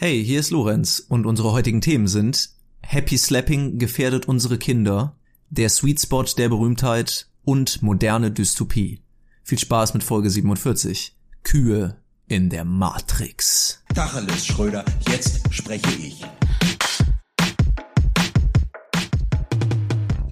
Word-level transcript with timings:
Hey, 0.00 0.24
hier 0.24 0.38
ist 0.38 0.52
Lorenz 0.52 1.04
und 1.08 1.26
unsere 1.26 1.50
heutigen 1.50 1.80
Themen 1.80 2.06
sind 2.06 2.50
Happy 2.82 3.18
Slapping 3.18 3.80
gefährdet 3.80 4.28
unsere 4.28 4.56
Kinder, 4.56 5.16
der 5.50 5.68
Sweet 5.68 6.00
Spot 6.00 6.22
der 6.22 6.48
Berühmtheit 6.48 7.26
und 7.42 7.82
moderne 7.82 8.30
Dystopie. 8.30 9.02
Viel 9.42 9.58
Spaß 9.58 9.94
mit 9.94 10.04
Folge 10.04 10.30
47. 10.30 11.16
Kühe 11.42 11.96
in 12.28 12.48
der 12.48 12.64
Matrix. 12.64 13.82
Tacheles, 13.92 14.46
Schröder, 14.46 14.84
jetzt 15.08 15.52
spreche 15.52 15.90
ich. 16.00 16.24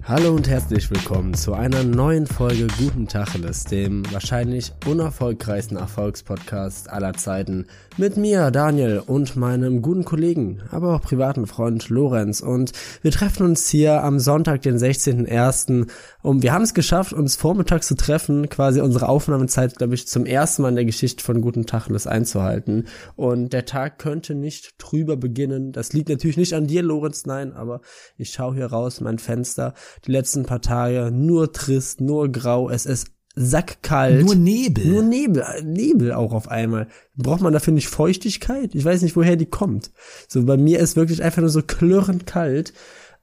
Hallo 0.09 0.33
und 0.33 0.47
herzlich 0.47 0.89
willkommen 0.89 1.33
zu 1.33 1.51
einer 1.51 1.83
neuen 1.83 2.27
Folge 2.27 2.67
Guten 2.77 3.09
Tacheles, 3.09 3.65
dem 3.65 4.09
wahrscheinlich 4.13 4.71
unerfolgreichsten 4.85 5.75
Erfolgspodcast 5.75 6.89
aller 6.89 7.11
Zeiten. 7.15 7.67
Mit 7.97 8.15
mir, 8.15 8.49
Daniel, 8.49 9.03
und 9.05 9.35
meinem 9.35 9.81
guten 9.81 10.05
Kollegen, 10.05 10.61
aber 10.71 10.95
auch 10.95 11.01
privaten 11.01 11.45
Freund 11.45 11.89
Lorenz. 11.89 12.39
Und 12.39 12.71
wir 13.01 13.11
treffen 13.11 13.45
uns 13.45 13.67
hier 13.67 14.01
am 14.01 14.19
Sonntag, 14.19 14.61
den 14.61 14.77
16.01. 14.77 15.89
Und 16.21 16.41
wir 16.41 16.53
haben 16.53 16.63
es 16.63 16.73
geschafft, 16.73 17.11
uns 17.11 17.35
vormittags 17.35 17.87
zu 17.87 17.95
treffen, 17.95 18.47
quasi 18.47 18.79
unsere 18.79 19.09
Aufnahmezeit, 19.09 19.75
glaube 19.75 19.95
ich, 19.95 20.07
zum 20.07 20.25
ersten 20.25 20.61
Mal 20.61 20.69
in 20.69 20.75
der 20.75 20.85
Geschichte 20.85 21.21
von 21.21 21.41
Guten 21.41 21.65
Tacheles 21.65 22.07
einzuhalten. 22.07 22.87
Und 23.17 23.51
der 23.51 23.65
Tag 23.65 23.99
könnte 23.99 24.35
nicht 24.35 24.79
trüber 24.79 25.17
beginnen. 25.17 25.73
Das 25.73 25.91
liegt 25.91 26.07
natürlich 26.07 26.37
nicht 26.37 26.53
an 26.53 26.65
dir, 26.65 26.81
Lorenz, 26.81 27.25
nein, 27.25 27.51
aber 27.51 27.81
ich 28.15 28.29
schaue 28.29 28.55
hier 28.55 28.67
raus, 28.67 29.01
mein 29.01 29.19
Fenster 29.19 29.73
die 30.05 30.11
letzten 30.11 30.45
paar 30.45 30.61
Tage 30.61 31.11
nur 31.11 31.51
trist, 31.53 32.01
nur 32.01 32.31
grau, 32.31 32.69
es 32.69 32.85
ist 32.85 33.07
sackkalt. 33.37 34.25
Nur 34.25 34.35
Nebel. 34.35 34.85
Nur 34.87 35.03
Nebel, 35.03 35.45
Nebel 35.63 36.11
auch 36.13 36.33
auf 36.33 36.49
einmal. 36.49 36.87
Braucht 37.15 37.41
man 37.41 37.53
dafür 37.53 37.73
nicht 37.73 37.87
Feuchtigkeit? 37.87 38.73
Ich 38.73 38.83
weiß 38.83 39.03
nicht, 39.03 39.15
woher 39.15 39.35
die 39.35 39.45
kommt. 39.45 39.91
So, 40.27 40.43
bei 40.43 40.57
mir 40.57 40.79
ist 40.79 40.95
wirklich 40.95 41.23
einfach 41.23 41.41
nur 41.41 41.49
so 41.49 41.61
klirrend 41.61 42.25
kalt. 42.25 42.73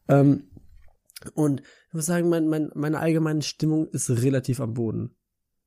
Ähm, 0.09 0.45
und 1.34 1.62
ich 1.89 1.95
muss 1.95 2.06
sagen, 2.06 2.28
mein, 2.28 2.48
mein, 2.48 2.70
meine 2.75 3.00
allgemeine 3.00 3.42
Stimmung 3.42 3.89
ist 3.89 4.08
relativ 4.11 4.61
am 4.61 4.75
Boden. 4.75 5.17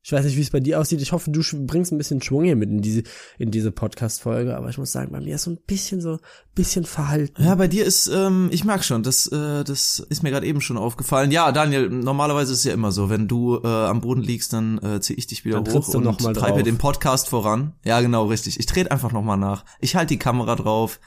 Ich 0.08 0.14
weiß 0.14 0.24
nicht, 0.24 0.38
wie 0.38 0.42
es 0.42 0.52
bei 0.52 0.62
dir 0.62 0.80
aussieht. 0.80 1.02
Ich 1.02 1.12
hoffe, 1.12 1.30
du 1.32 1.42
bringst 1.66 1.92
ein 1.92 1.98
bisschen 1.98 2.22
Schwung 2.22 2.46
hier 2.46 2.56
mit 2.56 2.70
in 2.70 2.82
diese, 2.82 3.04
in 3.38 3.52
diese 3.52 3.74
Podcast-Folge. 3.74 4.56
Aber 4.56 4.70
ich 4.70 4.78
muss 4.78 4.94
sagen, 4.94 5.12
bei 5.12 5.20
mir 5.20 5.36
ist 5.36 5.44
so 5.44 5.52
ein 5.52 5.60
bisschen 5.68 6.00
so, 6.00 6.20
bisschen 6.56 6.86
verhalten. 6.86 7.44
Ja, 7.44 7.56
bei 7.56 7.68
dir 7.68 7.84
ist, 7.84 8.08
ähm, 8.08 8.48
ich 8.50 8.64
mag 8.64 8.86
schon, 8.86 9.04
das, 9.04 9.28
äh, 9.28 9.66
das 9.66 10.00
ist 10.00 10.24
mir 10.24 10.32
gerade 10.32 10.46
eben 10.46 10.62
schon 10.62 10.78
aufgefallen. 10.78 11.32
Ja, 11.32 11.52
Daniel, 11.52 11.90
normalerweise 11.90 12.54
ist 12.54 12.60
es 12.60 12.64
ja 12.64 12.72
immer 12.72 12.94
so, 12.94 13.10
wenn 13.10 13.28
du 13.28 13.60
äh, 13.62 13.68
am 13.68 14.00
Boden 14.00 14.22
liegst, 14.22 14.54
dann 14.54 14.78
äh, 14.78 15.02
zieh 15.02 15.16
ich 15.16 15.28
dich 15.28 15.44
wieder 15.44 15.60
Dann 15.60 15.74
hoch 15.74 15.90
und 15.90 16.06
noch 16.06 16.22
mal 16.22 16.32
treibe 16.32 16.60
drauf. 16.60 16.64
den 16.64 16.78
Podcast 16.78 17.28
voran. 17.28 17.74
Ja, 17.84 18.00
genau, 18.00 18.28
richtig. 18.28 18.62
Ich 18.62 18.66
trete 18.66 18.92
einfach 18.92 19.12
nochmal 19.12 19.38
nach. 19.38 19.66
Ich 19.82 19.98
halte 19.98 20.14
die 20.14 20.20
Kamera 20.20 20.56
drauf. 20.56 21.02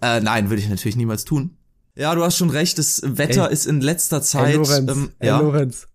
Äh, 0.00 0.22
nein, 0.22 0.48
würde 0.48 0.62
ich 0.62 0.70
natürlich 0.70 0.96
niemals 0.96 1.26
tun. 1.26 1.58
Ja, 1.96 2.14
du 2.14 2.24
hast 2.24 2.38
schon 2.38 2.48
recht, 2.48 2.78
das 2.78 3.02
Wetter 3.04 3.48
Ey. 3.48 3.52
ist 3.52 3.66
in 3.66 3.82
letzter 3.82 4.22
Zeit. 4.22 4.46
Hey 4.46 4.54
Lorenz, 4.54 4.90
ähm, 4.90 5.10
hey 5.18 5.28
ja. 5.28 5.38
Lorenz. 5.38 5.86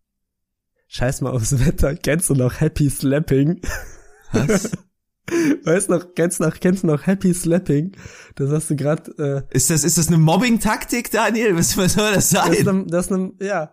Scheiß 0.95 1.21
mal 1.21 1.31
aufs 1.31 1.65
Wetter. 1.65 1.95
Kennst 1.95 2.29
du 2.29 2.35
noch 2.35 2.59
Happy 2.59 2.87
Slapping? 2.87 3.61
Was? 4.31 4.69
Weißt 5.63 5.89
noch, 5.89 6.13
kennst 6.13 6.39
noch, 6.39 6.59
kennst 6.59 6.83
du 6.83 6.87
noch 6.87 7.07
Happy 7.07 7.33
Slapping? 7.33 7.93
Das 8.35 8.51
hast 8.51 8.69
du 8.69 8.75
gerade, 8.75 9.47
äh, 9.49 9.57
Ist 9.57 9.71
das, 9.71 9.83
ist 9.83 9.97
das 9.97 10.09
eine 10.09 10.19
Mobbing-Taktik, 10.19 11.09
Daniel? 11.09 11.57
Was, 11.57 11.75
was 11.77 11.93
soll 11.93 12.13
das 12.13 12.29
das 12.29 12.47
ist 12.47 12.63
sein? 12.65 12.75
ne, 12.75 12.85
das 12.87 13.05
ist 13.05 13.11
ne, 13.11 13.31
ja. 13.39 13.71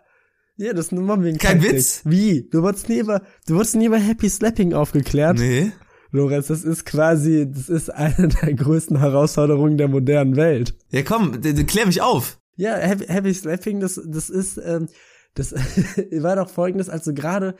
Ja, 0.56 0.72
das 0.72 0.86
ist 0.86 0.92
eine 0.92 1.02
Mobbing. 1.02 1.36
Kein 1.36 1.62
Witz. 1.62 2.00
Wie? 2.06 2.48
Du 2.50 2.62
wurdest 2.62 2.88
nie 2.88 3.00
über, 3.00 3.20
du 3.46 3.54
wurdest 3.54 3.76
nie 3.76 3.84
über 3.84 3.98
Happy 3.98 4.30
Slapping 4.30 4.72
aufgeklärt? 4.72 5.38
Nee. 5.38 5.72
Lorenz, 6.12 6.46
das 6.46 6.64
ist 6.64 6.86
quasi, 6.86 7.46
das 7.52 7.68
ist 7.68 7.90
eine 7.90 8.28
der 8.42 8.54
größten 8.54 8.98
Herausforderungen 8.98 9.76
der 9.76 9.88
modernen 9.88 10.36
Welt. 10.36 10.74
Ja, 10.88 11.02
komm, 11.02 11.38
klär 11.66 11.84
mich 11.84 12.00
auf. 12.00 12.38
Ja, 12.56 12.76
Happy, 12.76 13.04
Happy 13.08 13.34
Slapping, 13.34 13.80
das, 13.80 14.00
das 14.06 14.30
ist, 14.30 14.56
ähm, 14.56 14.88
das 15.34 15.52
war 16.12 16.36
doch 16.36 16.48
folgendes, 16.50 16.88
als 16.88 17.04
so 17.04 17.14
gerade 17.14 17.54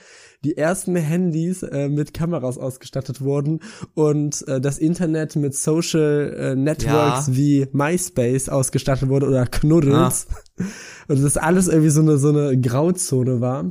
die 0.45 0.57
ersten 0.57 0.97
Handys 0.97 1.63
äh, 1.63 1.89
mit 1.89 2.13
Kameras 2.15 2.59
ausgestattet 2.59 3.21
wurden 3.21 3.61
und 3.95 4.47
äh, 4.49 4.61
das 4.61 4.79
Internet 4.79 5.37
mit 5.37 5.55
Social 5.55 6.35
äh, 6.37 6.57
Networks 6.57 7.29
Ja. 7.29 7.37
wie 7.37 7.67
MySpace 7.73 8.49
ausgestattet 8.49 9.09
wurde 9.09 9.27
oder 9.27 9.47
Knuddels. 9.47 10.27
Und 11.09 11.23
das 11.23 11.37
alles 11.37 11.69
irgendwie 11.69 11.91
so 11.91 12.03
eine, 12.03 12.19
so 12.19 12.29
eine 12.29 12.59
Grauzone 12.61 13.41
war. 13.41 13.69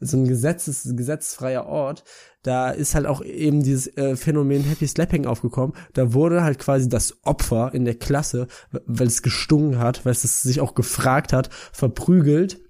So 0.00 0.16
ein 0.16 0.28
gesetzes, 0.28 0.88
gesetzfreier 0.94 1.66
Ort. 1.66 2.04
Da 2.42 2.70
ist 2.70 2.94
halt 2.94 3.06
auch 3.06 3.20
eben 3.22 3.62
dieses 3.64 3.88
äh, 3.96 4.14
Phänomen 4.14 4.62
Happy 4.62 4.86
Slapping 4.86 5.26
aufgekommen. 5.26 5.74
Da 5.92 6.14
wurde 6.14 6.44
halt 6.44 6.60
quasi 6.60 6.88
das 6.88 7.18
Opfer 7.24 7.74
in 7.74 7.84
der 7.84 7.96
Klasse, 7.96 8.46
weil 8.86 9.08
es 9.08 9.22
gestungen 9.22 9.78
hat, 9.80 10.04
weil 10.04 10.12
es 10.12 10.22
sich 10.42 10.60
auch 10.60 10.74
gefragt 10.74 11.32
hat, 11.32 11.50
verprügelt. 11.72 12.60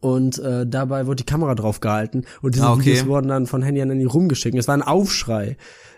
Und 0.00 0.38
äh, 0.38 0.66
dabei 0.66 1.06
wurde 1.06 1.16
die 1.16 1.26
Kamera 1.26 1.54
drauf 1.54 1.80
gehalten 1.80 2.24
und 2.40 2.54
diese 2.54 2.66
Ah, 2.66 2.72
okay. 2.72 2.86
Videos 2.86 3.06
wurden 3.06 3.28
dann 3.28 3.46
von 3.46 3.62
Handy 3.62 3.82
an 3.82 3.90
Handy 3.90 4.04
rumgeschickt. 4.04 4.56
Es 4.56 4.68
war 4.68 4.76
ein 4.76 4.82
Aufschrei, 4.82 5.56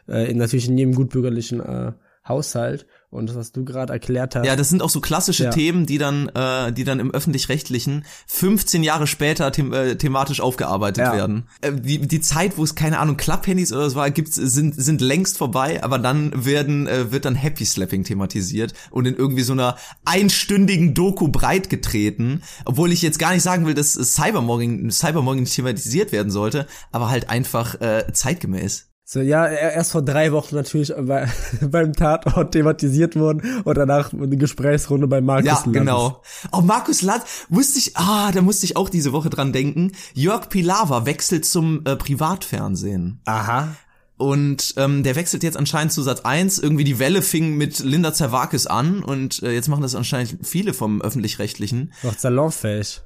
äh, 0.09 0.31
in, 0.31 0.39
natürlich 0.39 0.69
in 0.69 0.79
jedem 0.79 0.95
gutbürgerlichen 0.95 1.61
äh, 1.61 1.93
Haushalt. 2.27 2.87
Und 3.15 3.29
das, 3.29 3.37
was 3.37 3.53
du 3.53 3.65
gerade 3.65 3.93
erklärt 3.93 4.35
hast, 4.35 4.45
Ja, 4.45 4.57
das 4.57 4.69
sind 4.69 4.83
auch 4.83 4.91
so 4.91 5.01
klassische 5.01 5.45
Ja. 5.45 5.51
Themen, 5.51 5.87
die 5.87 5.99
dann, 5.99 6.29
äh, 6.31 6.73
die 6.73 6.85
dann 6.85 6.99
im 7.01 7.11
öffentlich-rechtlichen 7.11 8.05
15 8.27 8.83
Jahre 8.83 9.07
später 9.07 9.53
them 9.53 9.73
äh, 9.73 9.97
thematisch 9.97 10.41
aufgearbeitet 10.41 11.05
Ja. 11.05 11.13
werden. 11.15 11.47
Äh, 11.61 11.73
die, 11.73 11.99
die 12.01 12.21
Zeit, 12.21 12.59
wo 12.59 12.65
es 12.65 12.75
keine 12.75 12.99
Ahnung 12.99 13.17
Klapphandys 13.17 13.73
oder 13.73 13.89
so 13.89 13.97
war, 13.97 14.11
gibt's, 14.11 14.35
sind 14.35 14.75
sind 14.75 15.01
längst 15.01 15.39
vorbei, 15.39 15.83
aber 15.83 15.99
dann 15.99 16.45
werden 16.45 16.87
äh, 16.87 17.13
wird 17.13 17.25
dann 17.25 17.35
Happy 17.35 17.65
Slapping 17.65 18.05
thematisiert 18.05 18.75
und 18.91 19.07
in 19.07 19.15
irgendwie 19.15 19.43
so 19.43 19.53
einer 19.53 19.77
einstündigen 20.05 20.95
Doku 20.95 21.29
breit 21.29 21.71
getreten, 21.71 22.43
obwohl 22.65 22.93
ich 22.93 23.03
jetzt 23.03 23.19
gar 23.19 23.33
nicht 23.33 23.43
sagen 23.43 23.67
will, 23.67 23.75
dass 23.75 23.93
Cybermobbing 23.95 24.91
Cybermobbing 24.91 25.45
thematisiert 25.45 26.13
werden 26.13 26.31
sollte, 26.33 26.67
aber 26.93 27.11
halt 27.11 27.31
einfach 27.31 27.81
äh, 27.81 28.05
zeitgemäß. 28.13 28.89
So, 29.07 29.21
ja, 29.21 29.45
er- 29.45 29.73
erst 29.75 29.93
vor 29.93 30.01
drei 30.03 30.33
Wochen 30.33 30.55
natürlich 30.55 30.93
bei, 30.99 31.29
beim 31.61 31.93
Tatort 31.93 32.53
thematisiert 32.53 33.17
worden 33.17 33.61
und 33.65 33.77
danach 33.77 34.13
eine 34.15 34.37
Gesprächsrunde 34.37 35.07
bei 35.07 35.21
Markus 35.21 35.47
Ja, 35.47 35.53
Lanz. 35.65 35.73
genau. 35.73 36.23
Oh, 36.53 36.63
Markus 36.63 37.03
Lanz, 37.03 37.23
wusste 37.51 37.79
ich, 37.79 37.97
ah, 37.99 38.33
da 38.33 38.41
musste 38.41 38.65
ich 38.65 38.77
auch 38.79 38.89
diese 38.89 39.13
Woche 39.13 39.29
dran 39.29 39.53
denken. 39.53 39.93
Jörg 40.15 40.49
Pilawa 40.49 41.05
wechselt 41.05 41.45
zum 41.45 41.83
äh, 41.85 41.97
Privatfernsehen. 41.97 43.21
Aha. 43.27 43.77
Und 44.17 44.75
ähm, 44.79 45.03
der 45.03 45.17
wechselt 45.17 45.43
jetzt 45.43 45.57
anscheinend 45.57 45.93
zu 45.93 46.01
Sat 46.03 46.25
1. 46.25 46.61
Irgendwie 46.61 46.85
die 46.85 46.99
Welle 46.99 47.21
fing 47.21 47.57
mit 47.57 47.81
Linda 47.81 48.15
Zerwakis 48.15 48.67
an 48.67 49.03
und 49.03 49.43
äh, 49.43 49.51
jetzt 49.53 49.69
machen 49.69 49.83
das 49.83 49.95
anscheinend 49.97 50.39
viele 50.47 50.73
vom 50.73 51.03
Öffentlich-Rechtlichen. 51.03 51.93
Noch 52.05 52.17
salonfähig. 52.17 53.03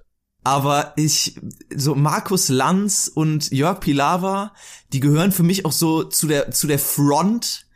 Aber 0.48 0.94
ich, 0.96 1.38
so 1.76 1.94
Markus 1.94 2.48
Lanz 2.48 3.12
und 3.14 3.50
Jörg 3.50 3.80
Pilawa, 3.80 4.54
die 4.94 5.00
gehören 5.00 5.30
für 5.30 5.42
mich 5.42 5.66
auch 5.66 5.72
so 5.72 6.04
zu 6.04 6.26
der, 6.26 6.52
zu 6.52 6.66
der 6.66 6.78
Front 6.78 7.66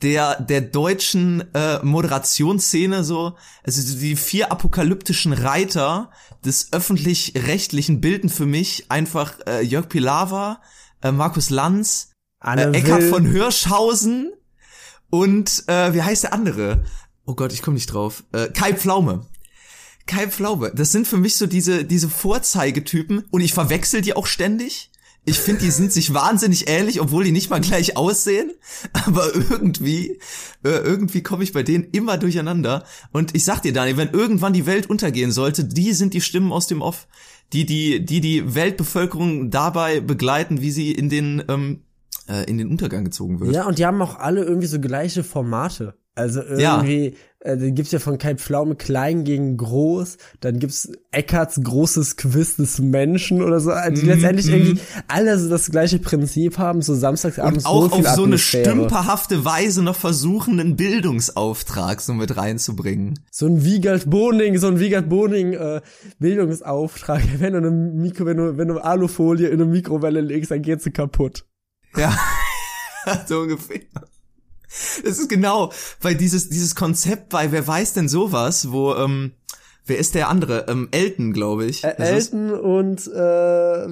der, 0.00 0.40
der 0.40 0.62
deutschen 0.62 1.44
äh, 1.52 1.84
Moderationsszene 1.84 3.04
so. 3.04 3.36
Also 3.64 3.98
die 3.98 4.16
vier 4.16 4.50
apokalyptischen 4.50 5.34
Reiter 5.34 6.10
des 6.42 6.72
öffentlich-rechtlichen 6.72 8.00
bilden 8.00 8.30
für 8.30 8.46
mich 8.46 8.90
einfach 8.90 9.34
äh, 9.46 9.60
Jörg 9.60 9.90
Pilawa, 9.90 10.62
äh, 11.02 11.12
Markus 11.12 11.50
Lanz, 11.50 12.12
Anne 12.40 12.72
äh, 12.72 12.78
Eckhard 12.78 13.02
von 13.02 13.26
Hirschhausen 13.26 14.32
und 15.10 15.64
äh, 15.66 15.92
wie 15.92 16.00
heißt 16.00 16.22
der 16.22 16.32
andere? 16.32 16.82
Oh 17.26 17.34
Gott, 17.34 17.52
ich 17.52 17.60
komme 17.60 17.74
nicht 17.74 17.92
drauf. 17.92 18.24
Äh, 18.32 18.48
Kai 18.48 18.72
Pflaume. 18.72 19.26
Kai 20.06 20.28
Pflaume. 20.28 20.72
Das 20.74 20.92
sind 20.92 21.06
für 21.06 21.18
mich 21.18 21.36
so 21.36 21.46
diese 21.46 21.84
diese 21.84 22.08
Vorzeigetypen 22.08 23.24
und 23.30 23.40
ich 23.40 23.52
verwechsel 23.52 24.00
die 24.00 24.14
auch 24.14 24.26
ständig. 24.26 24.90
Ich 25.24 25.38
finde, 25.38 25.62
die 25.62 25.70
sind 25.70 25.92
sich 25.92 26.12
wahnsinnig 26.12 26.68
ähnlich, 26.68 27.00
obwohl 27.00 27.22
die 27.22 27.30
nicht 27.30 27.48
mal 27.48 27.60
gleich 27.60 27.96
aussehen. 27.96 28.50
Aber 28.92 29.32
irgendwie, 29.34 30.18
äh, 30.64 30.70
irgendwie 30.70 31.22
komme 31.22 31.44
ich 31.44 31.52
bei 31.52 31.62
denen 31.62 31.84
immer 31.92 32.18
durcheinander. 32.18 32.84
Und 33.12 33.34
ich 33.36 33.44
sag 33.44 33.60
dir, 33.62 33.72
Daniel, 33.72 33.96
wenn 33.98 34.10
irgendwann 34.10 34.52
die 34.52 34.66
Welt 34.66 34.90
untergehen 34.90 35.30
sollte, 35.30 35.64
die 35.64 35.92
sind 35.92 36.14
die 36.14 36.20
Stimmen 36.20 36.50
aus 36.50 36.66
dem 36.66 36.82
Off, 36.82 37.06
die 37.52 37.66
die 37.66 38.04
die 38.04 38.20
die 38.20 38.54
Weltbevölkerung 38.56 39.50
dabei 39.50 40.00
begleiten, 40.00 40.60
wie 40.60 40.72
sie 40.72 40.90
in 40.90 41.08
den 41.08 41.44
ähm, 41.48 41.84
äh, 42.28 42.44
in 42.50 42.58
den 42.58 42.68
Untergang 42.68 43.04
gezogen 43.04 43.38
wird. 43.38 43.54
Ja, 43.54 43.66
und 43.66 43.78
die 43.78 43.86
haben 43.86 44.02
auch 44.02 44.18
alle 44.18 44.42
irgendwie 44.42 44.66
so 44.66 44.80
gleiche 44.80 45.22
Formate. 45.22 45.94
Also 46.14 46.42
Ja. 46.42 46.76
irgendwie, 46.76 47.16
äh, 47.40 47.56
da 47.56 47.70
gibt's 47.70 47.90
ja 47.90 47.98
von 47.98 48.18
Kai 48.18 48.34
Pflaume 48.34 48.74
klein 48.74 49.24
gegen 49.24 49.56
groß, 49.56 50.18
dann 50.40 50.58
gibt's 50.58 50.92
Eckarts 51.10 51.58
großes 51.64 52.16
Quiz 52.16 52.56
des 52.56 52.78
Menschen 52.80 53.40
oder 53.42 53.60
so, 53.60 53.70
also 53.70 53.94
die 53.96 54.02
Mhm, 54.02 54.08
letztendlich 54.12 54.50
irgendwie 54.50 54.78
alle 55.08 55.38
so 55.38 55.48
das 55.48 55.70
gleiche 55.70 55.98
Prinzip 56.00 56.58
haben, 56.58 56.82
so 56.82 56.94
samstagsabends 56.94 57.64
Und 57.64 57.70
auch 57.70 57.88
so 57.90 57.96
auf 57.96 58.08
so 58.14 58.24
eine 58.24 58.34
Atmosphäre. 58.34 58.70
stümperhafte 58.72 59.44
Weise 59.46 59.82
noch 59.82 59.96
versuchen, 59.96 60.60
einen 60.60 60.76
Bildungsauftrag 60.76 62.02
so 62.02 62.12
mit 62.12 62.36
reinzubringen. 62.36 63.18
So 63.30 63.46
ein 63.46 63.64
Wiegald 63.64 64.10
Boning, 64.10 64.58
so 64.58 64.66
ein 64.66 64.78
Wiegald 64.78 65.08
Boning 65.08 65.54
äh, 65.54 65.80
Bildungsauftrag. 66.18 67.22
Wenn 67.38 67.52
du 67.54 67.58
eine 67.58 67.70
Mikro, 67.70 68.26
wenn 68.26 68.36
du, 68.36 68.58
wenn 68.58 68.68
du 68.68 68.78
Alufolie 68.78 69.48
in 69.48 69.54
eine 69.62 69.64
Mikrowelle 69.64 70.20
legst, 70.20 70.50
dann 70.50 70.60
geht 70.60 70.82
sie 70.82 70.90
kaputt. 70.90 71.46
Ja, 71.96 72.14
so 73.26 73.40
ungefähr. 73.40 73.80
Das 75.04 75.18
ist 75.18 75.28
genau, 75.28 75.72
weil 76.00 76.14
dieses, 76.14 76.48
dieses 76.48 76.74
Konzept 76.74 77.28
bei 77.30 77.52
Wer 77.52 77.66
weiß 77.66 77.92
denn 77.94 78.08
sowas, 78.08 78.70
wo, 78.72 78.94
ähm, 78.94 79.32
wer 79.86 79.98
ist 79.98 80.14
der 80.14 80.28
andere? 80.28 80.66
Ähm, 80.68 80.88
Elton, 80.92 81.32
glaube 81.32 81.66
ich. 81.66 81.84
Äh, 81.84 81.94
Das 81.98 82.10
ist- 82.10 82.32
Elton 82.32 82.52
und 82.52 83.06
äh, 83.08 83.12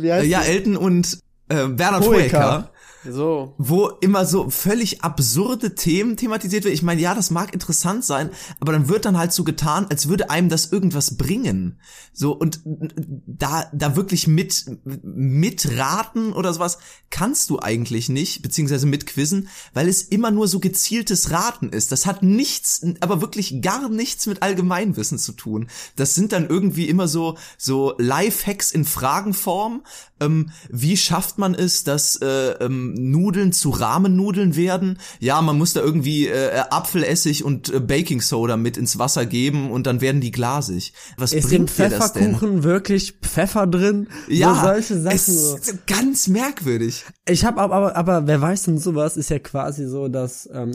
wie 0.03 0.13
heißt 0.13 0.25
Äh, 0.25 0.29
ja? 0.29 0.41
Elton 0.43 0.77
und 0.77 1.19
äh, 1.49 1.67
Bernhard 1.67 2.07
Hoeker. 2.07 2.71
So. 3.09 3.55
wo 3.57 3.89
immer 4.01 4.27
so 4.27 4.51
völlig 4.51 5.03
absurde 5.03 5.75
Themen 5.75 6.17
thematisiert 6.17 6.65
wird. 6.65 6.75
Ich 6.75 6.83
meine, 6.83 7.01
ja, 7.01 7.15
das 7.15 7.31
mag 7.31 7.55
interessant 7.55 8.05
sein, 8.05 8.31
aber 8.61 8.73
dann 8.73 8.89
wird 8.89 9.07
dann 9.07 9.17
halt 9.17 9.33
so 9.33 9.43
getan, 9.43 9.87
als 9.89 10.09
würde 10.09 10.29
einem 10.29 10.49
das 10.51 10.71
irgendwas 10.71 11.17
bringen. 11.17 11.81
So 12.13 12.33
und 12.33 12.61
da 13.27 13.71
da 13.73 13.97
wirklich 13.97 14.27
mit 14.27 14.67
mitraten 14.85 16.33
oder 16.33 16.53
sowas 16.53 16.79
kannst 17.09 17.49
du 17.49 17.59
eigentlich 17.59 18.09
nicht, 18.09 18.43
beziehungsweise 18.43 18.87
mit 18.87 19.07
Quizzen, 19.07 19.49
weil 19.73 19.89
es 19.89 20.03
immer 20.03 20.31
nur 20.31 20.47
so 20.47 20.61
gezieltes 20.61 21.31
Raten 21.31 21.71
ist. 21.71 21.93
Das 21.93 22.05
hat 22.05 22.23
nichts, 22.23 22.85
aber 23.01 23.21
wirklich 23.21 23.63
gar 23.63 23.89
nichts 23.89 24.27
mit 24.27 24.43
Allgemeinwissen 24.43 25.19
zu 25.19 25.33
tun. 25.33 25.69
Das 25.97 26.15
sind 26.15 26.33
dann 26.33 26.49
irgendwie 26.49 26.89
immer 26.89 27.09
so 27.09 27.39
so 27.57 27.95
Lifehacks 27.99 28.73
in 28.73 28.85
Fragenform. 28.85 29.85
Ähm, 30.21 30.51
wie 30.69 30.99
schafft 30.99 31.39
man 31.39 31.55
es, 31.55 31.83
dass 31.85 32.17
äh, 32.17 32.51
ähm, 32.61 32.90
Nudeln 32.95 33.53
zu 33.53 33.71
Rahmennudeln 33.71 34.57
werden? 34.57 34.99
Ja, 35.19 35.41
man 35.43 35.59
muss 35.59 35.73
da 35.73 35.81
irgendwie 35.81 36.29
äh, 36.29 36.63
Apfelessig 36.71 37.45
und 37.45 37.73
äh, 37.73 37.81
Baking 37.81 38.21
Soda 38.21 38.57
mit 38.57 38.77
ins 38.77 38.99
Wasser 38.99 39.27
geben 39.27 39.71
und 39.71 39.87
dann 39.87 40.01
werden 40.01 40.21
die 40.21 40.31
glasig. 40.31 40.93
Was 41.17 41.33
Ist 41.33 41.53
im 41.53 41.67
bringt 41.67 41.79
denn? 41.79 41.91
Pfefferkuchen 41.91 42.63
wirklich 42.63 43.15
Pfeffer 43.23 43.67
drin? 43.67 44.09
Ja, 44.29 44.55
so 44.55 44.61
solche 44.61 45.01
Sachen. 45.01 45.17
es 45.17 45.29
ist 45.29 45.87
ganz 45.87 46.29
merkwürdig. 46.29 47.05
Ich 47.29 47.45
habe 47.45 47.61
aber, 47.61 47.75
aber, 47.75 47.97
aber 47.97 48.27
wer 48.27 48.41
weiß 48.41 48.65
denn 48.65 48.79
sowas, 48.79 49.17
ist 49.17 49.31
ja 49.31 49.39
quasi 49.39 49.87
so 49.87 50.09
das 50.09 50.49
ähm, 50.53 50.73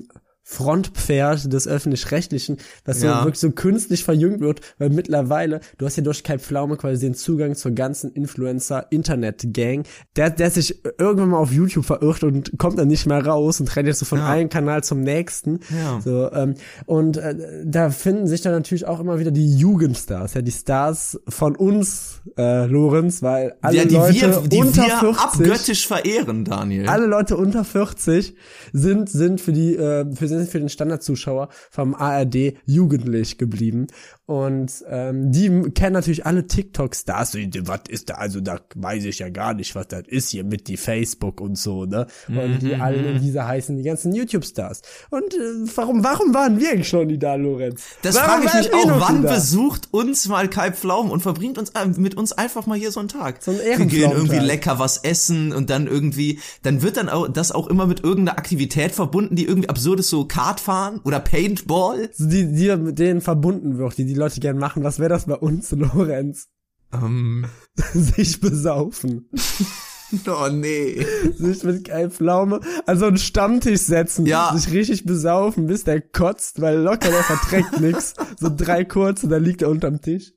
Frontpferd 0.48 1.52
des 1.52 1.68
öffentlich-rechtlichen, 1.68 2.58
das 2.84 3.00
so 3.02 3.08
Ja. 3.08 3.24
wirklich 3.26 3.40
so 3.40 3.50
künstlich 3.52 4.04
verjüngt 4.04 4.42
wird, 4.42 4.62
weil 4.78 4.90
mittlerweile, 4.92 5.60
du 5.80 5.88
hast 5.88 5.96
ja 5.98 6.04
durch 6.04 6.24
Kai 6.24 6.38
Pflaume 6.38 6.78
quasi 6.78 7.02
den 7.02 7.16
Zugang 7.16 7.56
zur 7.56 7.72
ganzen 7.72 8.12
Influencer-Internet-Gang, 8.12 9.84
der, 10.16 10.30
der 10.30 10.52
sich 10.52 10.84
irgendwann 11.00 11.30
mal 11.30 11.38
auf 11.40 11.52
YouTube 11.52 11.86
verirrt 11.86 12.24
und 12.24 12.58
kommt 12.58 12.78
dann 12.80 12.88
nicht 12.88 13.06
mehr 13.06 13.26
raus 13.26 13.60
und 13.60 13.76
rennt 13.76 13.88
jetzt 13.88 14.00
so 14.00 14.06
von 14.06 14.20
Ja. 14.20 14.28
einem 14.28 14.50
Kanal 14.50 14.84
zum 14.84 15.02
nächsten. 15.02 15.60
Ja. 15.76 16.00
So, 16.04 16.32
ähm, 16.32 16.56
und 16.86 17.18
äh, 17.18 17.64
da 17.66 17.90
finden 17.90 18.28
sich 18.28 18.42
dann 18.42 18.54
natürlich 18.54 18.86
auch 18.86 19.00
immer 19.00 19.20
wieder 19.20 19.32
die 19.32 19.56
Jugendstars, 19.58 20.34
ja, 20.36 20.42
die 20.42 20.52
Stars 20.52 21.20
von 21.28 21.56
uns, 21.56 22.22
äh, 22.38 22.66
Lorenz, 22.66 23.22
weil 23.22 23.56
alle 23.62 23.78
ja, 23.78 23.86
die 23.86 23.96
Leute 23.96 24.14
wir, 24.14 24.48
die 24.48 24.58
unter 24.58 24.84
wir 24.84 24.98
40 25.00 25.22
abgöttisch 25.24 25.88
verehren, 25.88 26.46
Daniel. 26.46 26.88
alle 26.88 27.08
Leute 27.08 27.36
unter 27.38 27.64
40 27.64 28.36
sind 28.74 29.10
sind 29.10 29.42
für 29.42 29.52
die 29.54 29.76
äh, 29.76 30.06
für, 30.16 30.28
sind 30.38 30.50
für 30.50 30.60
den 30.60 30.70
Standardzuschauer 30.70 31.50
vom 31.72 31.96
ARD 31.96 32.56
jugendlich 32.66 33.38
geblieben 33.38 33.88
und 34.28 34.84
ähm, 34.90 35.32
die 35.32 35.50
kennen 35.72 35.94
natürlich 35.94 36.26
alle 36.26 36.48
TikTok-Stars. 36.48 37.36
Was 37.36 37.82
ist 37.90 38.10
da? 38.10 38.16
Also 38.16 38.42
da 38.42 38.60
weiß 38.74 39.06
ich 39.06 39.20
ja 39.20 39.30
gar 39.30 39.54
nicht, 39.54 39.76
was 39.76 39.88
das 39.88 40.04
ist 40.08 40.30
hier 40.30 40.44
mit 40.44 40.68
die 40.68 40.78
Facebook 40.78 41.40
und 41.40 41.60
so 41.60 41.86
ne. 41.86 42.08
Und 42.28 42.60
die 42.60 42.74
alle 42.74 43.22
wie 43.22 43.30
sie 43.30 43.46
heißen 43.46 43.78
die 43.78 43.84
ganzen 43.84 44.16
YouTube-Stars. 44.16 44.82
Und 45.12 45.32
äh, 45.36 45.68
warum 45.76 46.04
warum 46.04 46.34
waren 46.34 46.60
wir 46.60 46.72
eigentlich 46.72 46.90
schon 46.90 47.06
nie 47.06 47.20
da, 47.20 47.36
Lorenz? 47.36 47.84
Das 48.02 48.18
frage 48.18 48.48
ich 48.48 48.54
mich 48.54 48.74
auch. 48.74 49.00
Wann 49.00 49.22
besucht 49.22 49.90
uns 49.92 50.28
mal 50.28 50.48
Kai 50.48 50.72
Pflaum 50.72 51.12
und 51.12 51.22
verbringt 51.22 51.60
uns 51.60 51.70
äh, 51.72 51.86
mit 51.86 52.18
uns 52.18 52.32
einfach 52.32 52.66
mal 52.66 52.80
hier 52.80 52.92
so 52.92 53.02
einen 53.02 53.10
Tag? 53.10 53.44
So 53.44 53.52
einen 53.52 53.60
Wir 53.60 53.86
gehen 53.86 54.12
irgendwie 54.12 54.40
lecker 54.40 54.80
was 54.80 54.98
essen 54.98 55.54
und 55.54 55.70
dann 55.70 55.86
irgendwie, 55.86 56.40
dann 56.64 56.82
wird 56.82 56.98
dann 56.98 57.10
auch 57.10 57.28
das 57.28 57.52
auch 57.52 57.68
immer 57.68 57.86
mit 57.86 58.04
irgendeiner 58.04 58.40
Aktivität 58.40 58.92
verbunden, 58.92 59.36
die 59.36 59.46
irgendwie 59.46 59.70
absurd 59.70 60.00
ist, 60.00 60.10
so 60.10 60.26
Kart 60.26 60.60
fahren 60.60 61.00
oder 61.04 61.20
Paintball. 61.20 62.10
So 62.12 62.28
die, 62.28 62.52
die 62.52 62.76
mit 62.76 62.98
denen 62.98 63.22
verbunden 63.22 63.78
wird, 63.78 64.00
die 64.00 64.06
die 64.06 64.15
Leute 64.16 64.40
gern 64.40 64.58
machen. 64.58 64.84
Was 64.84 65.00
wäre 65.00 65.10
das 65.10 65.26
bei 65.26 65.36
uns, 65.36 65.72
Lorenz? 65.72 66.48
Ähm, 66.94 67.46
Sich 67.94 68.40
besaufen. 68.42 69.30
oh 70.28 70.48
nee. 70.52 71.06
sich 71.38 71.64
mit 71.64 71.86
Kai 71.86 72.10
Pflaume 72.10 72.60
an 72.86 73.00
so 73.00 73.06
einen 73.06 73.18
Stammtisch 73.18 73.82
setzen, 73.82 74.26
Ja. 74.28 74.56
sich 74.56 74.72
richtig 74.72 75.04
besaufen, 75.06 75.66
bis 75.68 75.84
der 75.84 76.00
kotzt, 76.00 76.62
weil 76.62 76.78
locker 76.78 77.10
der 77.10 77.24
verträgt 77.24 77.80
nix. 77.82 78.14
So 78.40 78.50
drei 78.56 78.86
kurze, 78.86 79.28
dann 79.28 79.44
liegt 79.44 79.62
er 79.64 79.70
unterm 79.70 80.02
Tisch. 80.02 80.34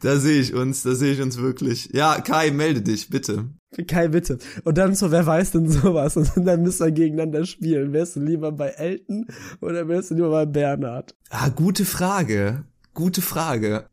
Da 0.00 0.18
sehe 0.18 0.40
ich 0.40 0.54
uns, 0.54 0.82
da 0.82 0.94
sehe 0.94 1.14
ich 1.14 1.22
uns 1.22 1.38
wirklich. 1.38 1.90
Ja, 1.92 2.20
Kai, 2.20 2.50
melde 2.50 2.82
dich, 2.82 3.08
bitte. 3.08 3.48
Kai, 3.88 4.08
bitte. 4.08 4.38
Und 4.64 4.78
dann 4.78 4.94
so, 4.94 5.10
wer 5.10 5.24
weiß 5.26 5.52
denn 5.52 5.68
sowas? 5.70 6.16
Und 6.16 6.44
dann 6.44 6.62
müsst 6.62 6.80
ihr 6.80 6.92
gegeneinander 6.92 7.44
spielen. 7.46 7.92
Wärst 7.92 8.16
du 8.16 8.20
lieber 8.20 8.52
bei 8.52 8.68
Elton 8.68 9.26
oder 9.60 9.88
wärst 9.88 10.10
du 10.10 10.14
lieber 10.14 10.30
bei 10.30 10.46
Bernhard? 10.46 11.14
Ah, 11.30 11.48
gute 11.48 11.84
Frage. 11.84 12.64
Gute 12.92 13.22
Frage. 13.22 13.86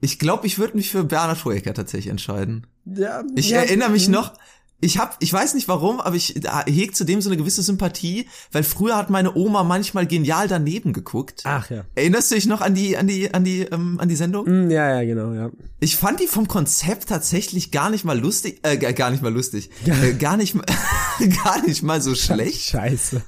Ich 0.00 0.18
glaube, 0.18 0.46
ich 0.46 0.58
würde 0.58 0.76
mich 0.76 0.90
für 0.90 1.04
Bernhard 1.04 1.44
Hoeker 1.44 1.74
tatsächlich 1.74 2.10
entscheiden. 2.10 2.66
Ja, 2.84 3.22
Ich 3.36 3.50
ja, 3.50 3.58
erinnere 3.58 3.90
mich 3.90 4.06
hm. 4.06 4.12
noch, 4.12 4.34
ich 4.82 4.98
hab, 4.98 5.16
ich 5.20 5.32
weiß 5.32 5.54
nicht 5.54 5.68
warum, 5.68 6.00
aber 6.00 6.16
ich 6.16 6.34
heg 6.66 6.94
zudem 6.94 7.22
so 7.22 7.30
eine 7.30 7.38
gewisse 7.38 7.62
Sympathie, 7.62 8.28
weil 8.50 8.64
früher 8.64 8.96
hat 8.96 9.08
meine 9.08 9.34
Oma 9.34 9.62
manchmal 9.62 10.06
genial 10.06 10.48
daneben 10.48 10.92
geguckt. 10.92 11.42
Ach 11.44 11.70
ja. 11.70 11.84
Erinnerst 11.94 12.30
du 12.30 12.34
dich 12.34 12.46
noch 12.46 12.60
an 12.60 12.74
die, 12.74 12.96
an 12.98 13.06
die, 13.06 13.32
an 13.32 13.44
die, 13.44 13.60
ähm, 13.62 13.98
an 14.00 14.08
die 14.08 14.16
Sendung? 14.16 14.44
Hm, 14.46 14.70
Ja, 14.70 15.00
ja, 15.00 15.04
genau, 15.06 15.32
ja. 15.32 15.50
Ich 15.80 15.96
fand 15.96 16.20
die 16.20 16.26
vom 16.26 16.48
Konzept 16.48 17.08
tatsächlich 17.08 17.70
gar 17.70 17.88
nicht 17.90 18.04
mal 18.04 18.18
lustig, 18.18 18.58
äh, 18.64 18.76
gar 18.76 19.10
nicht 19.10 19.22
mal 19.22 19.32
lustig, 19.32 19.70
äh, 19.86 20.12
gar 20.14 20.36
nicht, 20.36 20.54
mal- 20.54 20.66
gar 21.44 21.64
nicht 21.64 21.82
mal 21.82 22.02
so 22.02 22.14
schlecht 22.14 22.62
Scheiße. 22.70 23.22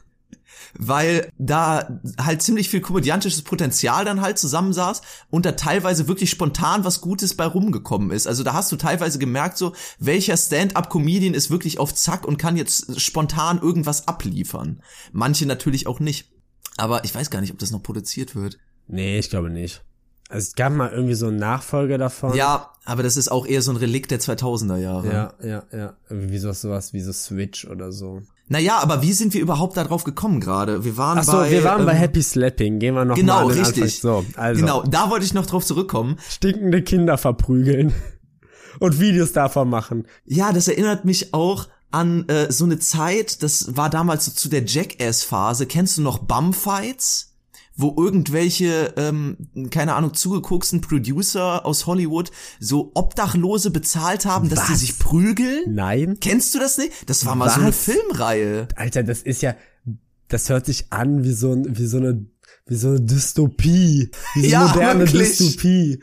Weil 0.78 1.30
da 1.38 2.00
halt 2.18 2.42
ziemlich 2.42 2.68
viel 2.68 2.80
komödiantisches 2.80 3.42
Potenzial 3.42 4.04
dann 4.04 4.20
halt 4.20 4.38
zusammensaß 4.38 5.02
und 5.30 5.46
da 5.46 5.52
teilweise 5.52 6.08
wirklich 6.08 6.30
spontan 6.30 6.84
was 6.84 7.00
Gutes 7.00 7.34
bei 7.34 7.46
rumgekommen 7.46 8.10
ist. 8.10 8.26
Also 8.26 8.42
da 8.42 8.54
hast 8.54 8.72
du 8.72 8.76
teilweise 8.76 9.18
gemerkt 9.18 9.58
so, 9.58 9.74
welcher 9.98 10.36
Stand-up-Comedian 10.36 11.34
ist 11.34 11.50
wirklich 11.50 11.78
auf 11.78 11.94
Zack 11.94 12.26
und 12.26 12.38
kann 12.38 12.56
jetzt 12.56 13.00
spontan 13.00 13.60
irgendwas 13.60 14.08
abliefern. 14.08 14.82
Manche 15.12 15.46
natürlich 15.46 15.86
auch 15.86 16.00
nicht. 16.00 16.30
Aber 16.76 17.04
ich 17.04 17.14
weiß 17.14 17.30
gar 17.30 17.40
nicht, 17.40 17.52
ob 17.52 17.58
das 17.58 17.70
noch 17.70 17.82
produziert 17.82 18.34
wird. 18.34 18.58
Nee, 18.88 19.18
ich 19.18 19.30
glaube 19.30 19.50
nicht. 19.50 19.84
Also 20.28 20.48
es 20.48 20.54
gab 20.54 20.72
mal 20.72 20.90
irgendwie 20.90 21.14
so 21.14 21.28
einen 21.28 21.36
Nachfolger 21.36 21.98
davon. 21.98 22.34
Ja, 22.34 22.72
aber 22.84 23.02
das 23.02 23.16
ist 23.16 23.30
auch 23.30 23.46
eher 23.46 23.62
so 23.62 23.70
ein 23.70 23.76
Relikt 23.76 24.10
der 24.10 24.20
2000er 24.20 24.76
Jahre. 24.76 25.12
Ja, 25.12 25.34
ja, 25.42 25.62
ja. 25.70 25.96
Irgendwie 26.08 26.32
wie 26.32 26.38
so 26.38 26.52
sowas 26.52 26.92
wie 26.92 27.00
so 27.00 27.12
Switch 27.12 27.66
oder 27.66 27.92
so. 27.92 28.22
Naja, 28.48 28.78
aber 28.78 29.02
wie 29.02 29.12
sind 29.12 29.32
wir 29.32 29.40
überhau 29.40 29.68
darauf 29.68 30.04
gekommen 30.04 30.38
gerade? 30.40 30.84
Wir 30.84 30.96
waren 30.96 31.18
Ach 31.18 31.24
so, 31.24 31.32
bei... 31.32 31.50
wir 31.50 31.64
waren 31.64 31.86
bei 31.86 31.92
ähm, 31.92 31.98
Happy 31.98 32.22
Slapping. 32.22 32.78
Gehen 32.78 32.94
wir 32.94 33.04
noch 33.04 33.16
Genau, 33.16 33.34
mal 33.36 33.42
an 33.42 33.48
den 33.48 33.58
richtig. 33.64 34.04
Anfang. 34.04 34.24
So, 34.34 34.38
also 34.38 34.60
Genau, 34.60 34.82
da 34.82 35.10
wollte 35.10 35.24
ich 35.24 35.32
noch 35.34 35.46
drauf 35.46 35.64
zurückkommen. 35.64 36.16
stinkende 36.28 36.82
Kinder 36.82 37.16
verprügeln 37.16 37.94
und 38.80 39.00
Videos 39.00 39.32
davon 39.32 39.70
machen. 39.70 40.06
Ja, 40.26 40.52
das 40.52 40.68
erinnert 40.68 41.04
mich 41.04 41.32
auch 41.32 41.68
an 41.90 42.28
äh, 42.28 42.50
so 42.52 42.64
eine 42.64 42.78
Zeit, 42.78 43.42
das 43.42 43.76
war 43.76 43.88
damals 43.88 44.24
so 44.26 44.32
zu 44.32 44.48
der 44.48 44.64
Jackass-Phase. 44.64 45.66
Kennst 45.66 45.96
du 45.96 46.02
noch 46.02 46.18
Bumfights? 46.18 47.33
Wo 47.76 47.92
irgendwelche, 47.98 48.94
ähm, 48.96 49.36
keine 49.70 49.94
Ahnung, 49.94 50.14
zugegucksten 50.14 50.80
Producer 50.80 51.66
aus 51.66 51.86
Hollywood 51.86 52.30
so 52.60 52.92
Obdachlose 52.94 53.70
bezahlt 53.70 54.26
haben, 54.26 54.48
dass 54.48 54.66
die 54.66 54.72
Was? 54.74 54.80
sich 54.80 54.98
prügeln? 54.98 55.74
Nein? 55.74 56.18
Kennst 56.20 56.54
du 56.54 56.60
das 56.60 56.78
nicht? 56.78 56.92
Das 57.06 57.26
war 57.26 57.34
mal 57.34 57.50
so 57.50 57.60
eine 57.60 57.68
Was? 57.70 57.78
Filmreihe. 57.78 58.68
Alter, 58.76 59.02
das 59.02 59.22
ist 59.22 59.42
ja, 59.42 59.56
das 60.28 60.48
hört 60.50 60.66
sich 60.66 60.86
an 60.90 61.24
wie 61.24 61.32
so, 61.32 61.52
ein, 61.52 61.76
wie 61.76 61.86
so 61.86 61.96
eine, 61.96 62.24
wie 62.66 62.76
so 62.76 62.88
eine 62.90 63.00
Dystopie. 63.00 64.10
Wie 64.34 64.40
so 64.42 64.46
Ja, 64.46 64.60
eine 64.66 64.68
moderne 64.74 65.00
wirklich. 65.00 65.36
Dystopie. 65.36 66.00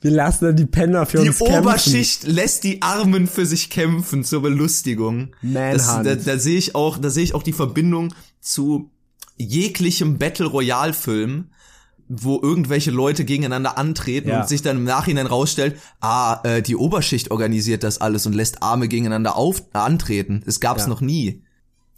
Wir 0.00 0.10
lassen 0.10 0.44
dann 0.46 0.56
die 0.56 0.66
Penner 0.66 1.06
für 1.06 1.22
Die 1.22 1.28
uns 1.28 1.38
kämpfen. 1.38 1.60
Oberschicht 1.60 2.24
lässt 2.24 2.64
die 2.64 2.82
Armen 2.82 3.26
für 3.26 3.46
sich 3.46 3.70
kämpfen 3.70 4.22
zur 4.22 4.42
Belustigung. 4.42 5.34
Das, 5.42 5.86
Manhunt. 5.86 6.06
da, 6.06 6.14
da 6.16 6.38
sehe 6.38 6.58
ich 6.58 6.74
auch, 6.74 6.98
da 6.98 7.08
sehe 7.08 7.24
ich 7.24 7.34
auch 7.34 7.42
die 7.42 7.54
Verbindung 7.54 8.12
zu 8.40 8.90
jeglichem 9.36 10.18
Battle 10.18 10.46
Royale 10.46 10.92
Film, 10.92 11.50
wo 12.08 12.40
irgendwelche 12.42 12.90
Leute 12.90 13.24
gegeneinander 13.24 13.78
antreten 13.78 14.28
Ja. 14.28 14.42
und 14.42 14.48
sich 14.48 14.62
dann 14.62 14.76
im 14.78 14.84
Nachhinein 14.84 15.26
rausstellt, 15.26 15.76
ah, 16.00 16.40
äh, 16.44 16.62
die 16.62 16.76
Oberschicht 16.76 17.30
organisiert 17.30 17.82
das 17.82 18.00
alles 18.00 18.26
und 18.26 18.34
lässt 18.34 18.62
Arme 18.62 18.88
gegeneinander 18.88 19.36
auf 19.36 19.62
antreten. 19.72 20.42
Es 20.46 20.60
gab's 20.60 20.82
Ja. 20.82 20.88
noch 20.88 21.00
nie. 21.00 21.42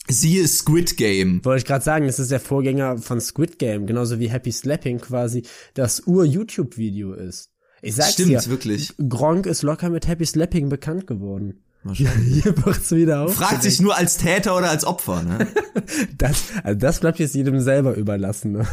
Siehe 0.09 0.47
Squid 0.47 0.97
Game. 0.97 1.45
Wollte 1.45 1.59
ich 1.59 1.65
gerade 1.65 1.85
sagen, 1.85 2.07
das 2.07 2.21
ist 2.21 2.31
der 2.31 2.39
Vorgänger 2.39 2.99
von 2.99 3.21
Squid 3.21 3.59
Game, 3.59 3.87
genauso 3.87 4.21
wie 4.21 4.31
Happy 4.31 4.53
Slapping 4.53 5.01
quasi 5.01 5.43
das 5.75 6.07
Ur-YouTube-Video 6.07 7.13
ist. 7.15 7.51
Ich 7.83 7.97
sag's 7.97 8.13
Stimmt, 8.13 8.31
dir, 8.31 8.47
wirklich. 8.47 8.95
Gronk 9.09 9.47
ist 9.47 9.63
locker 9.63 9.91
mit 9.91 10.07
Happy 10.07 10.25
Slapping 10.25 10.69
bekannt 10.69 11.09
geworden. 11.09 11.65
Hier 11.95 12.65
wird's 12.65 12.91
wieder 12.93 13.23
auf. 13.23 13.35
Fragt 13.35 13.63
sich 13.63 13.81
nur 13.81 13.97
als 13.97 14.17
Täter 14.17 14.57
oder 14.57 14.71
als 14.71 14.85
Opfer, 14.85 15.23
ne? 15.23 15.47
Das, 16.19 16.45
also 16.65 16.79
das 16.79 17.01
bleibt 17.01 17.19
jetzt 17.19 17.35
jedem 17.35 17.61
selber 17.61 17.95
überlassen. 17.95 18.53
Ne? 18.53 18.67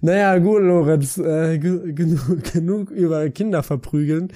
Naja, 0.00 0.38
gut, 0.38 0.62
Lorenz, 0.62 1.18
äh, 1.18 1.58
ge 1.58 1.92
genug, 1.92 2.52
genug 2.52 2.90
über 2.90 3.28
Kinder 3.30 3.62
verprügeln. 3.62 4.32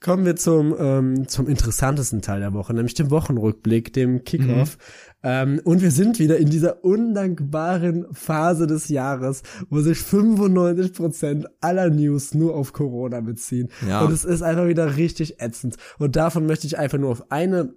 Kommen 0.00 0.24
wir 0.24 0.36
zum, 0.36 0.74
ähm, 0.78 1.28
zum 1.28 1.48
interessantesten 1.48 2.22
Teil 2.22 2.40
der 2.40 2.54
Woche, 2.54 2.74
nämlich 2.74 2.94
dem 2.94 3.10
Wochenrückblick, 3.10 3.92
dem 3.92 4.24
Kickoff. 4.24 4.78
Mhm. 4.78 4.82
Ähm, 5.22 5.60
und 5.64 5.82
wir 5.82 5.90
sind 5.90 6.18
wieder 6.18 6.36
in 6.36 6.50
dieser 6.50 6.84
undankbaren 6.84 8.06
Phase 8.12 8.66
des 8.66 8.88
Jahres, 8.88 9.42
wo 9.70 9.80
sich 9.80 9.98
95 9.98 10.92
Prozent 10.92 11.46
aller 11.60 11.90
News 11.90 12.34
nur 12.34 12.54
auf 12.54 12.72
Corona 12.72 13.20
beziehen. 13.20 13.68
Ja. 13.86 14.02
Und 14.02 14.12
es 14.12 14.24
ist 14.24 14.42
einfach 14.42 14.66
wieder 14.66 14.96
richtig 14.96 15.40
ätzend. 15.40 15.76
Und 15.98 16.16
davon 16.16 16.46
möchte 16.46 16.66
ich 16.66 16.78
einfach 16.78 16.98
nur 16.98 17.10
auf 17.10 17.30
eine 17.30 17.74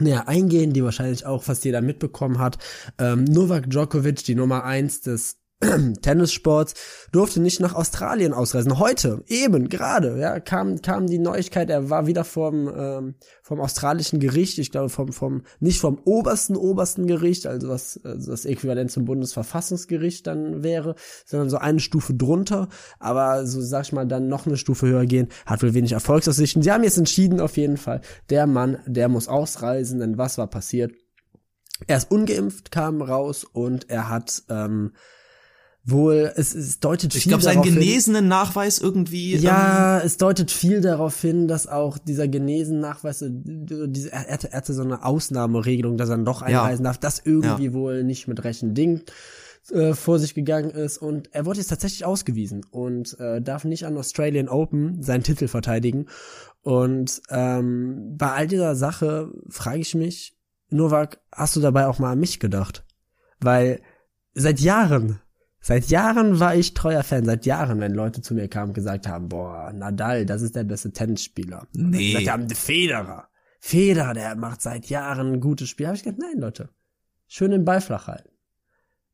näher 0.00 0.28
eingehen, 0.28 0.72
die 0.72 0.84
wahrscheinlich 0.84 1.26
auch 1.26 1.42
fast 1.42 1.64
jeder 1.64 1.80
mitbekommen 1.80 2.38
hat. 2.38 2.58
Ähm, 2.98 3.24
Novak 3.24 3.68
Djokovic, 3.68 4.24
die 4.24 4.34
Nummer 4.34 4.64
eins 4.64 5.00
des 5.00 5.37
Tennissports, 6.02 6.74
durfte 7.10 7.40
nicht 7.40 7.58
nach 7.58 7.74
Australien 7.74 8.32
ausreisen. 8.32 8.78
Heute, 8.78 9.24
eben, 9.26 9.68
gerade, 9.68 10.18
ja, 10.18 10.38
kam, 10.38 10.80
kam 10.82 11.08
die 11.08 11.18
Neuigkeit, 11.18 11.68
er 11.68 11.90
war 11.90 12.06
wieder 12.06 12.22
vom, 12.24 12.72
ähm, 12.72 13.14
vom 13.42 13.60
australischen 13.60 14.20
Gericht, 14.20 14.58
ich 14.58 14.70
glaube 14.70 14.88
vom, 14.88 15.12
vom, 15.12 15.42
nicht 15.58 15.80
vom 15.80 15.98
obersten, 16.04 16.56
obersten 16.56 17.08
Gericht, 17.08 17.46
also 17.46 17.68
was 17.68 18.00
also 18.04 18.30
das 18.30 18.44
Äquivalent 18.44 18.92
zum 18.92 19.04
Bundesverfassungsgericht 19.04 20.28
dann 20.28 20.62
wäre, 20.62 20.94
sondern 21.26 21.50
so 21.50 21.58
eine 21.58 21.80
Stufe 21.80 22.14
drunter, 22.14 22.68
aber 23.00 23.44
so, 23.44 23.60
sag 23.60 23.84
ich 23.84 23.92
mal, 23.92 24.06
dann 24.06 24.28
noch 24.28 24.46
eine 24.46 24.58
Stufe 24.58 24.86
höher 24.86 25.06
gehen, 25.06 25.28
hat 25.44 25.62
wohl 25.64 25.74
wenig 25.74 25.90
Erfolgsaussichten. 25.90 26.62
Sie 26.62 26.70
haben 26.70 26.84
jetzt 26.84 26.98
entschieden, 26.98 27.40
auf 27.40 27.56
jeden 27.56 27.78
Fall, 27.78 28.00
der 28.30 28.46
Mann, 28.46 28.78
der 28.86 29.08
muss 29.08 29.26
ausreisen, 29.26 29.98
denn 29.98 30.18
was 30.18 30.38
war 30.38 30.46
passiert? 30.46 30.92
Er 31.86 31.96
ist 31.96 32.10
ungeimpft, 32.10 32.70
kam 32.70 33.02
raus 33.02 33.44
und 33.44 33.90
er 33.90 34.08
hat, 34.08 34.42
ähm, 34.48 34.92
wohl, 35.90 36.32
es, 36.36 36.54
es 36.54 36.80
deutet 36.80 37.12
viel 37.12 37.18
Ich 37.18 37.28
glaube, 37.28 37.42
seinen 37.42 37.62
genesenen 37.62 38.24
hin, 38.24 38.28
Nachweis 38.28 38.78
irgendwie. 38.78 39.36
Ja, 39.36 39.98
ähm, 39.98 40.06
es 40.06 40.16
deutet 40.16 40.50
viel 40.50 40.80
darauf 40.80 41.20
hin, 41.20 41.48
dass 41.48 41.66
auch 41.66 41.98
dieser 41.98 42.28
genesen 42.28 42.80
Nachweis, 42.80 43.24
diese, 43.26 44.12
er, 44.12 44.26
hatte, 44.28 44.52
er 44.52 44.56
hatte 44.56 44.74
so 44.74 44.82
eine 44.82 45.04
Ausnahmeregelung, 45.04 45.96
dass 45.96 46.08
er 46.08 46.16
dann 46.16 46.24
doch 46.24 46.42
einreisen 46.42 46.84
ja. 46.84 46.90
darf, 46.90 46.98
das 46.98 47.20
irgendwie 47.24 47.66
ja. 47.66 47.72
wohl 47.72 48.04
nicht 48.04 48.28
mit 48.28 48.44
rechten 48.44 48.74
Dingen 48.74 49.02
äh, 49.70 49.94
vor 49.94 50.18
sich 50.18 50.34
gegangen 50.34 50.70
ist 50.70 50.98
und 50.98 51.34
er 51.34 51.46
wurde 51.46 51.58
jetzt 51.58 51.68
tatsächlich 51.68 52.04
ausgewiesen 52.04 52.64
und 52.70 53.18
äh, 53.20 53.40
darf 53.40 53.64
nicht 53.64 53.84
an 53.84 53.96
Australian 53.96 54.48
Open 54.48 55.02
seinen 55.02 55.22
Titel 55.22 55.48
verteidigen 55.48 56.06
und 56.62 57.22
ähm, 57.30 58.14
bei 58.16 58.32
all 58.32 58.46
dieser 58.46 58.74
Sache 58.74 59.30
frage 59.48 59.80
ich 59.80 59.94
mich, 59.94 60.36
Novak, 60.70 61.20
hast 61.32 61.56
du 61.56 61.60
dabei 61.60 61.86
auch 61.86 61.98
mal 61.98 62.12
an 62.12 62.20
mich 62.20 62.40
gedacht? 62.40 62.84
Weil 63.40 63.80
seit 64.34 64.60
Jahren 64.60 65.20
Seit 65.60 65.88
Jahren 65.88 66.38
war 66.40 66.54
ich 66.54 66.74
treuer 66.74 67.02
Fan, 67.02 67.24
seit 67.24 67.44
Jahren, 67.44 67.80
wenn 67.80 67.92
Leute 67.92 68.22
zu 68.22 68.34
mir 68.34 68.48
kamen 68.48 68.70
und 68.70 68.74
gesagt 68.74 69.08
haben, 69.08 69.28
boah, 69.28 69.72
Nadal, 69.72 70.24
das 70.24 70.42
ist 70.42 70.54
der 70.54 70.64
beste 70.64 70.92
Tennisspieler. 70.92 71.66
Nee. 71.72 72.12
gesagt 72.12 72.28
haben, 72.28 72.48
Federer. 72.48 73.28
Federer, 73.60 74.14
der 74.14 74.36
macht 74.36 74.62
seit 74.62 74.86
Jahren 74.86 75.34
ein 75.34 75.40
gutes 75.40 75.68
Spiel. 75.68 75.86
Habe 75.86 75.96
ich 75.96 76.04
gesagt, 76.04 76.20
nein, 76.20 76.38
Leute. 76.38 76.70
Schön 77.26 77.50
den 77.50 77.64
Ball 77.64 77.80
flach 77.80 78.06
halten. 78.06 78.30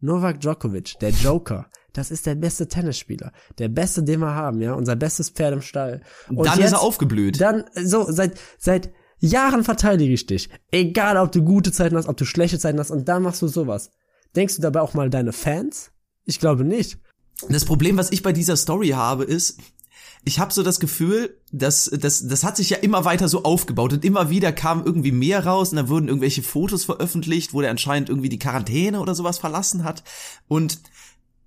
Novak 0.01 0.41
Djokovic, 0.41 0.99
der 1.01 1.11
Joker, 1.11 1.67
das 1.95 2.11
ist 2.11 2.27
der 2.27 2.35
beste 2.35 2.69
Tennisspieler. 2.69 3.33
Der 3.59 3.69
beste, 3.69 4.03
den 4.03 4.21
wir 4.21 4.35
haben, 4.35 4.61
ja. 4.61 4.75
Unser 4.75 4.97
bestes 4.97 5.31
Pferd 5.31 5.55
im 5.55 5.63
Stall. 5.63 6.03
Und 6.29 6.47
dann 6.47 6.59
jetzt, 6.59 6.67
ist 6.67 6.73
er 6.73 6.83
aufgeblüht. 6.83 7.41
Dann, 7.41 7.65
so, 7.75 8.11
seit, 8.11 8.39
seit 8.59 8.93
Jahren 9.19 9.65
verteidige 9.65 10.13
ich 10.13 10.27
dich. 10.27 10.51
Egal, 10.71 11.17
ob 11.17 11.33
du 11.33 11.43
gute 11.43 11.73
Zeiten 11.73 11.97
hast, 11.97 12.09
ob 12.09 12.17
du 12.17 12.27
schlechte 12.27 12.59
Zeiten 12.59 12.79
hast, 12.79 12.91
und 12.91 13.09
dann 13.09 13.23
machst 13.23 13.41
du 13.41 13.49
sowas. 13.49 13.91
Denkst 14.37 14.57
du 14.57 14.63
dabei 14.63 14.81
auch 14.81 14.95
mal 14.95 15.09
deine 15.09 15.33
Fans? 15.33 15.93
Ich 16.25 16.41
glaube 16.41 16.65
nicht. 16.65 16.99
Das 17.49 17.65
Problem, 17.65 17.97
was 17.97 18.13
ich 18.13 18.23
bei 18.23 18.33
dieser 18.33 18.57
Story 18.57 18.91
habe, 18.91 19.25
ist, 19.25 19.59
ich 20.25 20.39
habe 20.39 20.53
so 20.53 20.63
das 20.63 20.81
Gefühl, 20.81 21.39
dass 21.53 21.91
das, 21.93 22.27
das 22.27 22.45
hat 22.45 22.57
sich 22.57 22.71
ja 22.71 22.79
immer 22.79 23.05
weiter 23.05 23.29
so 23.29 23.43
aufgebaut 23.43 23.93
und 23.93 24.05
immer 24.05 24.31
wieder 24.31 24.53
kam 24.53 24.85
irgendwie 24.85 25.13
mehr 25.13 25.45
raus 25.45 25.71
und 25.71 25.77
da 25.77 25.89
wurden 25.89 26.09
irgendwelche 26.09 26.43
Fotos 26.43 26.85
veröffentlicht, 26.85 27.53
wo 27.53 27.61
der 27.61 27.71
anscheinend 27.71 28.09
irgendwie 28.09 28.31
die 28.31 28.39
Quarantäne 28.39 29.01
oder 29.01 29.15
sowas 29.15 29.39
verlassen 29.39 29.85
hat. 29.85 30.03
Und 30.49 30.81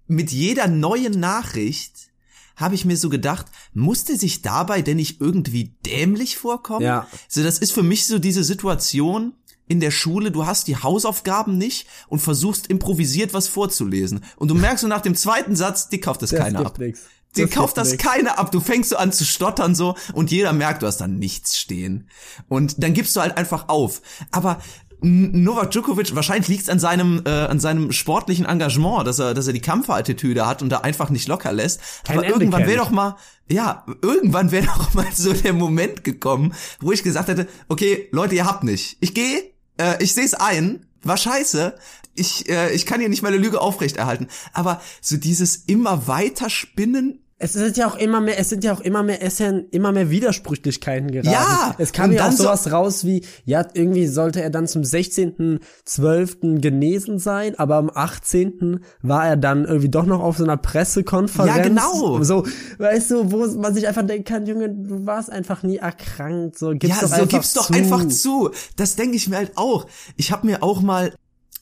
mit 0.06 0.32
jeder 0.32 0.68
neuen 0.68 1.20
Nachricht 1.20 2.12
habe 2.56 2.76
ich 2.76 2.86
mir 2.86 2.98
so 2.98 3.10
gedacht, 3.10 3.48
musste 3.74 4.18
sich 4.18 4.42
dabei 4.42 4.82
denn 4.82 4.98
nicht 4.98 5.22
irgendwie 5.22 5.76
dämlich 5.86 6.38
vorkommen? 6.38 6.86
Ja. 6.86 7.08
So, 7.28 7.44
das 7.44 7.60
ist 7.60 7.72
für 7.72 7.84
mich 7.84 8.06
so 8.06 8.20
diese 8.20 8.44
Situation, 8.44 9.34
in 9.68 9.80
der 9.80 9.92
Schule, 9.92 10.32
du 10.32 10.46
hast 10.46 10.68
die 10.68 10.78
Hausaufgaben 10.78 11.58
nicht 11.58 11.88
und 12.08 12.20
versuchst 12.20 12.68
improvisiert 12.68 13.34
was 13.34 13.48
vorzulesen. 13.48 14.24
Und 14.38 14.50
du 14.50 14.56
merkst 14.56 14.82
so 14.82 14.88
nach 14.88 15.02
dem 15.02 15.16
zweiten 15.16 15.56
Satz, 15.56 15.90
die 15.90 16.00
kauft 16.00 16.22
das, 16.22 16.32
das 16.32 16.40
keiner 16.40 16.66
ab. 16.66 16.80
Nix. 16.80 17.02
Die 17.36 17.42
das 17.42 17.52
kauft 17.52 17.78
das 17.78 17.92
nix. 17.92 18.04
keiner 18.04 18.40
ab. 18.40 18.52
Du 18.52 18.60
fängst 18.60 18.90
so 18.92 18.98
an 18.98 19.12
zu 19.12 19.26
stottern 19.26 19.76
so 19.76 19.96
und 20.14 20.32
jeder 20.32 20.54
merkt, 20.54 20.82
du 20.82 20.88
hast 20.88 20.98
da 20.98 21.08
nichts 21.08 21.58
stehen. 21.58 22.10
Und 22.48 22.82
dann 22.82 22.94
gibst 22.94 23.16
du 23.16 23.22
halt 23.22 23.38
einfach 23.38 23.68
auf. 23.68 24.02
Aber 24.32 24.60
Novak 25.00 25.72
Djokovic, 25.72 26.16
wahrscheinlich 26.16 26.48
liegt's 26.48 26.70
an 26.70 26.80
seinem 26.80 27.22
äh, 27.26 27.30
an 27.30 27.60
seinem 27.60 27.92
sportlichen 27.92 28.46
Engagement, 28.46 29.06
dass 29.06 29.20
er 29.20 29.36
dass 29.36 29.46
er 29.46 29.54
die 29.54 29.62
Kampfattitüde 29.62 30.48
hat 30.48 30.64
und 30.64 30.70
da 30.70 30.80
einfach 30.80 31.12
nicht 31.12 31.28
locker 31.28 31.54
lässt. 31.54 31.82
Kein 32.04 32.18
Aber 32.18 32.26
Ende 32.26 32.40
irgendwann 32.40 32.66
wäre 32.66 32.78
doch 32.78 32.90
mal 32.90 33.16
ja, 33.48 33.86
irgendwann 34.02 34.52
wäre 34.52 34.66
doch 34.78 34.94
mal 34.96 35.06
so 35.14 35.34
der 35.34 35.54
Moment 35.54 36.04
gekommen, 36.04 36.54
wo 36.80 36.92
ich 36.92 37.04
gesagt 37.04 37.28
hätte, 37.28 37.48
okay, 37.70 38.08
Leute, 38.12 38.36
ihr 38.36 38.46
habt 38.46 38.64
nicht. 38.64 38.98
Ich 39.00 39.14
gehe, 39.14 39.54
äh, 39.78 40.02
ich 40.04 40.14
sehe 40.14 40.26
es 40.26 40.34
ein, 40.34 40.86
war 41.04 41.18
scheiße. 41.18 41.78
Ich, 42.16 42.50
äh, 42.50 42.72
ich 42.72 42.86
kann 42.86 43.00
hier 43.00 43.10
nicht 43.10 43.22
meine 43.22 43.38
Lüge 43.38 43.62
aufrechterhalten. 43.62 44.28
Aber 44.54 44.82
so 45.02 45.18
dieses 45.18 45.56
immer 45.56 46.08
weiter 46.08 46.50
spinnen 46.50 47.24
es 47.40 47.54
sind 47.54 47.78
ja 47.78 47.88
auch 47.88 47.96
immer 47.96 48.20
mehr, 48.20 48.40
es 48.40 48.50
sind 48.50 48.64
ja 48.64 48.74
auch 48.74 48.80
immer 48.80 49.04
mehr, 49.04 49.22
es 49.22 49.38
sind 49.38 49.72
immer 49.72 49.92
mehr 49.92 50.10
Widersprüchlichkeiten 50.10 51.12
gerade. 51.12 51.30
Ja! 51.30 51.76
Es 51.78 51.94
kam 51.94 52.12
ja 52.12 52.28
auch 52.28 52.32
sowas 52.32 52.64
so 52.64 52.72
raus 52.72 53.06
wie, 53.06 53.24
ja, 53.46 53.64
irgendwie 53.76 54.08
sollte 54.08 54.42
er 54.42 54.50
dann 54.50 54.68
zum 54.68 54.82
16.12. 54.82 56.60
genesen 56.60 57.20
sein, 57.20 57.54
aber 57.60 57.76
am 57.76 57.92
18. 57.94 58.80
war 59.04 59.28
er 59.28 59.38
dann 59.38 59.66
irgendwie 59.66 59.90
doch 59.90 60.08
noch 60.08 60.22
auf 60.22 60.38
so 60.38 60.46
einer 60.46 60.58
Pressekonferenz. 60.58 61.56
Ja, 61.56 61.62
genau! 61.62 62.24
So, 62.24 62.44
weißt 62.80 63.12
du, 63.12 63.32
wo 63.32 63.46
man 63.60 63.76
sich 63.76 63.88
einfach 63.88 64.06
denken 64.06 64.26
kann, 64.26 64.48
Junge, 64.48 64.70
du 64.74 65.06
warst 65.06 65.32
einfach 65.32 65.62
nie 65.62 65.78
erkrankt, 65.78 66.58
so, 66.58 66.72
gib's 66.72 66.88
ja, 66.96 67.02
doch 67.02 67.08
so 67.08 67.14
einfach 67.22 67.30
gib's 67.30 67.54
doch 67.54 67.70
einfach 67.70 68.08
zu. 68.08 68.50
Das 68.78 68.96
denke 68.96 69.16
ich 69.16 69.30
mir 69.30 69.38
halt 69.38 69.52
auch. 69.58 69.86
Ich 70.16 70.32
habe 70.32 70.48
mir 70.48 70.64
auch 70.64 70.82
mal 70.82 71.14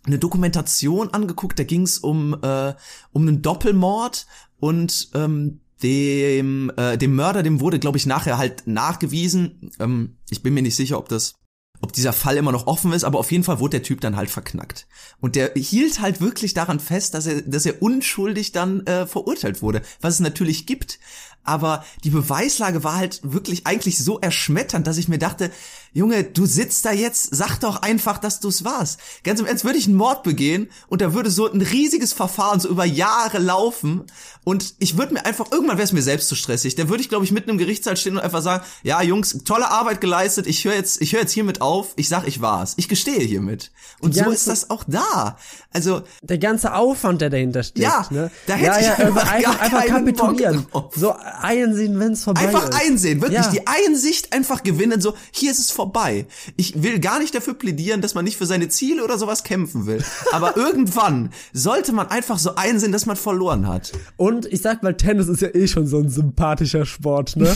eine 0.05 0.20
Dokumentation 0.20 1.10
angeguckt, 1.10 1.60
da 1.60 1.63
ging's 1.63 1.98
um, 1.98 2.34
äh, 2.41 2.74
um 3.12 3.27
einen 3.27 3.41
Doppelmord 3.41 4.25
und 4.60 5.10
ähm, 5.13 5.60
dem, 5.84 6.72
äh, 6.77 6.98
dem 6.98 7.15
Mörder, 7.15 7.44
dem 7.44 7.60
wurde, 7.60 7.79
glaube 7.79 7.98
ich, 7.98 8.05
nachher 8.05 8.38
halt 8.38 8.67
nachgewiesen. 8.67 9.72
Ähm, 9.79 10.17
ich 10.29 10.41
bin 10.41 10.53
mir 10.53 10.62
nicht 10.62 10.75
sicher, 10.75 10.98
ob 10.98 11.10
das, 11.10 11.36
ob 11.82 11.91
dieser 11.91 12.13
Fall 12.13 12.38
immer 12.38 12.51
noch 12.51 12.67
offen 12.67 12.94
ist, 12.94 13.03
aber 13.03 13.20
auf 13.20 13.32
jeden 13.32 13.44
Fall 13.44 13.60
wurde 13.60 13.77
der 13.77 13.84
Typ 13.84 14.01
dann 14.01 14.15
halt 14.15 14.29
verknackt. 14.29 14.88
Und 15.20 15.36
der 15.36 15.51
hielt 15.55 16.00
halt 16.00 16.22
wirklich 16.22 16.53
daran 16.53 16.79
fest, 16.79 17.13
dass 17.13 17.27
er, 17.27 17.41
dass 17.41 17.65
er 17.65 17.82
unschuldig 17.82 18.51
dann 18.51 18.86
äh, 18.86 19.05
verurteilt 19.05 19.62
wurde, 19.62 19.82
was 20.01 20.15
es 20.15 20.20
natürlich 20.22 20.65
gibt. 20.65 21.00
Aber 21.44 21.86
die 22.03 22.10
Beweislage 22.10 22.84
war 22.84 22.96
halt 22.96 23.20
wirklich 23.24 23.67
eigentlich 23.67 24.00
so 24.00 24.20
erschmetternd, 24.20 24.88
dass 24.88 24.98
ich 24.98 25.08
mir 25.08 25.20
dachte, 25.20 25.51
Junge, 25.95 26.25
du 26.25 26.45
sitzt 26.45 26.83
da 26.83 26.91
jetzt, 26.91 27.33
sag 27.33 27.57
doch 27.59 27.81
einfach, 27.81 28.17
dass 28.17 28.41
du 28.41 28.49
es 28.49 28.65
warst. 28.65 28.99
Ganz 29.23 29.39
im 29.39 29.45
Ernst, 29.45 29.63
würde 29.63 29.77
ich 29.77 29.87
einen 29.87 29.95
Mord 29.95 30.23
begehen 30.23 30.67
und 30.89 30.99
da 30.99 31.13
würde 31.13 31.31
so 31.31 31.49
ein 31.49 31.61
riesiges 31.61 32.11
Verfahren 32.11 32.59
so 32.59 32.67
über 32.67 32.83
Jahre 32.83 33.37
laufen 33.39 34.03
und 34.43 34.75
ich 34.79 34.97
würde 34.97 35.13
mir 35.13 35.25
einfach, 35.25 35.53
irgendwann 35.53 35.77
wäre 35.77 35.85
es 35.85 35.93
mir 35.93 36.01
selbst 36.01 36.27
zu 36.27 36.35
stressig. 36.35 36.75
Da 36.75 36.89
würde 36.89 37.01
ich, 37.01 37.07
glaube 37.07 37.23
ich, 37.23 37.31
mitten 37.31 37.49
im 37.49 37.57
Gerichtssaal 37.57 37.95
stehen 37.95 38.17
und 38.17 38.23
einfach 38.23 38.41
sagen, 38.41 38.65
ja, 38.83 39.01
Jungs, 39.01 39.39
tolle 39.45 39.71
Arbeit 39.71 40.01
geleistet, 40.01 40.47
ich 40.47 40.65
höre 40.65 40.75
jetzt, 40.75 41.01
ich 41.01 41.13
höre 41.13 41.21
jetzt 41.21 41.31
hiermit 41.31 41.61
auf, 41.61 41.93
ich 41.95 42.09
sag, 42.09 42.27
ich 42.27 42.41
war's. 42.41 42.73
Ich 42.75 42.89
gestehe 42.89 43.21
hiermit. 43.21 43.71
Und 44.01 44.13
so 44.13 44.29
ist 44.29 44.47
das 44.47 44.69
auch 44.69 44.83
da. 44.85 45.37
Also. 45.71 46.03
Der 46.21 46.39
ganze 46.39 46.75
Aufwand, 46.75 47.21
der 47.21 47.29
dahinter 47.29 47.63
steht. 47.63 47.83
Ja, 47.83 48.05
ne? 48.09 48.29
da 48.47 48.55
hätte 48.55 48.65
ja, 48.65 48.79
ich 48.79 48.85
ja, 48.85 48.93
einfach, 49.07 49.31
einfach, 49.31 49.59
einfach 49.61 49.85
kapitulieren. 49.85 50.67
So 50.93 51.15
einsehen, 51.39 51.97
wenn 51.99 52.11
es 52.11 52.25
vorbei 52.25 52.41
einfach 52.41 52.65
ist. 52.65 52.73
Einfach 52.73 52.85
einsehen, 52.85 53.21
wirklich 53.21 53.45
ja. 53.45 53.51
die 53.51 53.65
Einsicht 53.65 54.33
einfach 54.33 54.61
gewinnen, 54.61 54.99
so, 54.99 55.15
hier 55.31 55.51
ist 55.51 55.59
es 55.59 55.71
vorbei 55.71 55.85
vorbei. 55.86 56.25
Ich 56.58 56.82
will 56.82 57.00
gar 57.00 57.20
nicht 57.20 57.36
dafür 57.36 57.54
plädieren, 57.54 58.01
dass 58.01 58.15
man 58.15 58.25
nicht 58.25 58.38
für 58.38 58.48
seine 58.48 58.70
Ziele 58.70 59.04
oder 59.04 59.18
sowas 59.20 59.44
kämpfen 59.44 59.86
will. 59.86 60.04
Aber 60.32 60.58
irgendwann 60.65 61.30
sollte 61.54 61.94
man 61.94 62.08
einfach 62.08 62.39
so 62.39 62.56
einsehen, 62.56 62.92
dass 62.92 63.06
man 63.06 63.15
verloren 63.15 63.68
hat. 63.68 63.92
Und 64.18 64.48
ich 64.48 64.62
sag 64.62 64.82
mal, 64.82 64.96
Tennis 64.96 65.27
ist 65.27 65.42
ja 65.42 65.54
eh 65.54 65.68
schon 65.68 65.86
so 65.86 66.00
ein 66.00 66.10
sympathischer 66.10 66.86
Sport, 66.86 67.36
ne? 67.36 67.56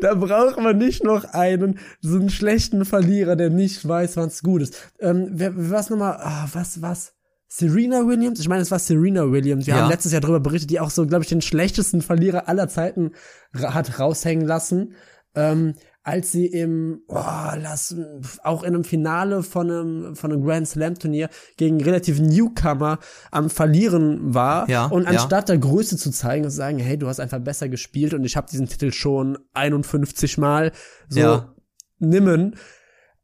da 0.00 0.14
braucht 0.14 0.58
man 0.58 0.76
nicht 0.76 1.02
noch 1.02 1.24
einen, 1.32 1.78
so 2.02 2.16
einen 2.16 2.30
schlechten 2.30 2.84
Verlierer, 2.84 3.36
der 3.36 3.48
nicht 3.48 3.86
weiß, 3.88 4.18
wann 4.18 4.28
es 4.28 4.42
gut 4.42 4.62
ist. 4.62 4.92
Ähm, 5.00 5.28
wer, 5.30 5.52
was 5.56 5.88
nochmal, 5.88 6.18
ah, 6.20 6.46
was, 6.52 6.82
was? 6.82 7.14
Serena 7.48 8.06
Williams, 8.06 8.40
ich 8.40 8.48
meine, 8.48 8.62
es 8.62 8.70
war 8.70 8.80
Serena 8.80 9.30
Williams. 9.30 9.66
Wir 9.66 9.76
ja. 9.76 9.82
haben 9.82 9.90
letztes 9.90 10.12
Jahr 10.12 10.20
darüber 10.20 10.40
berichtet, 10.40 10.70
die 10.70 10.80
auch 10.80 10.90
so, 10.90 11.06
glaube 11.06 11.22
ich, 11.22 11.28
den 11.28 11.40
schlechtesten 11.40 12.02
Verlierer 12.02 12.48
aller 12.48 12.68
Zeiten 12.68 13.12
hat 13.54 13.98
raushängen 13.98 14.46
lassen. 14.46 14.94
Ähm, 15.36 15.74
als 16.04 16.32
sie 16.32 16.46
im, 16.46 17.00
oh, 17.08 17.14
lass, 17.16 17.96
auch 18.42 18.62
in 18.62 18.74
einem 18.74 18.84
Finale 18.84 19.42
von 19.42 19.70
einem, 19.70 20.16
von 20.16 20.30
einem 20.30 20.44
Grand 20.44 20.68
Slam 20.68 20.96
Turnier 20.96 21.30
gegen 21.56 21.82
relativ 21.82 22.20
Newcomer 22.20 22.98
am 23.30 23.48
Verlieren 23.48 24.34
war. 24.34 24.68
Ja, 24.68 24.84
und 24.86 25.04
ja. 25.04 25.08
anstatt 25.08 25.48
der 25.48 25.56
Größe 25.56 25.96
zu 25.96 26.10
zeigen 26.10 26.44
und 26.44 26.50
zu 26.50 26.56
sagen, 26.58 26.78
hey, 26.78 26.98
du 26.98 27.08
hast 27.08 27.20
einfach 27.20 27.40
besser 27.40 27.70
gespielt 27.70 28.12
und 28.12 28.22
ich 28.24 28.36
habe 28.36 28.46
diesen 28.50 28.68
Titel 28.68 28.92
schon 28.92 29.38
51 29.54 30.36
Mal, 30.36 30.72
so, 31.08 31.20
Ja. 31.20 31.54
nimmen, 31.98 32.56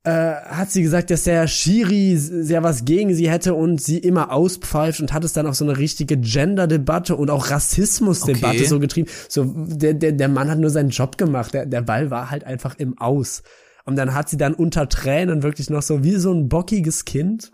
äh, 0.04 0.10
hat 0.10 0.70
sie 0.70 0.82
gesagt, 0.82 1.10
dass 1.10 1.24
der 1.24 1.46
Schiri 1.46 2.16
sehr 2.16 2.62
was 2.62 2.84
gegen 2.84 3.14
sie 3.14 3.30
hätte 3.30 3.54
und 3.54 3.82
sie 3.82 3.98
immer 3.98 4.32
auspfeift 4.32 5.00
und 5.00 5.12
hat 5.12 5.24
es 5.24 5.34
dann 5.34 5.46
auch 5.46 5.54
so 5.54 5.64
eine 5.64 5.76
richtige 5.76 6.16
Gender-Debatte 6.16 7.16
und 7.16 7.30
auch 7.30 7.50
Rassismus-Debatte 7.50 8.56
Okay. 8.56 8.64
so 8.64 8.78
getrieben. 8.80 9.10
So, 9.28 9.44
der, 9.44 9.94
der, 9.94 10.12
der 10.12 10.28
Mann 10.28 10.50
hat 10.50 10.58
nur 10.58 10.70
seinen 10.70 10.90
Job 10.90 11.18
gemacht, 11.18 11.52
der, 11.52 11.66
der 11.66 11.82
Ball 11.82 12.10
war 12.10 12.30
halt 12.30 12.44
einfach 12.44 12.76
im 12.78 12.96
Aus. 12.98 13.42
Und 13.84 13.96
dann 13.96 14.14
hat 14.14 14.28
sie 14.28 14.36
dann 14.36 14.54
unter 14.54 14.88
Tränen 14.88 15.42
wirklich 15.42 15.68
noch 15.68 15.82
so 15.82 16.02
wie 16.02 16.16
so 16.16 16.32
ein 16.32 16.48
bockiges 16.48 17.04
Kind 17.04 17.52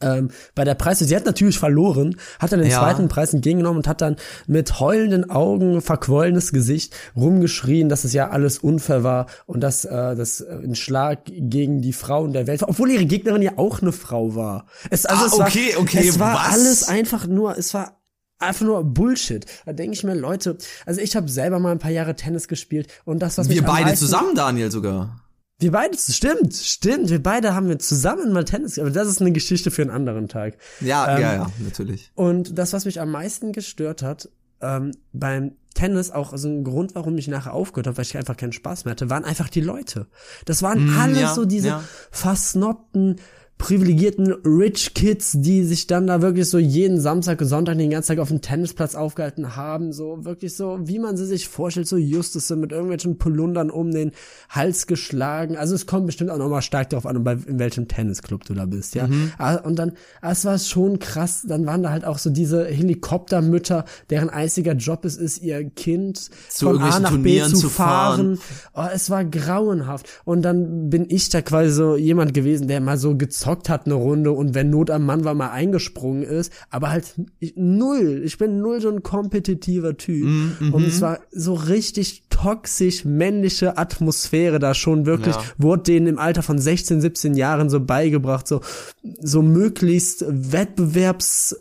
ähm, 0.00 0.30
bei 0.54 0.64
der 0.64 0.74
Preis, 0.74 0.98
sie 0.98 1.16
hat 1.16 1.26
natürlich 1.26 1.58
verloren, 1.58 2.16
hat 2.38 2.52
dann 2.52 2.60
den 2.60 2.70
Ja. 2.70 2.78
zweiten 2.80 3.08
Preis 3.08 3.32
entgegengenommen 3.34 3.78
und 3.78 3.88
hat 3.88 4.00
dann 4.00 4.16
mit 4.46 4.80
heulenden 4.80 5.30
Augen, 5.30 5.80
verquollenes 5.80 6.52
Gesicht 6.52 6.94
rumgeschrien, 7.16 7.88
dass 7.88 8.04
es 8.04 8.12
ja 8.12 8.30
alles 8.30 8.58
unfair 8.58 9.02
war 9.04 9.26
und 9.46 9.60
dass 9.60 9.84
äh, 9.84 10.16
das 10.16 10.40
äh, 10.40 10.52
ein 10.64 10.74
Schlag 10.74 11.20
gegen 11.26 11.80
die 11.82 11.92
Frauen 11.92 12.32
der 12.32 12.46
Welt 12.46 12.60
war, 12.62 12.68
obwohl 12.68 12.90
ihre 12.90 13.06
Gegnerin 13.06 13.42
ja 13.42 13.52
auch 13.56 13.82
eine 13.82 13.92
Frau 13.92 14.34
war. 14.34 14.66
Es, 14.90 15.06
also 15.06 15.24
Ah, 15.24 15.26
es 15.26 15.38
war, 15.38 15.46
okay, 15.46 15.74
okay, 15.76 16.08
es 16.08 16.18
war 16.18 16.34
was? 16.34 16.52
alles 16.54 16.88
einfach 16.88 17.26
nur, 17.26 17.56
es 17.56 17.74
war 17.74 18.00
einfach 18.38 18.64
nur 18.66 18.84
Bullshit. 18.84 19.44
Da 19.66 19.72
denke 19.72 19.94
ich 19.94 20.04
mir, 20.04 20.14
Leute, 20.14 20.56
also 20.86 21.00
ich 21.00 21.16
habe 21.16 21.28
selber 21.28 21.58
mal 21.58 21.72
ein 21.72 21.78
paar 21.80 21.90
Jahre 21.90 22.14
Tennis 22.14 22.46
gespielt 22.48 22.88
und 23.04 23.18
das, 23.20 23.36
was 23.38 23.48
Wir 23.48 23.62
beide 23.62 23.86
meisten, 23.86 23.98
zusammen, 24.04 24.34
Daniel, 24.34 24.70
sogar. 24.70 25.20
Wir 25.60 25.72
beide, 25.72 25.98
stimmt, 25.98 26.54
stimmt, 26.54 27.10
wir 27.10 27.22
beide 27.22 27.54
haben 27.54 27.68
wir 27.68 27.78
zusammen 27.78 28.32
mal 28.32 28.44
Tennis, 28.44 28.78
aber 28.78 28.90
das 28.90 29.08
ist 29.08 29.20
eine 29.20 29.32
Geschichte 29.32 29.70
für 29.70 29.82
einen 29.82 29.90
anderen 29.90 30.28
Tag. 30.28 30.56
Ja, 30.80 31.16
Ähm, 31.16 31.22
ja, 31.22 31.34
ja, 31.34 31.46
natürlich. 31.58 32.12
Und 32.14 32.56
das, 32.58 32.72
was 32.72 32.84
mich 32.84 33.00
am 33.00 33.10
meisten 33.10 33.52
gestört 33.52 34.02
hat, 34.02 34.28
ähm, 34.60 34.92
beim 35.12 35.52
Tennis, 35.74 36.10
auch 36.10 36.36
so 36.36 36.48
ein 36.48 36.64
Grund, 36.64 36.94
warum 36.94 37.16
ich 37.18 37.28
nachher 37.28 37.54
aufgehört 37.54 37.86
habe, 37.86 37.96
weil 37.98 38.04
ich 38.04 38.16
einfach 38.16 38.36
keinen 38.36 38.52
Spaß 38.52 38.84
mehr 38.84 38.92
hatte, 38.92 39.10
waren 39.10 39.24
einfach 39.24 39.48
die 39.48 39.60
Leute. 39.60 40.06
Das 40.44 40.62
waren 40.62 40.94
Mm, 40.94 40.98
alles 40.98 41.20
ja, 41.20 41.34
so 41.34 41.44
diese 41.44 41.68
ja. 41.68 41.84
versnobten, 42.10 43.16
privilegierten 43.58 44.32
Rich 44.44 44.94
Kids, 44.94 45.32
die 45.36 45.64
sich 45.64 45.86
dann 45.86 46.06
da 46.06 46.22
wirklich 46.22 46.48
so 46.48 46.58
jeden 46.58 47.00
Samstag 47.00 47.40
und 47.40 47.48
Sonntag 47.48 47.76
den 47.78 47.90
ganzen 47.90 48.08
Tag 48.08 48.18
auf 48.20 48.28
dem 48.28 48.40
Tennisplatz 48.40 48.94
aufgehalten 48.94 49.56
haben, 49.56 49.92
so 49.92 50.24
wirklich 50.24 50.54
so, 50.54 50.78
wie 50.82 50.98
man 50.98 51.16
sie 51.16 51.26
sich 51.26 51.48
vorstellt, 51.48 51.88
so 51.88 51.96
Justusse 51.96 52.56
mit 52.56 52.72
irgendwelchen 52.72 53.18
Polundern 53.18 53.70
um 53.70 53.90
den 53.90 54.12
Hals 54.48 54.86
geschlagen. 54.86 55.56
Also 55.56 55.74
es 55.74 55.86
kommt 55.86 56.06
bestimmt 56.06 56.30
auch 56.30 56.38
nochmal 56.38 56.62
stark 56.62 56.90
darauf 56.90 57.06
an, 57.06 57.16
in 57.46 57.58
welchem 57.58 57.88
Tennisclub 57.88 58.44
du 58.44 58.54
da 58.54 58.64
bist, 58.64 58.94
ja. 58.94 59.06
Mhm. 59.06 59.32
Ah, 59.38 59.56
Und 59.56 59.78
dann, 59.78 59.92
ah, 60.22 60.32
es 60.32 60.44
war 60.44 60.58
schon 60.58 60.98
krass, 60.98 61.44
dann 61.46 61.66
waren 61.66 61.82
da 61.82 61.90
halt 61.90 62.04
auch 62.04 62.18
so 62.18 62.30
diese 62.30 62.64
Helikoptermütter, 62.66 63.84
deren 64.08 64.30
einziger 64.30 64.74
Job 64.74 65.04
es 65.04 65.16
ist, 65.16 65.42
ihr 65.42 65.68
Kind 65.70 66.30
Zu 66.48 66.66
von 66.66 66.78
A 66.78 67.00
nach 67.00 67.10
B 67.10 67.16
Turnieren 67.16 67.54
zu 67.54 67.68
zu 67.68 67.68
fahren. 67.68 68.38
Oh, 68.74 68.86
es 68.92 69.10
war 69.10 69.24
grauenhaft. 69.24 70.06
Und 70.24 70.42
dann 70.42 70.90
bin 70.90 71.06
ich 71.08 71.28
da 71.28 71.42
quasi 71.42 71.70
so 71.70 71.96
jemand 71.96 72.34
gewesen, 72.34 72.68
der 72.68 72.80
mal 72.80 72.98
so 72.98 73.16
gezockt 73.16 73.47
hat 73.48 73.86
eine 73.86 73.94
Runde 73.94 74.32
und 74.32 74.54
wenn 74.54 74.70
Not 74.70 74.90
am 74.90 75.06
Mann 75.06 75.24
war, 75.24 75.34
mal 75.34 75.50
eingesprungen 75.50 76.22
ist. 76.22 76.52
Aber 76.70 76.90
halt 76.90 77.14
ich, 77.38 77.54
null. 77.56 78.22
Ich 78.24 78.38
bin 78.38 78.60
null 78.60 78.80
so 78.80 78.90
ein 78.90 79.02
kompetitiver 79.02 79.96
Typ. 79.96 80.26
Mm, 80.26 80.72
und 80.72 80.82
mhm. 80.82 80.88
es 80.88 81.00
war 81.00 81.20
so 81.30 81.54
richtig 81.54 82.24
toxisch 82.28 83.04
männliche 83.04 83.78
Atmosphäre 83.78 84.58
da 84.58 84.74
schon 84.74 85.06
wirklich. 85.06 85.34
Ja. 85.34 85.42
Wurde 85.56 85.84
denen 85.84 86.06
im 86.06 86.18
Alter 86.18 86.42
von 86.42 86.58
16, 86.58 87.00
17 87.00 87.34
Jahren 87.34 87.70
so 87.70 87.80
beigebracht, 87.80 88.46
so, 88.46 88.60
so 89.02 89.42
möglichst 89.42 90.24
Wettbewerbs 90.28 91.56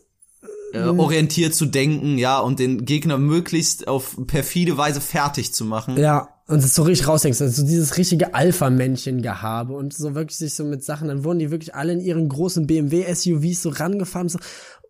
Äh, 0.74 0.84
orientiert 0.84 1.56
zu 1.56 1.66
denken, 1.66 2.18
ja, 2.18 2.40
und 2.40 2.60
den 2.60 2.84
Gegner 2.84 3.18
möglichst 3.18 3.88
auf 3.88 4.18
perfide 4.28 4.78
Weise 4.78 5.00
fertig 5.00 5.54
zu 5.54 5.64
machen. 5.64 5.98
Ja, 5.98 6.30
und 6.48 6.64
es 6.64 6.74
so 6.74 6.84
richtig 6.84 7.08
rausdenkst, 7.08 7.42
also 7.42 7.66
dieses 7.66 7.98
richtige 7.98 8.34
Alpha-Männchen-Gehabe 8.34 9.74
und 9.74 9.94
so 9.94 10.16
wirklich 10.16 10.38
sich 10.38 10.56
so 10.56 10.64
mit 10.64 10.84
Sachen, 10.84 11.10
dann 11.10 11.24
wurden 11.24 11.40
die 11.40 11.52
wirklich 11.52 11.76
alle 11.76 11.94
in 11.94 12.00
ihren 12.00 12.30
großen 12.30 12.66
BMW-SUVs 12.68 13.62
so 13.62 13.70
rangefahren, 13.70 14.30
so, 14.30 14.40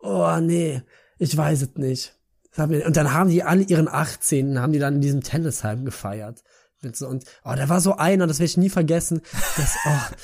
oh 0.01 0.37
nee, 0.39 0.81
ich 1.17 1.35
weiß 1.35 1.63
es 1.63 1.75
nicht. 1.75 2.13
Und 2.57 2.97
dann 2.97 3.13
haben 3.13 3.29
die 3.29 3.43
alle 3.43 3.63
ihren 3.63 3.87
18. 3.87 4.59
haben 4.59 4.73
die 4.73 4.79
dann 4.79 4.95
in 4.95 5.01
diesem 5.01 5.21
Tennisheim 5.21 5.85
gefeiert. 5.85 6.43
Und, 6.83 7.23
oh, 7.43 7.53
da 7.55 7.69
war 7.69 7.81
so 7.81 7.97
einer, 7.97 8.27
das 8.27 8.39
werde 8.39 8.49
ich 8.49 8.57
nie 8.57 8.69
vergessen, 8.69 9.21
das, 9.57 9.75
oh, 9.85 10.15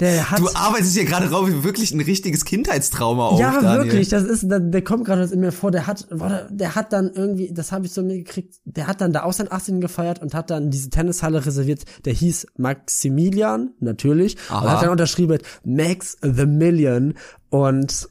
der 0.00 0.30
hat... 0.30 0.38
Du 0.38 0.48
arbeitest 0.54 0.94
hier 0.94 1.04
gerade 1.04 1.28
drauf 1.28 1.46
wie 1.48 1.64
wirklich 1.64 1.92
ein 1.92 2.00
richtiges 2.00 2.44
Kindheitstrauma 2.44 3.26
auf, 3.28 3.40
Ja, 3.40 3.60
Daniel. 3.60 3.84
wirklich, 3.84 4.08
das 4.08 4.24
ist, 4.24 4.48
der, 4.50 4.60
der 4.60 4.82
kommt 4.82 5.04
gerade 5.04 5.24
in 5.24 5.40
mir 5.40 5.52
vor, 5.52 5.70
der 5.70 5.86
hat, 5.86 6.06
der 6.50 6.74
hat 6.74 6.92
dann 6.92 7.10
irgendwie, 7.12 7.52
das 7.52 7.72
habe 7.72 7.86
ich 7.86 7.92
so 7.92 8.02
mitgekriegt, 8.02 8.56
der 8.64 8.86
hat 8.86 9.00
dann 9.00 9.12
da 9.12 9.24
auch 9.24 9.32
sein 9.32 9.50
18. 9.50 9.80
gefeiert 9.80 10.20
und 10.22 10.34
hat 10.34 10.50
dann 10.50 10.70
diese 10.70 10.90
Tennishalle 10.90 11.44
reserviert, 11.44 11.84
der 12.04 12.12
hieß 12.12 12.46
Maximilian, 12.56 13.70
natürlich, 13.80 14.36
Aha. 14.48 14.60
und 14.62 14.70
hat 14.70 14.82
dann 14.82 14.90
unterschrieben 14.90 15.32
mit 15.32 15.42
Max 15.64 16.16
the 16.22 16.46
Million 16.46 17.14
und 17.50 18.08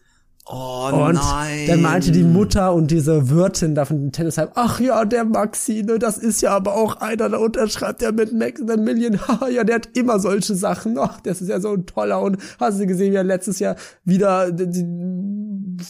Oh 0.50 0.90
und 0.94 1.16
nein. 1.16 1.68
dann 1.68 1.82
meinte 1.82 2.12
die 2.12 2.24
Mutter 2.24 2.74
und 2.74 2.90
diese 2.90 3.30
Wirtin 3.30 3.76
da 3.76 3.84
von 3.84 3.98
dem 3.98 4.12
Tennisheim, 4.14 4.48
ach 4.56 4.80
ja, 4.80 5.04
der 5.04 5.26
Maxi, 5.26 5.84
ne, 5.84 6.00
das 6.00 6.18
ist 6.18 6.42
ja 6.42 6.52
aber 6.52 6.74
auch 6.74 6.96
einer, 7.02 7.28
da 7.28 7.38
unterschreibt 7.38 8.02
er 8.02 8.14
mit 8.14 8.32
Max 8.32 8.62
the 8.66 8.78
Million, 8.78 9.20
haha, 9.28 9.50
ja, 9.50 9.66
der 9.66 9.76
hat 9.76 9.90
immer 9.98 10.20
solche 10.20 10.56
Sachen, 10.56 10.98
ach, 10.98 11.20
das 11.20 11.42
ist 11.42 11.50
ja 11.50 11.60
so 11.60 11.74
ein 11.74 11.86
toller 11.86 12.22
und 12.22 12.38
hast 12.62 12.80
du 12.80 12.88
gesehen, 12.88 13.12
wie 13.12 13.18
er 13.18 13.26
letztes 13.26 13.60
Jahr 13.60 13.76
wieder 14.06 14.52
die, 14.52 14.70
die, 14.70 14.86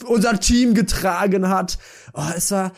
unser 0.05 0.39
Team 0.39 0.73
getragen 0.73 1.49
hat. 1.49 1.77
Oh, 2.13 2.23
es 2.35 2.51
war, 2.51 2.71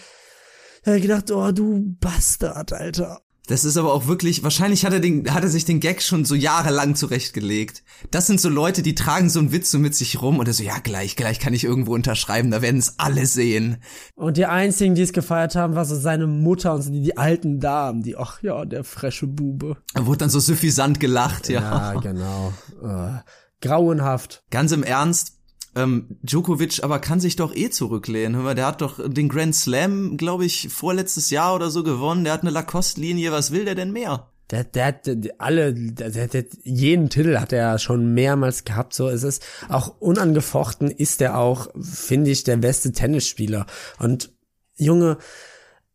da 0.84 0.92
hab 0.92 0.98
ich 0.98 1.04
gedacht, 1.04 1.32
oh, 1.32 1.52
du 1.52 1.96
Bastard, 2.02 2.74
Alter. 2.74 3.22
Das 3.50 3.66
ist 3.66 3.78
aber 3.78 3.94
auch 3.94 4.06
wirklich, 4.06 4.44
wahrscheinlich 4.44 4.86
hat 4.86 4.94
er, 4.94 5.00
den, 5.00 5.34
hat 5.34 5.42
er 5.42 5.50
sich 5.50 5.66
den 5.66 5.80
Gag 5.80 6.04
schon 6.04 6.24
so 6.24 6.36
jahrelang 6.36 6.94
zurechtgelegt. 6.94 7.82
Das 8.12 8.28
sind 8.28 8.40
so 8.40 8.48
Leute, 8.48 8.84
die 8.84 8.94
tragen 8.94 9.28
so 9.28 9.40
einen 9.40 9.52
Witz 9.52 9.72
so 9.72 9.80
mit 9.80 9.96
sich 9.96 10.22
rum 10.22 10.38
und 10.38 10.48
er 10.48 10.54
so, 10.54 10.62
ja, 10.62 10.78
gleich, 10.78 11.16
gleich 11.16 11.40
kann 11.40 11.56
ich 11.56 11.64
irgendwo 11.64 11.96
unterschreiben, 11.96 12.52
da 12.52 12.62
werden 12.62 12.78
es 12.78 13.00
alle 13.00 13.26
sehen. 13.26 13.78
Und 14.14 14.38
die 14.38 14.46
einzigen, 14.46 14.94
die 14.94 15.02
es 15.02 15.14
gefeiert 15.14 15.56
haben, 15.56 15.74
war 15.74 15.86
so 15.86 15.96
seine 15.96 16.28
Mutter 16.28 16.76
und 16.76 16.84
so 16.84 16.92
die, 16.92 17.02
die 17.02 17.18
alten 17.18 17.60
Damen, 17.60 18.04
die, 18.04 18.18
ach 18.18 18.40
ja, 18.44 18.66
der 18.66 18.84
frische 18.84 19.26
Bube. 19.26 19.78
Da 19.96 20.06
wurde 20.06 20.20
dann 20.20 20.30
so 20.30 20.40
suffisant 20.40 21.00
gelacht, 21.00 21.50
ja. 21.50 21.94
Ja, 21.94 22.00
genau. 22.00 22.54
Äh, 22.84 23.18
grauenhaft. 23.62 24.44
Ganz 24.52 24.72
im 24.74 24.84
Ernst, 24.84 25.39
ähm, 25.80 26.18
Djokovic 26.22 26.84
aber 26.84 27.00
kann 27.00 27.20
sich 27.20 27.36
doch 27.36 27.56
eh 27.56 27.70
zurücklehnen. 27.70 28.36
Hör 28.36 28.44
mal, 28.44 28.56
der 28.56 28.68
hat 28.68 28.82
doch 28.82 29.00
den 29.08 29.30
Grand 29.30 29.56
Slam, 29.56 30.18
glaube 30.18 30.46
ich, 30.46 30.70
vorletztes 30.70 31.30
Jahr 31.30 31.56
oder 31.56 31.70
so 31.70 31.84
gewonnen. 31.84 32.24
Der 32.24 32.34
hat 32.34 32.42
eine 32.42 32.52
Lacoste-Linie. 32.52 33.32
Was 33.32 33.52
will 33.52 33.66
der 33.66 33.76
denn 33.76 33.92
mehr? 33.92 34.30
Der, 34.52 34.64
der 34.64 34.86
hat 34.86 35.06
der, 35.06 35.18
alle, 35.38 35.74
der, 35.74 36.10
der, 36.10 36.28
der, 36.28 36.46
jeden 36.64 37.10
Titel 37.10 37.38
hat 37.38 37.54
er 37.54 37.78
schon 37.78 38.14
mehrmals 38.14 38.66
gehabt. 38.66 38.94
So 38.94 39.08
ist 39.08 39.24
es 39.24 39.40
auch 39.70 40.00
unangefochten 40.00 40.90
ist 40.90 41.22
er 41.22 41.38
auch, 41.38 41.68
finde 41.80 42.32
ich, 42.32 42.44
der 42.44 42.58
beste 42.58 42.92
Tennisspieler. 42.92 43.68
Und 44.00 44.32
Junge, 44.76 45.18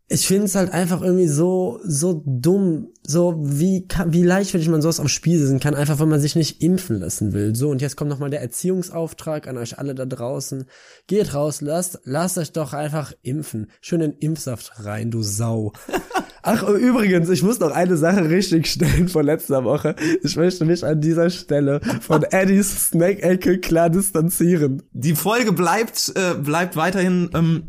ich 0.06 0.26
finde 0.26 0.44
es 0.44 0.54
halt 0.54 0.70
einfach 0.72 1.00
irgendwie 1.00 1.28
so 1.28 1.80
so 1.82 2.22
dumm, 2.26 2.88
so 3.02 3.36
wie 3.38 3.86
kann, 3.88 4.12
wie 4.12 4.22
leichtfertig 4.22 4.68
man 4.68 4.82
sowas 4.82 5.00
aufs 5.00 5.12
Spiel 5.12 5.38
setzen 5.38 5.60
kann, 5.60 5.74
einfach 5.74 5.98
wenn 5.98 6.10
man 6.10 6.20
sich 6.20 6.36
nicht 6.36 6.62
impfen 6.62 7.00
lassen 7.00 7.32
will. 7.32 7.54
So 7.54 7.70
und 7.70 7.80
jetzt 7.80 7.96
kommt 7.96 8.10
noch 8.10 8.18
mal 8.18 8.30
der 8.30 8.42
Erziehungsauftrag 8.42 9.48
an 9.48 9.56
euch 9.56 9.78
alle 9.78 9.94
da 9.94 10.04
draußen. 10.04 10.66
Geht 11.06 11.34
raus, 11.34 11.62
lasst 11.62 12.00
lasst 12.04 12.36
euch 12.36 12.52
doch 12.52 12.74
einfach 12.74 13.12
impfen. 13.22 13.70
Schön 13.80 14.00
den 14.00 14.12
Impfsaft 14.12 14.84
rein, 14.84 15.10
du 15.10 15.22
Sau. 15.22 15.72
Ach, 16.46 16.62
übrigens, 16.68 17.30
ich 17.30 17.42
muss 17.42 17.58
noch 17.58 17.70
eine 17.70 17.96
Sache 17.96 18.28
richtig 18.28 18.66
stellen 18.66 19.08
von 19.08 19.24
letzter 19.24 19.64
Woche. 19.64 19.96
Ich 20.22 20.36
möchte 20.36 20.66
mich 20.66 20.84
an 20.84 21.00
dieser 21.00 21.30
Stelle 21.30 21.80
von 22.02 22.22
Eddies 22.30 22.88
Snack-Ecke 22.88 23.60
klar 23.60 23.88
distanzieren. 23.88 24.82
Die 24.92 25.14
Folge 25.14 25.52
bleibt, 25.52 26.12
äh, 26.14 26.34
bleibt 26.34 26.76
weiterhin, 26.76 27.30
ähm, 27.32 27.68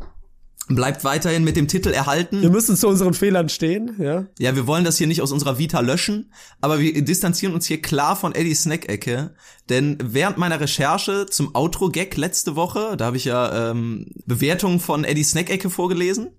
bleibt 0.68 1.04
weiterhin 1.04 1.44
mit 1.44 1.56
dem 1.56 1.68
Titel 1.68 1.90
erhalten. 1.90 2.42
Wir 2.42 2.50
müssen 2.50 2.76
zu 2.76 2.88
unseren 2.88 3.14
Fehlern 3.14 3.50
stehen, 3.50 3.96
ja? 4.00 4.26
Ja, 4.40 4.56
wir 4.56 4.66
wollen 4.68 4.84
das 4.84 4.98
hier 4.98 5.08
nicht 5.08 5.22
aus 5.22 5.32
unserer 5.32 5.58
Vita 5.58 5.80
löschen, 5.80 6.32
aber 6.62 6.80
wir 6.80 7.04
distanzieren 7.04 7.54
uns 7.54 7.66
hier 7.66 7.82
klar 7.82 8.16
von 8.16 8.34
Eddie 8.34 8.56
Snack-Ecke, 8.56 9.36
denn 9.70 9.98
während 10.02 10.38
meiner 10.38 10.60
Recherche 10.60 11.28
zum 11.30 11.54
Outro-Gag 11.54 12.18
letzte 12.18 12.56
Woche, 12.56 12.98
da 12.98 13.06
habe 13.06 13.18
ich 13.18 13.26
ja 13.26 13.72
ähm, 13.72 14.08
Bewertungen 14.26 14.80
von 14.80 15.04
Eddie 15.04 15.24
Snack-Ecke 15.24 15.70
vorgelesen 15.70 16.30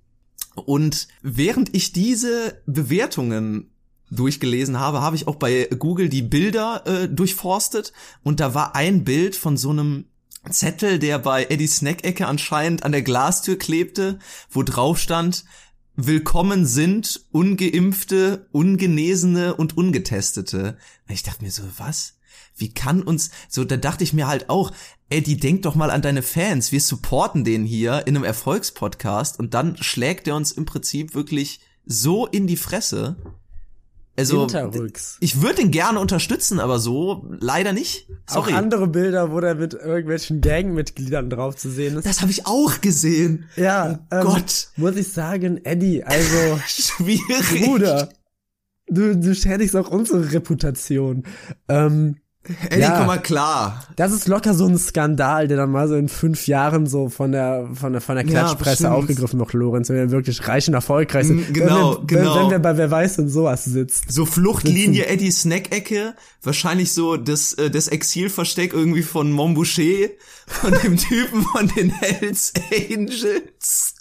und 0.55 1.09
während 1.23 1.75
ich 1.75 1.93
diese 1.93 2.63
Bewertungen 2.67 3.71
durchgelesen 4.11 4.79
habe, 4.79 5.03
habe 5.03 5.17
ich 5.17 5.27
auch 5.29 5.37
bei 5.37 5.69
Google 5.79 6.09
die 6.09 6.23
Bilder 6.23 6.83
äh, 6.87 7.09
durchforstet 7.09 7.93
und 8.23 8.41
da 8.41 8.55
war 8.55 8.75
ein 8.75 9.05
Bild 9.05 9.37
von 9.37 9.57
so 9.57 9.71
einem 9.71 10.07
Zettel, 10.51 10.99
der 10.99 11.19
bei 11.19 11.45
Eddie 11.45 11.67
Snack-Ecke 11.67 12.27
anscheinend 12.27 12.85
an 12.85 12.93
der 12.93 13.03
Glastür 13.03 13.59
klebte, 13.59 14.19
wo 14.51 14.63
drauf 14.63 14.99
stand, 14.99 15.45
willkommen 15.97 16.67
sind 16.67 17.23
ungeimpfte, 17.33 18.49
ungenesene 18.53 19.55
und 19.55 19.77
ungetestete. 19.77 20.77
Ich 21.09 21.23
dachte 21.23 21.45
mir 21.45 21.51
so, 21.51 21.63
was? 21.79 22.15
Wie 22.57 22.73
kann 22.73 23.03
uns, 23.03 23.31
so, 23.49 23.65
da 23.65 23.77
dachte 23.77 24.05
ich 24.05 24.13
mir 24.13 24.27
halt 24.27 24.49
auch, 24.49 24.73
Eddie, 25.09 25.37
denk 25.37 25.63
doch 25.63 25.75
mal 25.75 25.91
an 25.91 26.03
deine 26.03 26.23
Fans. 26.23 26.73
Wir 26.73 26.81
supporten 26.81 27.45
den 27.45 27.65
hier 27.65 28.07
in 28.07 28.17
einem 28.17 28.25
Erfolgspodcast 28.25 29.39
und 29.39 29.55
dann 29.55 29.77
schlägt 29.77 30.27
er 30.27 30.37
uns 30.37 30.53
im 30.53 30.65
Prinzip 30.65 31.15
wirklich 31.15 31.61
so 31.85 32.27
in 32.27 32.47
die 32.47 32.57
Fresse. 32.57 33.17
Also, 34.19 34.41
Hinterrücks. 34.41 35.19
ich 35.21 35.43
würde 35.43 35.61
ihn 35.63 35.71
gerne 35.71 36.01
unterstützen, 36.01 36.59
aber 36.59 36.79
so 36.79 37.27
leider 37.39 37.73
nicht. 37.75 38.09
Sorry. 38.27 38.53
Auch 38.53 38.57
andere 38.57 38.87
Bilder, 38.89 39.31
wo 39.31 39.41
der 39.41 39.55
mit 39.55 39.75
irgendwelchen 39.75 40.41
Gangmitgliedern 40.41 41.29
drauf 41.29 41.55
zu 41.57 41.71
sehen 41.71 41.97
ist. 41.97 42.07
das 42.07 42.23
habe 42.23 42.31
ich 42.31 42.47
auch 42.47 42.81
gesehen. 42.81 43.45
ja, 43.57 44.01
Oh 44.11 44.15
ähm, 44.17 44.25
Gott. 44.25 44.69
muss 44.77 44.97
ich 44.97 45.09
sagen, 45.13 45.63
Eddie, 45.65 46.03
also 46.03 46.59
Schwierig. 46.67 47.65
Bruder, 47.65 48.09
du, 48.89 49.17
du 49.17 49.35
schädigst 49.35 49.77
auch 49.77 49.91
unsere 49.91 50.33
Reputation. 50.33 51.25
Ähm, 51.69 52.17
Eddie, 52.71 52.81
Ja. 52.83 52.97
komm 52.99 53.07
mal 53.07 53.19
klar. 53.21 53.85
das 53.97 54.13
ist 54.13 54.29
locker 54.29 54.55
so 54.55 54.67
ein 54.67 54.79
Skandal, 54.79 55.49
der 55.49 55.57
dann 55.57 55.71
mal 55.71 55.89
so 55.89 55.95
in 55.97 56.09
fünf 56.09 56.47
Jahren 56.47 56.87
so 56.87 57.09
von 57.09 57.33
der 57.33 57.69
von 57.75 57.93
der 57.93 58.01
von 58.01 58.17
der 58.17 58.25
Ja, 58.25 58.31
Klatschpresse 58.31 58.71
bestimmt. 58.85 58.93
aufgegriffen 58.93 59.39
wird, 59.41 59.53
Lorenz, 59.53 59.89
wenn 59.89 59.97
wir 59.97 60.11
wirklich 60.11 60.47
reich 60.47 60.69
und 60.69 60.75
erfolgreich 60.75 61.27
sind. 61.27 61.51
Mm, 61.51 61.53
genau, 61.53 61.97
wenn 61.99 62.01
wir, 62.01 62.07
genau. 62.07 62.35
Wenn, 62.37 62.43
wenn 62.45 62.51
wir 62.53 62.59
bei 62.61 62.77
Wer 62.77 62.91
weiß 62.91 63.17
denn 63.17 63.29
sowas 63.29 63.65
sitzt. 63.65 64.13
So 64.13 64.27
Fluchtlinie 64.27 65.07
Eddie 65.07 65.31
Snack-Ecke, 65.31 66.15
wahrscheinlich 66.43 66.93
so 66.93 67.17
das, 67.17 67.53
äh, 67.55 67.71
das 67.71 67.89
Exilversteck 67.89 68.73
irgendwie 68.73 69.03
von 69.03 69.33
Montboucher, 69.33 70.09
von 70.47 70.73
dem 70.83 70.97
Typen 70.97 71.43
von 71.43 71.69
den 71.69 71.91
Hells 71.91 72.53
Angels. 72.91 73.95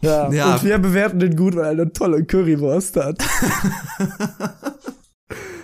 Ja, 0.00 0.30
Ja. 0.30 0.54
Und 0.54 0.64
wir 0.64 0.78
bewerten 0.78 1.18
den 1.18 1.34
gut, 1.36 1.56
weil 1.56 1.64
er 1.64 1.70
eine 1.70 1.92
tolle 1.92 2.24
Currywurst 2.24 2.96
hat. 2.96 3.18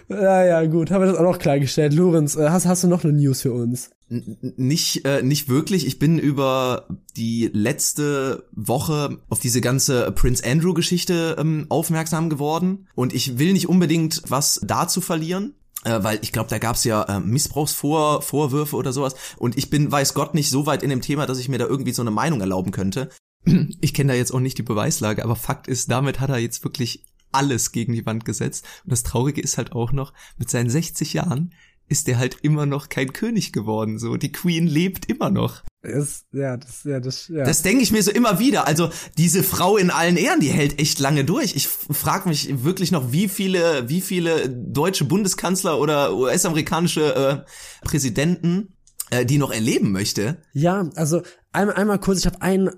ja, 0.08 0.44
ja, 0.44 0.66
gut. 0.66 0.90
Haben 0.90 1.02
wir 1.02 1.06
das 1.12 1.16
auch 1.18 1.22
noch 1.22 1.38
klargestellt. 1.38 1.92
Lorenz, 1.94 2.36
äh, 2.36 2.48
hast, 2.50 2.66
hast 2.66 2.84
du 2.84 2.88
noch 2.88 3.04
eine 3.04 3.12
News 3.12 3.42
für 3.42 3.52
uns? 3.52 3.90
N- 4.10 4.36
Nicht, 4.56 5.04
äh, 5.04 5.22
nicht 5.22 5.48
wirklich. 5.48 5.86
Ich 5.86 5.98
bin 5.98 6.18
über 6.18 6.86
die 7.16 7.50
letzte 7.52 8.44
Woche 8.52 9.18
auf 9.28 9.40
diese 9.40 9.60
ganze 9.60 10.10
Prince 10.12 10.44
Andrew 10.44 10.74
Geschichte 10.74 11.36
ähm, 11.38 11.66
aufmerksam 11.68 12.30
geworden. 12.30 12.86
Und 12.94 13.14
ich 13.14 13.38
will 13.38 13.52
nicht 13.52 13.68
unbedingt 13.68 14.22
was 14.28 14.60
dazu 14.64 15.00
verlieren. 15.00 15.54
Äh, 15.84 16.02
weil 16.02 16.18
ich 16.22 16.32
glaube, 16.32 16.48
da 16.48 16.58
gab's 16.58 16.84
ja 16.84 17.02
äh, 17.02 17.20
Missbrauchsvorwürfe 17.20 18.76
oder 18.76 18.92
sowas. 18.92 19.14
Und 19.36 19.58
ich 19.58 19.70
bin, 19.70 19.90
weiß 19.90 20.14
Gott, 20.14 20.34
nicht 20.34 20.50
so 20.50 20.66
weit 20.66 20.82
in 20.82 20.90
dem 20.90 21.00
Thema, 21.02 21.26
dass 21.26 21.38
ich 21.38 21.48
mir 21.48 21.58
da 21.58 21.66
irgendwie 21.66 21.92
so 21.92 22.02
eine 22.02 22.10
Meinung 22.10 22.40
erlauben 22.40 22.70
könnte. 22.72 23.10
Ich 23.82 23.92
kenne 23.92 24.12
da 24.12 24.16
jetzt 24.16 24.32
auch 24.32 24.40
nicht 24.40 24.56
die 24.56 24.62
Beweislage, 24.62 25.22
aber 25.22 25.36
Fakt 25.36 25.68
ist, 25.68 25.90
damit 25.90 26.18
hat 26.20 26.30
er 26.30 26.38
jetzt 26.38 26.64
wirklich 26.64 27.04
alles 27.34 27.72
gegen 27.72 27.92
die 27.92 28.06
Wand 28.06 28.24
gesetzt. 28.24 28.64
Und 28.84 28.92
das 28.92 29.02
Traurige 29.02 29.40
ist 29.40 29.58
halt 29.58 29.72
auch 29.72 29.92
noch, 29.92 30.12
mit 30.38 30.50
seinen 30.50 30.70
60 30.70 31.12
Jahren 31.14 31.54
ist 31.86 32.08
er 32.08 32.18
halt 32.18 32.38
immer 32.40 32.64
noch 32.64 32.88
kein 32.88 33.12
König 33.12 33.52
geworden. 33.52 33.98
So, 33.98 34.16
die 34.16 34.32
Queen 34.32 34.66
lebt 34.66 35.10
immer 35.10 35.30
noch. 35.30 35.62
Ist, 35.82 36.24
ja, 36.32 36.56
das, 36.56 36.84
ja, 36.84 36.98
das, 36.98 37.28
ja. 37.28 37.44
Das 37.44 37.60
denke 37.60 37.82
ich 37.82 37.92
mir 37.92 38.02
so 38.02 38.10
immer 38.10 38.38
wieder. 38.38 38.66
Also 38.66 38.88
diese 39.18 39.42
Frau 39.42 39.76
in 39.76 39.90
allen 39.90 40.16
Ehren, 40.16 40.40
die 40.40 40.48
hält 40.48 40.80
echt 40.80 40.98
lange 40.98 41.24
durch. 41.24 41.54
Ich 41.54 41.68
frage 41.68 42.28
mich 42.30 42.64
wirklich 42.64 42.90
noch, 42.90 43.12
wie 43.12 43.28
viele, 43.28 43.88
wie 43.90 44.00
viele 44.00 44.48
deutsche 44.48 45.04
Bundeskanzler 45.04 45.78
oder 45.78 46.16
US-amerikanische 46.16 47.44
äh, 47.44 47.86
Präsidenten 47.86 48.74
äh, 49.10 49.26
die 49.26 49.38
noch 49.38 49.52
erleben 49.52 49.92
möchte. 49.92 50.38
Ja, 50.52 50.88
also 50.96 51.22
einmal, 51.52 51.76
einmal 51.76 51.98
kurz, 51.98 52.20
ich 52.20 52.26
habe 52.26 52.40
ein 52.42 52.70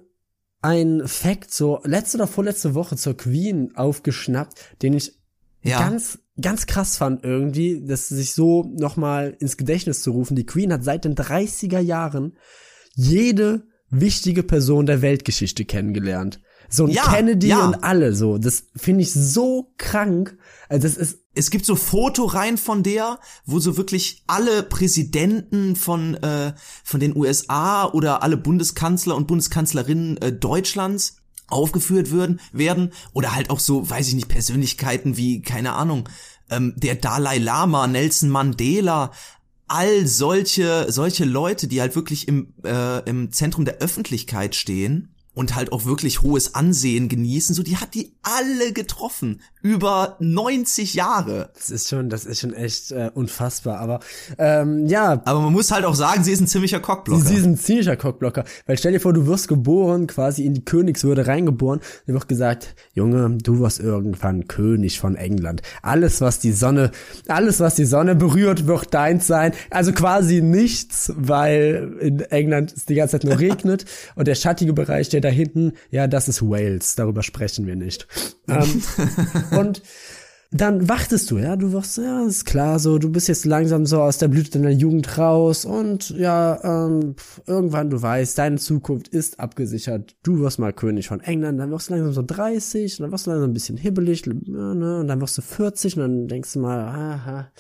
ein 0.62 1.02
Fact 1.06 1.52
so 1.52 1.80
letzte 1.84 2.18
oder 2.18 2.26
vorletzte 2.26 2.74
Woche 2.74 2.96
zur 2.96 3.16
Queen 3.16 3.74
aufgeschnappt, 3.76 4.82
den 4.82 4.94
ich 4.94 5.12
Ja. 5.62 5.78
ganz 5.80 6.18
ganz 6.40 6.66
krass 6.66 6.96
fand 6.96 7.24
irgendwie, 7.24 7.84
dass 7.86 8.08
sich 8.08 8.34
so 8.34 8.64
nochmal 8.78 9.36
ins 9.40 9.56
Gedächtnis 9.56 10.02
zu 10.02 10.10
rufen. 10.10 10.36
Die 10.36 10.46
Queen 10.46 10.72
hat 10.72 10.84
seit 10.84 11.04
den 11.04 11.14
30er 11.14 11.80
Jahren 11.80 12.36
jede 12.94 13.66
wichtige 13.90 14.42
Person 14.42 14.86
der 14.86 15.02
Weltgeschichte 15.02 15.64
kennengelernt. 15.64 16.40
So 16.68 16.84
ein 16.84 16.90
Ja, 16.90 17.04
Kennedy 17.04 17.48
ja. 17.48 17.66
und 17.66 17.84
alle 17.84 18.14
so. 18.14 18.38
Das 18.38 18.64
finde 18.74 19.02
ich 19.02 19.12
so 19.12 19.72
krank. 19.78 20.36
Also 20.68 20.86
das 20.86 20.96
ist 20.96 21.18
es 21.36 21.50
gibt 21.50 21.66
so 21.66 21.76
Fotoreihen 21.76 22.56
von 22.56 22.82
der, 22.82 23.20
wo 23.44 23.58
so 23.60 23.76
wirklich 23.76 24.24
alle 24.26 24.62
Präsidenten 24.62 25.76
von 25.76 26.14
äh, 26.14 26.54
von 26.82 26.98
den 26.98 27.14
USA 27.14 27.84
oder 27.84 28.22
alle 28.22 28.38
Bundeskanzler 28.38 29.14
und 29.14 29.26
Bundeskanzlerinnen 29.26 30.16
äh, 30.18 30.32
Deutschlands 30.32 31.16
aufgeführt 31.48 32.10
würden 32.10 32.40
werden 32.52 32.92
oder 33.12 33.34
halt 33.34 33.50
auch 33.50 33.60
so, 33.60 33.88
weiß 33.88 34.08
ich 34.08 34.14
nicht, 34.14 34.28
Persönlichkeiten 34.28 35.16
wie 35.16 35.42
keine 35.42 35.74
Ahnung, 35.74 36.08
ähm, 36.50 36.74
der 36.76 36.96
Dalai 36.96 37.38
Lama, 37.38 37.86
Nelson 37.86 38.30
Mandela, 38.30 39.12
all 39.68 40.06
solche 40.06 40.86
solche 40.90 41.24
Leute, 41.26 41.68
die 41.68 41.80
halt 41.80 41.94
wirklich 41.96 42.28
im 42.28 42.54
äh, 42.64 43.00
im 43.08 43.30
Zentrum 43.30 43.64
der 43.66 43.78
Öffentlichkeit 43.78 44.54
stehen 44.54 45.15
und 45.36 45.54
halt 45.54 45.70
auch 45.70 45.84
wirklich 45.84 46.22
hohes 46.22 46.54
Ansehen 46.54 47.10
genießen, 47.10 47.54
so 47.54 47.62
die 47.62 47.76
hat 47.76 47.94
die 47.94 48.14
alle 48.22 48.72
getroffen 48.72 49.42
über 49.66 50.16
90 50.20 50.94
Jahre. 50.94 51.50
das 51.54 51.70
ist 51.70 51.88
schon 51.88 52.08
das 52.08 52.24
ist 52.24 52.40
schon 52.40 52.54
echt 52.54 52.92
äh, 52.92 53.10
unfassbar. 53.12 53.78
Aber 53.80 53.98
ähm, 54.38 54.86
ja, 54.86 55.20
Aber 55.24 55.40
man 55.40 55.52
muss 55.52 55.72
halt 55.72 55.84
auch 55.84 55.96
sagen, 55.96 56.22
sie 56.22 56.30
ist 56.30 56.40
ein 56.40 56.46
ziemlicher 56.46 56.78
Cockblocker. 56.78 57.20
Sie, 57.20 57.28
sie 57.28 57.34
ist 57.40 57.44
ein 57.44 57.56
ziemlicher 57.58 57.96
Cockblocker. 57.96 58.44
Weil 58.66 58.78
stell 58.78 58.92
dir 58.92 59.00
vor, 59.00 59.12
du 59.12 59.26
wirst 59.26 59.48
geboren, 59.48 60.06
quasi 60.06 60.44
in 60.44 60.54
die 60.54 60.64
Königswürde 60.64 61.26
reingeboren. 61.26 61.80
Dir 62.06 62.14
wird 62.14 62.28
gesagt, 62.28 62.76
Junge, 62.94 63.38
du 63.42 63.58
wirst 63.58 63.80
irgendwann 63.80 64.46
König 64.46 65.00
von 65.00 65.16
England. 65.16 65.62
Alles, 65.82 66.20
was 66.20 66.38
die 66.38 66.52
Sonne, 66.52 66.92
alles, 67.26 67.58
was 67.58 67.74
die 67.74 67.86
Sonne 67.86 68.14
berührt, 68.14 68.68
wird 68.68 68.94
deins 68.94 69.26
sein. 69.26 69.52
Also 69.70 69.92
quasi 69.92 70.42
nichts, 70.42 71.12
weil 71.16 71.96
in 72.00 72.20
England 72.20 72.72
es 72.76 72.84
die 72.84 72.94
ganze 72.94 73.18
Zeit 73.18 73.24
nur 73.24 73.38
regnet. 73.40 73.84
Und 74.14 74.28
der 74.28 74.36
schattige 74.36 74.72
Bereich, 74.74 75.08
der 75.08 75.20
da 75.20 75.28
hinten, 75.28 75.72
ja, 75.90 76.06
das 76.06 76.28
ist 76.28 76.40
Wales. 76.42 76.94
Darüber 76.94 77.24
sprechen 77.24 77.66
wir 77.66 77.74
nicht. 77.74 78.06
ähm, 78.48 78.82
und 79.56 79.82
dann 80.52 80.88
wartest 80.88 81.30
du, 81.30 81.38
ja, 81.38 81.56
du 81.56 81.72
wirst, 81.72 81.98
ja, 81.98 82.24
ist 82.24 82.44
klar, 82.44 82.78
so, 82.78 82.98
du 82.98 83.10
bist 83.10 83.28
jetzt 83.28 83.44
langsam 83.44 83.84
so 83.84 84.00
aus 84.00 84.18
der 84.18 84.28
Blüte 84.28 84.52
deiner 84.52 84.70
Jugend 84.70 85.18
raus 85.18 85.64
und 85.64 86.10
ja, 86.10 86.86
ähm, 86.86 87.16
irgendwann, 87.46 87.90
du 87.90 88.00
weißt, 88.00 88.38
deine 88.38 88.56
Zukunft 88.56 89.08
ist 89.08 89.40
abgesichert, 89.40 90.16
du 90.22 90.38
wirst 90.40 90.58
mal 90.58 90.72
König 90.72 91.08
von 91.08 91.20
England, 91.20 91.58
dann 91.58 91.70
wirst 91.70 91.88
du 91.88 91.94
langsam 91.94 92.12
so 92.12 92.22
30, 92.22 92.98
und 92.98 93.04
dann 93.04 93.12
wirst 93.12 93.26
du 93.26 93.30
langsam 93.30 93.50
ein 93.50 93.54
bisschen 93.54 93.76
hibbelig, 93.76 94.26
ne, 94.26 95.00
und 95.00 95.08
dann 95.08 95.20
wirst 95.20 95.36
du 95.36 95.42
40 95.42 95.96
und 95.96 96.02
dann 96.02 96.28
denkst 96.28 96.52
du 96.52 96.60
mal, 96.60 96.78
aha, 96.78 97.50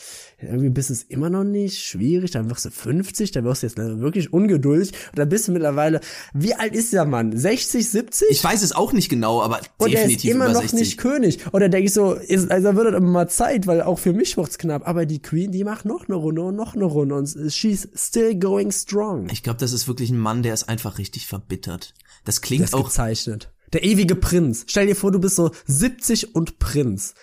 irgendwie 0.40 0.70
bist 0.70 0.90
es 0.90 1.02
immer 1.02 1.30
noch 1.30 1.44
nicht, 1.44 1.82
schwierig, 1.82 2.30
dann 2.30 2.50
wirst 2.50 2.66
du 2.66 2.70
50, 2.70 3.32
dann 3.32 3.44
wirst 3.44 3.62
du 3.62 3.66
jetzt 3.66 3.78
wirklich 3.78 4.32
ungeduldig 4.32 4.92
und 5.10 5.18
dann 5.18 5.28
bist 5.28 5.48
du 5.48 5.52
mittlerweile, 5.52 6.00
wie 6.34 6.54
alt 6.54 6.74
ist 6.74 6.92
der 6.92 7.04
Mann? 7.04 7.36
60, 7.36 7.88
70? 7.88 8.28
ich 8.30 8.44
weiß 8.44 8.62
es 8.62 8.72
auch 8.72 8.92
nicht 8.92 9.08
genau, 9.08 9.42
aber 9.42 9.60
Und 9.78 9.92
er 9.92 10.02
ist 10.02 10.02
definitiv 10.02 10.30
immer 10.30 10.44
über 10.44 10.54
noch 10.54 10.60
60. 10.60 10.78
nicht 10.78 10.98
König. 10.98 11.40
Und 11.52 11.60
da 11.60 11.68
denke 11.68 11.86
ich 11.86 11.92
so, 11.92 12.14
ist, 12.14 12.50
also 12.50 12.76
wird 12.76 12.85
es 12.88 12.96
immer 12.96 13.10
mal 13.10 13.28
Zeit, 13.28 13.66
weil 13.66 13.82
auch 13.82 13.98
für 13.98 14.12
mich 14.12 14.36
wird's 14.36 14.58
knapp. 14.58 14.86
Aber 14.86 15.06
die 15.06 15.20
Queen, 15.20 15.52
die 15.52 15.64
macht 15.64 15.84
noch 15.84 16.06
eine 16.08 16.16
Runde 16.16 16.42
und 16.42 16.56
noch 16.56 16.74
eine 16.74 16.84
Runde 16.84 17.14
und 17.14 17.28
she's 17.52 17.88
still 17.94 18.38
going 18.38 18.72
strong. 18.72 19.28
Ich 19.30 19.42
glaube, 19.42 19.58
das 19.58 19.72
ist 19.72 19.88
wirklich 19.88 20.10
ein 20.10 20.18
Mann, 20.18 20.42
der 20.42 20.54
ist 20.54 20.68
einfach 20.68 20.98
richtig 20.98 21.26
verbittert. 21.26 21.94
Das 22.24 22.36
Das 22.36 22.42
klingt 22.42 22.64
ist 22.64 22.74
auch 22.74 22.86
gezeichnet. 22.86 23.52
Der 23.72 23.84
ewige 23.84 24.14
Prinz. 24.14 24.64
Stell 24.68 24.86
dir 24.86 24.96
vor, 24.96 25.12
du 25.12 25.18
bist 25.18 25.36
so 25.36 25.50
70 25.66 26.34
und 26.34 26.58
Prinz. 26.58 27.14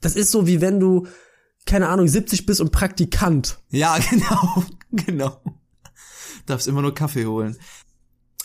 Das 0.00 0.16
ist 0.16 0.30
so 0.30 0.46
wie 0.46 0.60
wenn 0.60 0.80
du, 0.80 1.06
keine 1.66 1.88
Ahnung, 1.88 2.08
70 2.08 2.46
bist 2.46 2.60
und 2.60 2.72
Praktikant. 2.72 3.58
Ja, 3.70 3.98
genau, 4.10 4.64
genau. 4.92 5.42
Darfst 6.46 6.66
immer 6.68 6.82
nur 6.82 6.94
Kaffee 6.94 7.26
holen. 7.26 7.56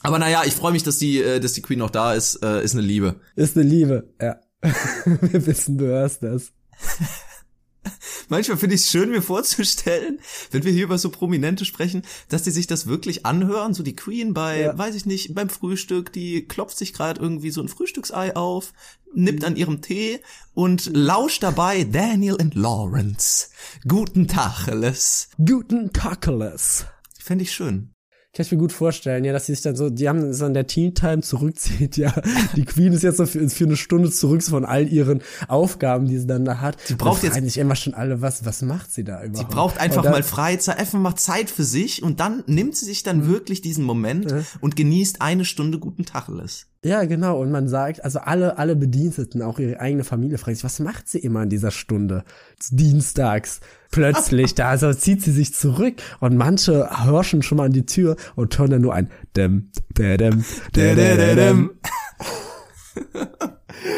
Aber 0.03 0.19
naja, 0.19 0.43
ich 0.45 0.53
freue 0.53 0.71
mich, 0.71 0.83
dass 0.83 0.97
die, 0.99 1.21
äh, 1.21 1.39
dass 1.39 1.53
die 1.53 1.61
Queen 1.61 1.79
noch 1.79 1.89
da 1.89 2.13
ist. 2.13 2.43
Äh, 2.43 2.63
ist 2.63 2.73
eine 2.73 2.83
Liebe. 2.83 3.19
Ist 3.35 3.57
eine 3.57 3.67
Liebe. 3.67 4.13
Ja. 4.21 4.39
Wir 4.61 5.45
wissen, 5.45 5.77
du 5.77 5.85
hörst 5.85 6.23
das. 6.23 6.51
Manchmal 8.29 8.57
finde 8.57 8.75
ich 8.75 8.81
es 8.81 8.91
schön, 8.91 9.09
mir 9.09 9.21
vorzustellen, 9.21 10.19
wenn 10.51 10.63
wir 10.65 10.71
hier 10.73 10.83
über 10.83 10.97
so 10.97 11.09
Prominente 11.09 11.63
sprechen, 11.63 12.01
dass 12.27 12.43
die 12.43 12.51
sich 12.51 12.67
das 12.67 12.87
wirklich 12.87 13.25
anhören. 13.25 13.73
So 13.73 13.83
die 13.83 13.95
Queen 13.95 14.33
bei, 14.33 14.61
Ja. 14.61 14.77
weiß 14.77 14.95
ich 14.95 15.05
nicht, 15.05 15.33
beim 15.33 15.49
Frühstück, 15.49 16.11
die 16.11 16.45
klopft 16.45 16.77
sich 16.77 16.91
gerade 16.91 17.21
irgendwie 17.21 17.51
so 17.51 17.61
ein 17.61 17.69
Frühstücksei 17.69 18.35
auf, 18.35 18.73
nippt 19.13 19.45
an 19.45 19.55
ihrem 19.55 19.81
Tee 19.81 20.19
und 20.53 20.89
lauscht 20.93 21.43
dabei 21.43 21.85
Daniel 21.85 22.35
and 22.41 22.55
Lawrence. 22.55 23.47
Guten 23.87 24.27
Tag, 24.27 24.67
Alice. 24.67 25.29
Guten 25.37 25.93
Tacheles. 25.93 26.85
Fände 27.17 27.43
ich 27.43 27.53
schön. 27.53 27.93
Kann 28.37 28.45
ich 28.45 28.51
mir 28.51 28.59
gut 28.59 28.71
vorstellen, 28.71 29.25
ja, 29.25 29.33
dass 29.33 29.47
sie 29.47 29.53
sich 29.55 29.63
dann 29.63 29.75
so, 29.75 29.89
die 29.89 30.07
haben 30.07 30.31
so 30.31 30.45
in 30.45 30.53
der 30.53 30.67
Teen 30.67 30.93
Time 30.93 31.21
zurückzieht, 31.23 31.97
ja. 31.97 32.13
Die 32.55 32.65
Queen 32.65 32.93
ist 32.93 33.01
jetzt 33.01 33.17
so 33.17 33.25
für, 33.25 33.49
für 33.49 33.63
eine 33.63 33.75
Stunde 33.75 34.11
zurück 34.11 34.43
von 34.43 34.63
all 34.63 34.87
ihren 34.87 35.23
Aufgaben, 35.47 36.05
die 36.07 36.19
sie 36.19 36.27
dann 36.27 36.45
da 36.45 36.61
hat. 36.61 36.77
Die 36.87 36.93
braucht 36.93 37.23
jetzt- 37.23 37.33
sich 37.41 37.57
immer 37.57 37.75
schon 37.75 37.95
alle, 37.95 38.21
was, 38.21 38.45
was 38.45 38.61
macht 38.61 38.91
sie 38.93 39.03
da 39.03 39.23
überhaupt? 39.23 39.49
Die 39.49 39.55
braucht 39.55 39.79
einfach 39.79 40.03
dann- 40.03 40.11
mal 40.11 40.21
Freizeit, 40.21 40.77
einfach 40.77 40.99
mal 40.99 41.15
Zeit 41.15 41.49
für 41.49 41.63
sich 41.63 42.03
und 42.03 42.19
dann 42.19 42.43
nimmt 42.45 42.77
sie 42.77 42.85
sich 42.85 43.01
dann 43.01 43.21
Mhm. 43.21 43.27
wirklich 43.27 43.61
diesen 43.61 43.83
Moment 43.83 44.31
und 44.61 44.75
genießt 44.75 45.19
eine 45.21 45.43
Stunde 45.43 45.79
guten 45.79 46.05
Tacheles. 46.05 46.67
Ja, 46.85 47.05
genau. 47.05 47.41
Und 47.41 47.49
man 47.49 47.67
sagt, 47.67 48.03
also 48.05 48.19
alle, 48.19 48.59
alle 48.59 48.75
Bediensteten, 48.75 49.41
auch 49.41 49.57
ihre 49.57 49.79
eigene 49.79 50.03
Familie, 50.03 50.37
fragen 50.37 50.53
sich, 50.55 50.63
was 50.63 50.79
macht 50.79 51.09
sie 51.09 51.17
immer 51.17 51.41
in 51.41 51.49
dieser 51.49 51.71
Stunde? 51.71 52.23
Dienstags. 52.71 53.61
Plötzlich, 53.91 54.55
da 54.55 54.69
also 54.69 54.93
zieht 54.93 55.21
sie 55.21 55.31
sich 55.31 55.53
zurück 55.53 55.95
und 56.19 56.37
manche 56.37 56.89
hörschen 57.05 57.41
schon 57.41 57.57
mal 57.57 57.65
an 57.65 57.73
die 57.73 57.85
Tür 57.85 58.15
und 58.35 58.57
hören 58.57 58.71
dann 58.71 58.81
nur 58.81 58.93
ein 58.93 59.09
dem, 59.35 59.71
dem, 59.97 60.17
dem, 60.17 60.45
dem, 60.75 60.95
dem, 60.95 61.35
dem. 61.35 61.71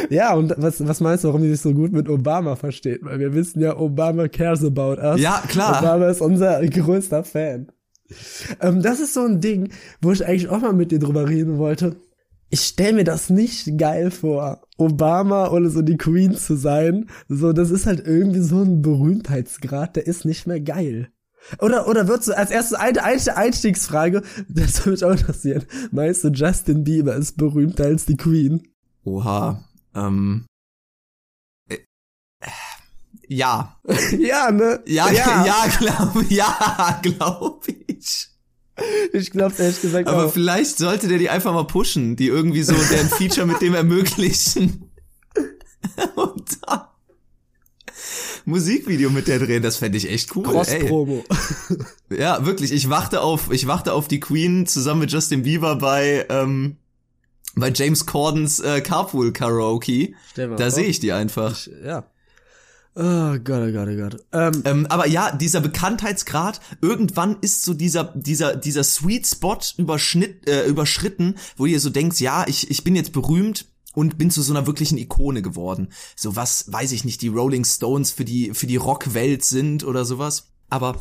Ja, 0.10 0.34
und 0.34 0.54
was, 0.58 0.86
was 0.86 0.99
meinst 1.02 1.23
du, 1.23 1.30
warum 1.30 1.41
die 1.41 1.49
sich 1.49 1.62
so 1.62 1.73
gut 1.73 1.91
mit 1.91 2.10
Obama 2.10 2.56
versteht? 2.56 3.04
Weil 3.04 3.19
wir 3.19 3.34
wissen 3.34 3.62
ja, 3.62 3.78
Obama 3.78 4.28
cares 4.28 4.63
about 4.63 5.02
us. 5.02 5.21
Ja, 5.21 5.41
klar. 5.47 5.82
Obama 5.82 6.08
ist 6.08 6.21
unser 6.21 6.65
größter 6.67 7.23
Fan. 7.23 7.71
Ähm, 8.60 8.82
das 8.82 8.99
ist 8.99 9.13
so 9.13 9.21
ein 9.21 9.39
Ding, 9.39 9.69
wo 10.02 10.12
ich 10.12 10.25
eigentlich 10.25 10.49
auch 10.49 10.62
mal 10.62 10.73
mit 10.73 10.91
dir 10.91 10.99
drüber 10.99 11.30
reden 11.30 11.58
wollte. 11.58 11.95
Ich 12.49 12.62
stell 12.62 12.93
mir 12.93 13.03
das 13.03 13.29
nicht 13.29 13.77
geil 13.77 14.12
vor, 14.12 14.62
Obama 14.77 15.49
oder 15.49 15.69
so 15.69 15.81
die 15.81 15.97
Queen 15.97 16.35
zu 16.35 16.55
sein. 16.55 17.09
So, 17.27 17.53
das 17.53 17.69
ist 17.69 17.85
halt 17.85 18.05
irgendwie 18.05 18.41
so 18.41 18.62
ein 18.62 18.81
Berühmtheitsgrad, 18.81 19.95
der 19.95 20.07
ist 20.07 20.25
nicht 20.25 20.47
mehr 20.47 20.59
geil. 20.59 21.09
Oder, 21.59 21.88
oder 21.88 22.07
würdest 22.07 22.29
du 22.29 22.38
als 22.38 22.51
erstes 22.51 22.77
eine, 22.77 23.03
eine 23.03 23.38
Einstiegsfrage, 23.38 24.23
das 24.47 24.79
würde 24.79 24.91
mich 24.91 25.05
auch 25.05 25.12
interessieren. 25.12 25.65
Meinst 25.91 26.23
du, 26.23 26.29
Justin 26.29 26.83
Bieber 26.83 27.15
ist 27.15 27.38
berühmter 27.38 27.85
als 27.85 28.05
die 28.05 28.17
Queen? 28.17 28.67
Oha. 29.03 29.63
Ähm. 29.95 30.45
Äh, 31.69 31.77
ja. 33.27 33.79
ja, 34.17 34.51
ne? 34.51 34.81
Ja, 34.85 35.12
ja, 35.12 35.45
ja, 35.45 35.65
glaube 35.77 36.25
ja, 36.29 36.99
glaub 37.01 37.67
ich. 37.88 38.29
Ich 39.13 39.31
glaube 39.31 39.55
ehrlich 39.57 39.81
gesagt 39.81 40.07
Aber 40.07 40.25
auch. 40.25 40.33
vielleicht 40.33 40.77
sollte 40.77 41.07
der 41.07 41.17
die 41.17 41.29
einfach 41.29 41.53
mal 41.53 41.65
pushen, 41.65 42.15
die 42.15 42.27
irgendwie 42.27 42.63
so 42.63 42.73
deren 42.91 43.09
Feature 43.09 43.47
mit 43.47 43.61
dem 43.61 43.73
ermöglichen. 43.73 44.91
Und 46.15 46.57
dann 46.67 46.81
Musikvideo 48.45 49.09
mit 49.09 49.27
der 49.27 49.39
drehen, 49.39 49.61
das 49.61 49.77
fände 49.77 49.97
ich 49.97 50.09
echt 50.09 50.35
cool. 50.35 50.45
Ey. 50.45 50.51
Cross-Promo. 50.51 51.23
Ja, 52.09 52.45
wirklich. 52.45 52.71
Ich 52.71 52.89
warte 52.89 53.21
auf, 53.21 53.51
ich 53.51 53.67
warte 53.67 53.93
auf 53.93 54.07
die 54.07 54.19
Queen 54.19 54.65
zusammen 54.65 55.01
mit 55.01 55.11
Justin 55.11 55.43
Bieber 55.43 55.75
bei 55.75 56.25
ähm, 56.29 56.77
bei 57.55 57.71
James 57.73 58.05
Cordens 58.05 58.59
äh, 58.59 58.81
Carpool 58.81 59.31
Karaoke. 59.31 60.13
Da 60.35 60.71
sehe 60.71 60.85
ich 60.85 60.99
die 60.99 61.11
einfach. 61.11 61.51
Ich, 61.51 61.71
ja. 61.83 62.09
Oh 63.01 63.39
Gott, 63.41 63.62
oh 63.62 63.71
Gott, 63.71 63.88
oh 63.88 63.95
Gott. 63.95 64.25
Ähm, 64.33 64.62
Ähm, 64.65 64.85
aber 64.88 65.07
ja, 65.07 65.31
dieser 65.33 65.62
Bekanntheitsgrad, 65.62 66.59
irgendwann 66.81 67.38
ist 67.39 67.63
so 67.63 67.73
dieser, 67.73 68.12
dieser, 68.13 68.57
dieser 68.57 68.83
Sweet 68.83 69.25
Spot 69.25 69.57
überschnitt, 69.77 70.49
äh, 70.49 70.65
überschritten, 70.65 71.35
wo 71.55 71.65
ihr 71.65 71.79
so 71.79 71.89
denkt, 71.89 72.19
ja, 72.19 72.45
ich, 72.45 72.69
ich 72.69 72.83
bin 72.83 72.97
jetzt 72.97 73.13
berühmt 73.13 73.67
und 73.93 74.17
bin 74.17 74.31
zu 74.31 74.41
so 74.41 74.51
einer 74.51 74.67
wirklichen 74.67 74.97
Ikone 74.97 75.41
geworden. 75.41 75.93
So 76.17 76.35
was, 76.35 76.73
weiß 76.73 76.91
ich 76.91 77.05
nicht, 77.05 77.21
die 77.21 77.29
Rolling 77.29 77.63
Stones 77.63 78.12
für 78.12 78.25
die, 78.25 78.53
für 78.53 78.67
die 78.67 78.75
Rockwelt 78.75 79.45
sind 79.45 79.85
oder 79.85 80.03
sowas. 80.03 80.51
Aber 80.69 80.95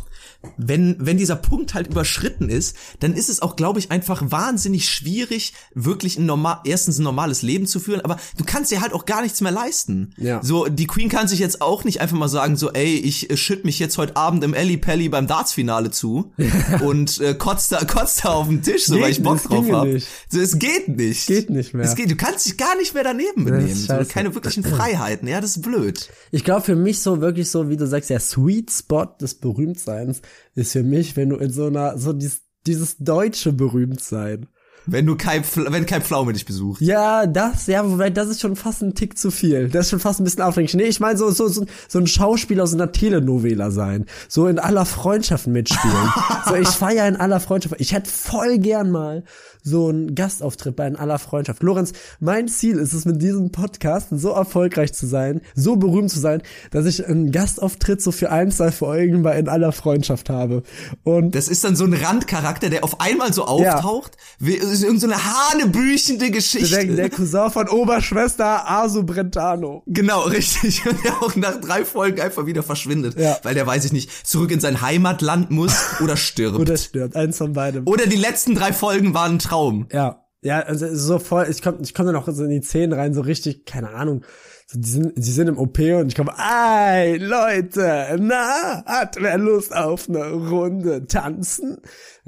wenn, 0.56 0.96
wenn 0.98 1.16
dieser 1.18 1.36
Punkt 1.36 1.74
halt 1.74 1.88
überschritten 1.88 2.48
ist, 2.48 2.76
dann 3.00 3.14
ist 3.14 3.28
es 3.28 3.42
auch, 3.42 3.56
glaube 3.56 3.78
ich, 3.78 3.90
einfach 3.90 4.22
wahnsinnig 4.30 4.88
schwierig, 4.88 5.52
wirklich 5.74 6.18
ein 6.18 6.26
normal, 6.26 6.60
erstens 6.64 6.98
ein 6.98 7.02
normales 7.02 7.42
Leben 7.42 7.66
zu 7.66 7.80
führen, 7.80 8.00
aber 8.02 8.18
du 8.36 8.44
kannst 8.44 8.70
dir 8.70 8.80
halt 8.80 8.92
auch 8.92 9.04
gar 9.04 9.22
nichts 9.22 9.40
mehr 9.40 9.52
leisten. 9.52 10.14
Ja. 10.16 10.40
So, 10.42 10.66
die 10.66 10.86
Queen 10.86 11.08
kann 11.08 11.28
sich 11.28 11.40
jetzt 11.40 11.60
auch 11.60 11.84
nicht 11.84 12.00
einfach 12.00 12.16
mal 12.16 12.28
sagen, 12.28 12.56
so, 12.56 12.72
ey, 12.72 12.94
ich 12.96 13.30
äh, 13.30 13.36
schütt 13.36 13.64
mich 13.64 13.78
jetzt 13.78 13.98
heute 13.98 14.16
Abend 14.16 14.44
im 14.44 14.54
Ellie 14.54 14.78
Pelli 14.78 15.08
beim 15.08 15.26
Darts-Finale 15.26 15.90
zu 15.90 16.32
und 16.82 17.20
äh, 17.20 17.34
kotzt 17.34 17.72
da, 17.72 17.84
kotzt 17.84 18.24
da 18.24 18.30
auf 18.30 18.48
den 18.48 18.62
Tisch, 18.62 18.86
so, 18.86 18.94
Geht 18.94 19.02
weil 19.02 19.10
ich 19.10 19.22
Bock 19.22 19.42
drauf 19.42 19.64
ginge 19.64 19.76
hab. 19.76 19.86
nicht. 19.86 20.06
So, 20.30 20.40
es 20.40 20.58
geht 20.58 20.88
nicht. 20.88 21.26
Geht 21.26 21.50
nicht 21.50 21.74
mehr. 21.74 21.84
Es 21.84 21.94
geht, 21.94 22.10
du 22.10 22.16
kannst 22.16 22.46
dich 22.46 22.56
gar 22.56 22.76
nicht 22.76 22.94
mehr 22.94 23.04
daneben 23.04 23.44
benehmen. 23.44 23.74
So, 23.74 23.94
keine 24.08 24.34
wirklichen 24.34 24.62
Freiheiten. 24.64 25.28
Ja, 25.28 25.40
das 25.40 25.56
ist 25.56 25.62
blöd. 25.62 26.08
ich 26.30 26.44
glaube 26.44 26.62
für 26.62 26.76
mich 26.76 27.00
so 27.00 27.20
wirklich 27.20 27.50
so, 27.50 27.68
wie 27.68 27.76
du 27.76 27.86
sagst, 27.86 28.10
der 28.10 28.20
Sweet 28.20 28.70
Spot 28.70 29.06
des 29.20 29.34
Berühmtseins 29.58 30.22
ist 30.54 30.72
für 30.72 30.82
mich, 30.82 31.16
wenn 31.16 31.30
du 31.30 31.36
in 31.36 31.50
so 31.50 31.66
einer, 31.66 31.98
so 31.98 32.12
dieses, 32.12 32.42
dieses 32.66 32.96
deutsche 32.98 33.52
Berühmtsein. 33.52 34.46
Wenn 34.90 35.04
du 35.04 35.14
Pfl- 35.16 35.70
wenn 35.70 35.84
Kai 35.84 36.00
Pflaume 36.00 36.32
dich 36.32 36.46
besucht. 36.46 36.80
Ja, 36.80 37.26
das, 37.26 37.66
ja, 37.66 37.84
wobei 37.86 38.08
das 38.08 38.28
ist 38.28 38.40
schon 38.40 38.56
fast 38.56 38.80
ein 38.82 38.94
Tick 38.94 39.18
zu 39.18 39.30
viel. 39.30 39.68
Das 39.68 39.84
ist 39.86 39.90
schon 39.90 40.00
fast 40.00 40.18
ein 40.18 40.24
bisschen 40.24 40.40
aufdringlich. 40.40 40.72
Nee, 40.74 40.84
ich 40.84 40.98
meine 40.98 41.18
so, 41.18 41.30
so, 41.30 41.46
so, 41.48 41.66
so 41.88 41.98
ein 41.98 42.06
Schauspieler 42.06 42.62
aus 42.62 42.72
einer 42.72 42.90
Telenovela 42.90 43.70
sein. 43.70 44.06
So 44.28 44.46
in 44.46 44.58
aller 44.58 44.86
Freundschaft 44.86 45.46
mitspielen. 45.46 46.12
so, 46.46 46.54
ich 46.54 46.68
feier 46.68 47.06
in 47.06 47.16
aller 47.16 47.40
Freundschaft. 47.40 47.74
Ich 47.78 47.92
hätte 47.92 48.10
voll 48.10 48.58
gern 48.58 48.90
mal 48.90 49.24
so 49.62 49.88
einen 49.88 50.14
Gastauftritt 50.14 50.76
bei 50.76 50.86
in 50.86 50.96
aller 50.96 51.18
Freundschaft. 51.18 51.62
Lorenz, 51.62 51.92
mein 52.20 52.48
Ziel 52.48 52.78
ist 52.78 52.92
es, 52.92 53.04
mit 53.04 53.22
diesem 53.22 53.50
Podcast 53.50 54.08
so 54.10 54.30
erfolgreich 54.30 54.92
zu 54.92 55.06
sein, 55.06 55.40
so 55.54 55.76
berühmt 55.76 56.10
zu 56.10 56.18
sein, 56.18 56.42
dass 56.70 56.86
ich 56.86 57.06
einen 57.06 57.32
Gastauftritt 57.32 58.02
so 58.02 58.12
für 58.12 58.30
ein, 58.30 58.50
zwei 58.50 58.72
Folgen 58.72 59.22
bei 59.22 59.38
in 59.38 59.48
aller 59.48 59.72
Freundschaft 59.72 60.30
habe. 60.30 60.62
Und 61.04 61.34
Das 61.34 61.48
ist 61.48 61.64
dann 61.64 61.76
so 61.76 61.84
ein 61.84 61.94
Randcharakter, 61.94 62.70
der 62.70 62.84
auf 62.84 63.00
einmal 63.00 63.32
so 63.32 63.44
auftaucht. 63.44 64.16
Wie, 64.38 64.54
ist 64.54 64.82
irgend 64.82 65.00
so 65.00 65.06
eine 65.06 65.16
hanebüchende 65.24 66.30
Geschichte. 66.30 66.86
der, 66.86 66.96
der 66.96 67.10
Cousin 67.10 67.50
von 67.50 67.68
Oberschwester 67.68 68.68
Asu 68.68 69.02
Brentano. 69.02 69.82
Genau, 69.86 70.22
richtig. 70.22 70.86
Und 70.88 71.04
der 71.04 71.22
auch 71.22 71.36
nach 71.36 71.60
drei 71.60 71.84
Folgen 71.84 72.20
einfach 72.20 72.46
wieder 72.46 72.62
verschwindet. 72.62 73.18
Ja. 73.18 73.38
Weil 73.42 73.54
der, 73.54 73.66
weiß 73.66 73.84
ich 73.84 73.92
nicht, 73.92 74.26
zurück 74.26 74.50
in 74.50 74.60
sein 74.60 74.80
Heimatland 74.80 75.50
muss 75.50 75.74
oder 76.00 76.16
stirbt. 76.16 76.58
Oder 76.58 76.76
stirbt, 76.76 77.16
eins 77.16 77.38
von 77.38 77.52
beidem. 77.52 77.86
Oder 77.86 78.06
die 78.06 78.16
letzten 78.16 78.54
drei 78.54 78.72
Folgen 78.72 79.14
waren 79.14 79.32
ein 79.34 79.38
Traum. 79.48 79.86
Ja, 79.92 80.24
ja, 80.42 80.60
also 80.60 80.94
so 80.94 81.18
voll, 81.18 81.46
ich 81.50 81.62
komm, 81.62 81.78
ich 81.82 81.94
komm 81.94 82.06
dann 82.06 82.16
auch 82.16 82.28
so 82.28 82.44
in 82.44 82.50
die 82.50 82.62
Szenen 82.62 82.92
rein, 82.92 83.12
so 83.12 83.22
richtig, 83.22 83.64
keine 83.66 83.90
Ahnung. 83.90 84.22
So, 84.70 84.78
die 84.78 84.88
sind, 84.88 85.12
die 85.16 85.30
sind 85.30 85.48
im 85.48 85.58
OP 85.58 85.78
und 85.78 86.08
ich 86.08 86.14
komme, 86.14 86.32
ey, 86.38 87.16
Leute, 87.16 88.16
na, 88.20 88.84
hat 88.84 89.16
wer 89.18 89.38
Lust 89.38 89.74
auf 89.74 90.08
eine 90.08 90.30
Runde 90.30 91.06
tanzen? 91.06 91.78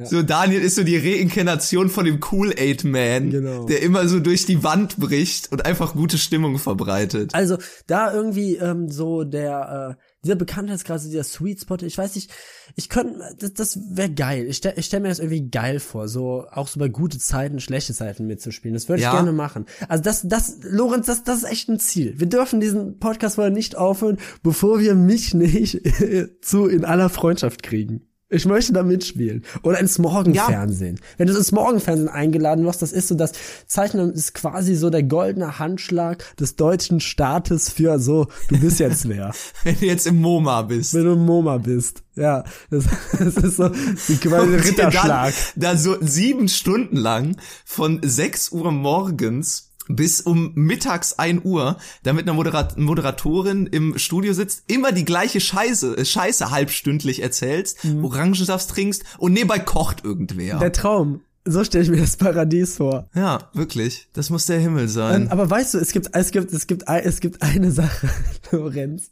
So, 0.03 0.23
Daniel 0.23 0.63
ist 0.63 0.77
so 0.77 0.83
die 0.83 0.97
Reinkarnation 0.97 1.91
von 1.91 2.07
dem 2.07 2.19
Kool-Aid-Man, 2.19 3.31
Genau. 3.31 3.67
der 3.67 3.83
immer 3.83 4.09
so 4.09 4.19
durch 4.21 4.47
die 4.47 4.65
Wand 4.65 4.97
bricht 4.97 5.53
und 5.53 5.67
einfach 5.67 5.93
gute 5.93 6.17
Stimmung 6.17 6.59
verbreitet. 6.59 7.35
Also 7.35 7.59
da 7.87 8.13
irgendwie 8.13 8.57
ähm, 8.57 8.89
so 8.91 9.25
der 9.25 9.97
äh, 9.99 10.03
dieser 10.25 10.35
Bekanntheitsgrad, 10.37 11.03
dieser 11.03 11.25
Sweet 11.25 11.61
Spot, 11.61 11.77
ich 11.81 11.97
weiß 11.97 12.15
nicht, 12.15 12.31
ich 12.77 12.89
könnte, 12.89 13.21
das, 13.39 13.55
das 13.55 13.79
wäre 13.97 14.11
geil. 14.11 14.47
Ich 14.49 14.59
stell, 14.59 14.75
ich 14.77 14.87
stell 14.87 15.01
mir 15.01 15.09
das 15.09 15.19
irgendwie 15.19 15.49
geil 15.49 15.81
vor, 15.81 16.09
so 16.09 16.47
auch 16.51 16.69
so 16.69 16.79
bei 16.79 16.89
gute 16.89 17.19
Zeiten, 17.19 17.59
schlechte 17.61 17.95
Zeiten 17.95 18.27
mitzuspielen. 18.27 18.75
Das 18.75 18.89
würde 18.89 19.01
ich 19.01 19.05
Ja. 19.05 19.13
gerne 19.13 19.33
machen. 19.33 19.67
Also 19.89 20.03
das, 20.05 20.23
das, 20.29 20.59
Lorenz, 20.63 21.07
das, 21.07 21.25
das 21.25 21.39
ist 21.39 21.51
echt 21.51 21.69
ein 21.69 21.81
Ziel. 21.81 22.15
Wir 22.19 22.29
dürfen 22.29 22.61
diesen 22.61 22.99
Podcast 22.99 23.37
vorher 23.37 23.53
nicht 23.53 23.77
aufhören, 23.77 24.19
bevor 24.43 24.81
wir 24.81 24.95
mich 24.95 25.33
nicht 25.35 25.81
zu 26.43 26.67
in 26.67 26.85
aller 26.85 27.09
Freundschaft 27.09 27.63
kriegen. 27.63 28.07
Ich 28.33 28.47
möchte 28.47 28.73
da 28.73 28.85
mitspielen. 28.85 29.45
Oder 29.65 29.81
ins 29.81 29.99
Morgenfernsehen. 29.99 31.01
Wenn 31.19 31.27
du 31.27 31.37
ins 31.37 31.51
Morgenfernsehen 31.51 32.09
eingeladen 32.09 32.65
wirst, 32.65 32.81
das 32.81 32.93
ist 32.93 33.09
so 33.09 33.17
das 33.17 33.33
Zeichnen 33.67 34.13
ist 34.13 34.35
quasi 34.35 34.77
so 34.77 34.89
der 34.89 35.03
goldene 35.03 35.59
Handschlag 35.59 36.25
des 36.37 36.55
deutschen 36.55 37.01
Staates 37.01 37.71
für 37.71 37.99
so, 37.99 38.29
du 38.49 38.61
bist 38.61 38.79
jetzt 38.79 39.09
wer. 39.09 39.35
Wenn 39.65 39.79
du 39.81 39.87
jetzt 39.87 40.07
im 40.07 40.21
MoMA 40.21 40.63
bist. 40.63 40.95
wenn 40.95 41.05
du 41.05 41.13
ein 41.13 41.27
MoMA 41.27 41.59
bist. 41.59 42.05
Ja, 42.15 42.45
das, 42.71 42.85
das 43.19 43.37
ist 43.37 43.57
so 43.57 43.69
die 43.69 44.17
quasi 44.17 44.55
Ritterschlag. 44.55 45.35
Dann, 45.57 45.75
da 45.75 45.77
so 45.77 45.97
sieben 46.01 46.49
Stunden 46.49 46.97
lang 46.97 47.37
von 47.65 48.01
6 48.03 48.53
Uhr 48.53 48.71
morgens 48.71 49.70
bis 49.97 50.21
um 50.21 50.53
mittags 50.55 51.19
1 51.19 51.45
Uhr, 51.45 51.77
da 52.03 52.13
mit 52.13 52.27
einer 52.27 52.35
Moderat 52.35 52.79
Moderatorin 52.79 53.67
im 53.67 53.99
Studio 53.99 54.33
sitzt, 54.33 54.65
immer 54.67 54.93
die 54.93 55.05
gleiche 55.05 55.41
Scheiße, 55.41 55.97
äh, 55.99 56.05
Scheiße 56.05 56.51
halbstündlich 56.51 57.23
erzählst, 57.23 57.79
Orangensaft 58.03 58.69
trinkst 58.71 59.05
und 59.19 59.33
nebenbei 59.33 59.59
kocht 59.59 60.05
irgendwer. 60.05 60.59
Der 60.59 60.73
Traum. 60.73 61.21
So 61.47 61.65
stelle 61.65 61.85
ich 61.85 61.91
mir 61.91 61.97
das 61.97 62.17
Paradies 62.19 62.77
vor. 62.77 63.09
ja, 63.15 63.49
wirklich. 63.55 64.09
Das 64.13 64.29
muss 64.29 64.45
der 64.47 64.59
Himmel 64.59 64.83
Ähm, 64.83 64.89
sein. 64.89 65.29
aber 65.31 65.49
weißt 65.49 65.73
du, 65.75 65.79
es 65.79 65.93
gibt, 65.93 66.11
es 66.13 66.31
gibt, 66.33 66.53
es 66.53 66.67
gibt, 66.67 66.87
ein- 66.87 67.03
es 67.05 67.21
gibt 67.21 67.41
eine 67.41 67.71
Sache, 67.81 68.11
Lorenz, 68.51 69.11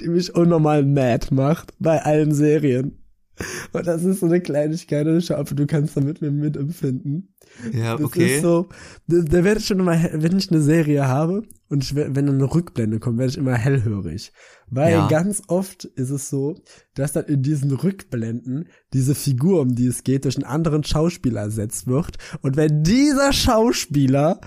die 0.00 0.08
mich 0.08 0.34
unnormal 0.34 0.84
mad 0.84 1.32
macht 1.32 1.74
bei 1.78 2.02
allen 2.02 2.34
Serien. 2.34 2.98
Und 3.72 3.86
das 3.86 4.04
ist 4.04 4.20
so 4.20 4.26
eine 4.26 4.40
Kleinigkeit, 4.40 5.06
und 5.06 5.18
ich 5.18 5.30
hoffe, 5.30 5.54
du 5.54 5.66
kannst 5.66 5.96
damit 5.96 6.20
mit 6.20 6.32
mir 6.32 6.44
mitempfinden. 6.44 7.34
ja, 7.72 7.96
Das 7.96 8.04
okay. 8.06 8.36
ist 8.36 8.42
so, 8.42 8.68
da, 9.06 9.44
werde 9.44 9.60
ich 9.60 9.66
schon 9.66 9.80
immer, 9.80 9.98
wenn 10.12 10.36
ich 10.36 10.50
eine 10.50 10.60
Serie 10.60 11.06
habe 11.06 11.42
und 11.68 11.82
ich, 11.82 11.94
wenn 11.94 12.14
dann 12.14 12.28
eine 12.28 12.54
Rückblende 12.54 13.00
kommt, 13.00 13.18
werde 13.18 13.30
ich 13.30 13.38
immer 13.38 13.54
hellhörig. 13.54 14.32
Weil 14.68 14.92
Ja. 14.92 15.08
ganz 15.08 15.42
oft 15.48 15.84
ist 15.84 16.10
es 16.10 16.28
so, 16.28 16.56
dass 16.94 17.12
dann 17.12 17.24
in 17.26 17.42
diesen 17.42 17.72
Rückblenden 17.72 18.68
diese 18.92 19.14
Figur, 19.14 19.60
um 19.60 19.74
die 19.74 19.86
es 19.86 20.04
geht, 20.04 20.24
durch 20.24 20.36
einen 20.36 20.44
anderen 20.44 20.84
Schauspieler 20.84 21.42
ersetzt 21.42 21.86
wird. 21.86 22.16
Und 22.42 22.56
wenn 22.56 22.82
dieser 22.82 23.32
Schauspieler 23.32 24.40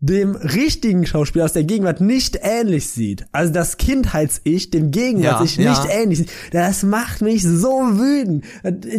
dem 0.00 0.34
richtigen 0.34 1.04
Schauspieler 1.06 1.44
aus 1.44 1.52
der 1.52 1.64
Gegenwart 1.64 2.00
nicht 2.00 2.38
ähnlich 2.42 2.88
sieht, 2.88 3.26
also 3.32 3.52
das 3.52 3.76
Kindheits-Ich 3.76 4.70
dem 4.70 4.90
Gegenwarts-Ich 4.90 5.56
Ja, 5.56 5.70
nicht 5.70 5.84
ja. 5.84 5.90
ähnlich 5.90 6.18
sieht, 6.18 6.30
das 6.52 6.82
macht 6.82 7.20
mich 7.20 7.42
so 7.42 7.68
wütend. 7.98 8.44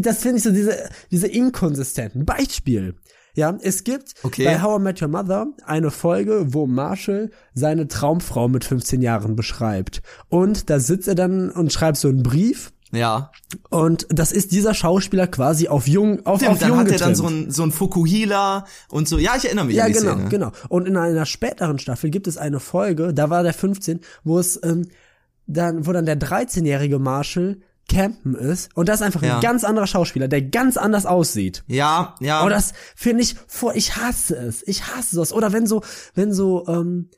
Das 0.02 0.20
finde 0.20 0.38
ich 0.38 0.44
so 0.44 0.52
diese, 0.52 0.78
diese 1.10 1.28
inkonsistenten. 1.28 2.26
Beispiel. 2.26 2.96
Ja, 3.34 3.58
es 3.62 3.84
gibt 3.84 4.14
Okay. 4.24 4.44
bei 4.44 4.62
How 4.62 4.80
I 4.80 4.84
Met 4.84 5.02
Your 5.02 5.08
Mother 5.08 5.48
eine 5.66 5.90
Folge, 5.90 6.54
wo 6.54 6.68
Marshall 6.68 7.32
seine 7.54 7.88
Traumfrau 7.88 8.48
mit 8.50 8.66
15 8.66 9.02
Jahren 9.02 9.36
beschreibt. 9.36 10.02
Und 10.28 10.70
da 10.70 10.80
sitzt 10.80 11.08
er 11.08 11.16
dann 11.16 11.50
und 11.50 11.72
schreibt 11.72 11.98
so 11.98 12.10
einen 12.10 12.24
Brief. 12.24 12.74
Ja. 12.92 13.32
Und 13.70 14.06
das 14.10 14.32
ist 14.32 14.52
dieser 14.52 14.74
Schauspieler 14.74 15.28
quasi 15.28 15.68
auf 15.68 15.88
jung, 15.88 16.26
auf, 16.26 16.38
Stimmt, 16.40 16.52
auf 16.52 16.60
dann 16.60 16.70
jung 16.70 16.80
hat 16.80 16.88
er 16.88 16.98
dann 16.98 17.14
getrimmt. 17.14 17.18
so 17.18 17.28
ein, 17.28 17.52
so 17.52 17.64
ein 17.64 17.72
Fukuhila 17.72 18.66
und 18.90 19.08
so. 19.08 19.18
Ja, 19.18 19.36
ich 19.38 19.46
erinnere 19.46 19.66
mich 19.66 19.76
Ja, 19.76 19.86
an 19.86 19.94
die 19.94 20.00
genau, 20.00 20.14
Szene. 20.14 20.30
genau. 20.30 20.52
Und 20.70 20.88
in 20.88 20.98
einer 20.98 21.26
späteren 21.26 21.80
Staffel 21.80 22.10
gibt 22.10 22.28
es 22.28 22.38
eine 22.38 22.60
Folge, 22.60 23.14
da 23.14 23.30
war 23.30 23.44
der 23.44 23.54
15, 23.54 24.00
wo 24.24 24.40
es 24.40 24.60
ähm, 24.64 24.88
dann, 25.48 25.86
wo 25.88 25.92
dann 25.94 26.06
der 26.06 26.20
13-jährige 26.20 27.00
Marshall 27.00 27.60
campen 27.90 28.36
ist 28.36 28.70
und 28.76 28.88
das 28.88 29.02
ist 29.02 29.06
einfach 29.06 29.22
Ja. 29.24 29.36
ein 29.36 29.42
ganz 29.42 29.64
anderer 29.64 29.88
Schauspieler, 29.88 30.28
der 30.30 30.42
ganz 30.44 30.78
anders 30.78 31.06
aussieht. 31.06 31.64
Ja, 31.68 32.16
ja. 32.22 32.46
Oh, 32.46 32.50
das 32.50 32.74
finde 32.96 33.24
ich 33.24 33.36
vor, 33.48 33.76
ich 33.76 33.98
hasse 33.98 34.36
es. 34.38 34.66
Ich 34.68 34.88
hasse 34.88 35.16
das. 35.18 35.34
Oder 35.34 35.52
wenn 35.52 35.66
so, 35.66 35.84
wenn 36.14 36.32
so 36.32 36.66
ähm, 36.68 37.10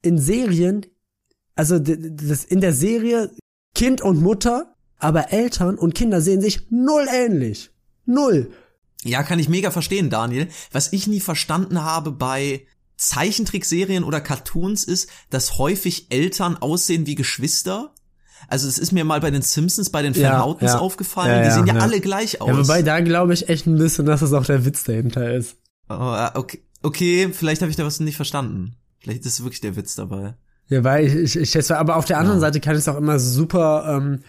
in 0.00 0.16
Serien, 0.18 0.86
also 1.56 1.78
das 1.78 2.44
in 2.44 2.60
der 2.60 2.72
Serie 2.72 3.30
Kind 3.74 4.00
und 4.00 4.22
Mutter, 4.22 4.71
aber 5.02 5.32
Eltern 5.32 5.76
und 5.76 5.94
Kinder 5.94 6.20
sehen 6.20 6.40
sich 6.40 6.70
null 6.70 7.06
ähnlich. 7.12 7.70
Null. 8.04 8.52
Ja, 9.04 9.22
kann 9.22 9.38
ich 9.38 9.48
mega 9.48 9.70
verstehen, 9.70 10.10
Daniel. 10.10 10.48
Was 10.70 10.92
ich 10.92 11.06
nie 11.06 11.20
verstanden 11.20 11.82
habe 11.82 12.12
bei 12.12 12.66
Zeichentrickserien 12.96 14.04
oder 14.04 14.20
Cartoons 14.20 14.84
ist, 14.84 15.08
dass 15.30 15.58
häufig 15.58 16.06
Eltern 16.10 16.56
aussehen 16.56 17.06
wie 17.06 17.16
Geschwister. 17.16 17.94
Also 18.48 18.68
es 18.68 18.78
ist 18.78 18.92
mir 18.92 19.04
mal 19.04 19.20
bei 19.20 19.30
den 19.30 19.42
Simpsons, 19.42 19.90
bei 19.90 20.02
den 20.02 20.14
Van 20.14 20.22
Ja, 20.22 20.56
ja. 20.60 20.78
aufgefallen. 20.78 21.42
Ja, 21.42 21.48
die 21.48 21.54
sehen 21.54 21.66
ja, 21.66 21.82
alle 21.82 22.00
gleich 22.00 22.40
aus. 22.40 22.68
Wobei 22.68 22.82
da 22.82 23.00
glaube 23.00 23.34
ich 23.34 23.48
echt 23.48 23.66
ein 23.66 23.76
bisschen, 23.76 24.06
dass 24.06 24.20
das 24.20 24.32
auch 24.32 24.44
der 24.44 24.64
Witz 24.64 24.84
dahinter 24.84 25.34
ist. 25.34 25.56
Oh, 25.88 25.94
ja, 25.94 26.32
okay, 26.34 26.62
okay, 26.82 27.28
vielleicht 27.32 27.60
habe 27.62 27.70
ich 27.70 27.76
da 27.76 27.84
was 27.84 27.98
nicht 27.98 28.16
verstanden. 28.16 28.76
Vielleicht 29.00 29.26
ist 29.26 29.42
wirklich 29.42 29.60
der 29.60 29.74
Witz 29.74 29.96
dabei. 29.96 30.34
Ja, 30.68 30.84
weil 30.84 31.06
ich, 31.06 31.14
ich, 31.14 31.36
ich 31.36 31.50
schätze, 31.50 31.76
aber 31.76 31.96
auf 31.96 32.04
der 32.04 32.18
anderen 32.18 32.40
Seite 32.40 32.60
kann 32.60 32.74
ich 32.74 32.80
es 32.80 32.88
auch 32.88 32.96
immer 32.96 33.18
super, 33.18 33.84
ähm, 33.96 34.20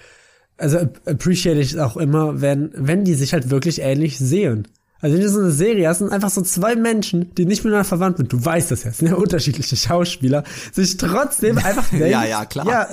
also 0.63 0.79
ap- 0.79 1.01
appreciate 1.07 1.59
ich 1.59 1.73
es 1.73 1.77
auch 1.77 1.97
immer, 1.97 2.41
wenn, 2.41 2.71
wenn 2.73 3.03
die 3.03 3.13
sich 3.13 3.33
halt 3.33 3.49
wirklich 3.51 3.79
ähnlich 3.81 4.17
sehen. 4.17 4.67
Also 5.01 5.15
wenn 5.17 5.21
du 5.23 5.29
so 5.29 5.39
eine 5.41 5.51
Serie 5.51 5.89
hast, 5.89 5.99
sind 5.99 6.11
einfach 6.13 6.29
so 6.29 6.41
zwei 6.41 6.75
Menschen, 6.77 7.35
die 7.35 7.45
nicht 7.45 7.63
miteinander 7.63 7.83
verwandt 7.87 8.17
sind, 8.17 8.31
du 8.31 8.43
weißt 8.43 8.71
das 8.71 8.85
ja, 8.85 8.91
sind 8.91 9.09
ja 9.09 9.15
unterschiedliche 9.15 9.75
Schauspieler, 9.75 10.43
sich 10.71 10.95
trotzdem 10.97 11.57
einfach 11.57 11.87
denken, 11.91 12.07
Ja, 12.09 12.25
ja, 12.25 12.45
klar. 12.45 12.67
Ja, 12.67 12.87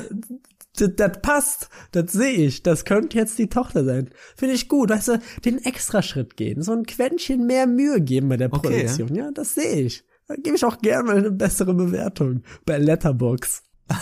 das, 0.77 1.13
passt, 1.23 1.69
das 1.93 2.13
sehe 2.13 2.33
ich, 2.33 2.63
das 2.63 2.85
könnte 2.85 3.17
jetzt 3.19 3.39
die 3.39 3.49
Tochter 3.49 3.85
sein. 3.85 4.11
Finde 4.37 4.55
ich 4.55 4.69
gut, 4.69 4.91
weißt 4.91 5.09
du, 5.09 5.21
den 5.45 5.59
Extraschritt 5.65 6.37
gehen, 6.37 6.63
so 6.63 6.73
ein 6.73 6.85
Quäntchen 6.85 7.47
mehr 7.47 7.67
Mühe 7.69 8.01
geben 8.01 8.29
bei 8.29 8.37
der 8.37 8.53
Okay. 8.53 8.69
Produktion, 8.69 9.15
ja, 9.15 9.31
das 9.33 9.55
sehe 9.55 9.81
ich. 9.83 10.05
Da 10.27 10.35
gebe 10.37 10.57
ich 10.57 10.65
auch 10.65 10.79
gerne 10.79 11.05
mal 11.09 11.17
eine 11.19 11.31
bessere 11.31 11.75
Bewertung 11.75 12.43
bei 12.67 12.79
Letterbox. 12.79 13.63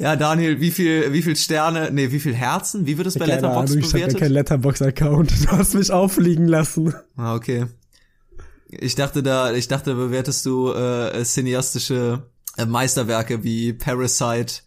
Ja, 0.00 0.14
Daniel, 0.14 0.60
wie 0.60 0.70
viel, 0.70 1.12
wie 1.12 1.22
viel 1.22 1.34
Sterne, 1.34 1.90
nee, 1.92 2.12
wie 2.12 2.20
viel 2.20 2.34
Herzen? 2.34 2.86
Wie 2.86 2.96
wird 2.98 3.08
es 3.08 3.14
bei 3.14 3.20
Keine 3.26 3.34
Letterboxd 3.40 3.72
Ahnung, 3.72 3.78
ich 3.84 3.86
habe 3.88 3.98
ja 3.98 4.06
bewertet? 4.06 4.20
keinen 4.20 4.32
Letterbox-Account. 4.32 5.32
Du 5.44 5.48
hast 5.50 5.74
mich 5.74 5.90
auffliegen 5.92 6.46
lassen. 6.46 6.94
Ah, 7.16 7.34
okay. 7.34 7.66
Ich 8.68 8.94
dachte 8.94 9.22
da, 9.24 9.52
ich 9.52 9.66
dachte, 9.66 9.94
bewertest 9.94 10.46
du 10.46 10.72
äh, 10.72 11.24
cineastische 11.24 12.22
äh, 12.56 12.66
Meisterwerke 12.66 13.42
wie 13.42 13.72
Parasite 13.72 14.62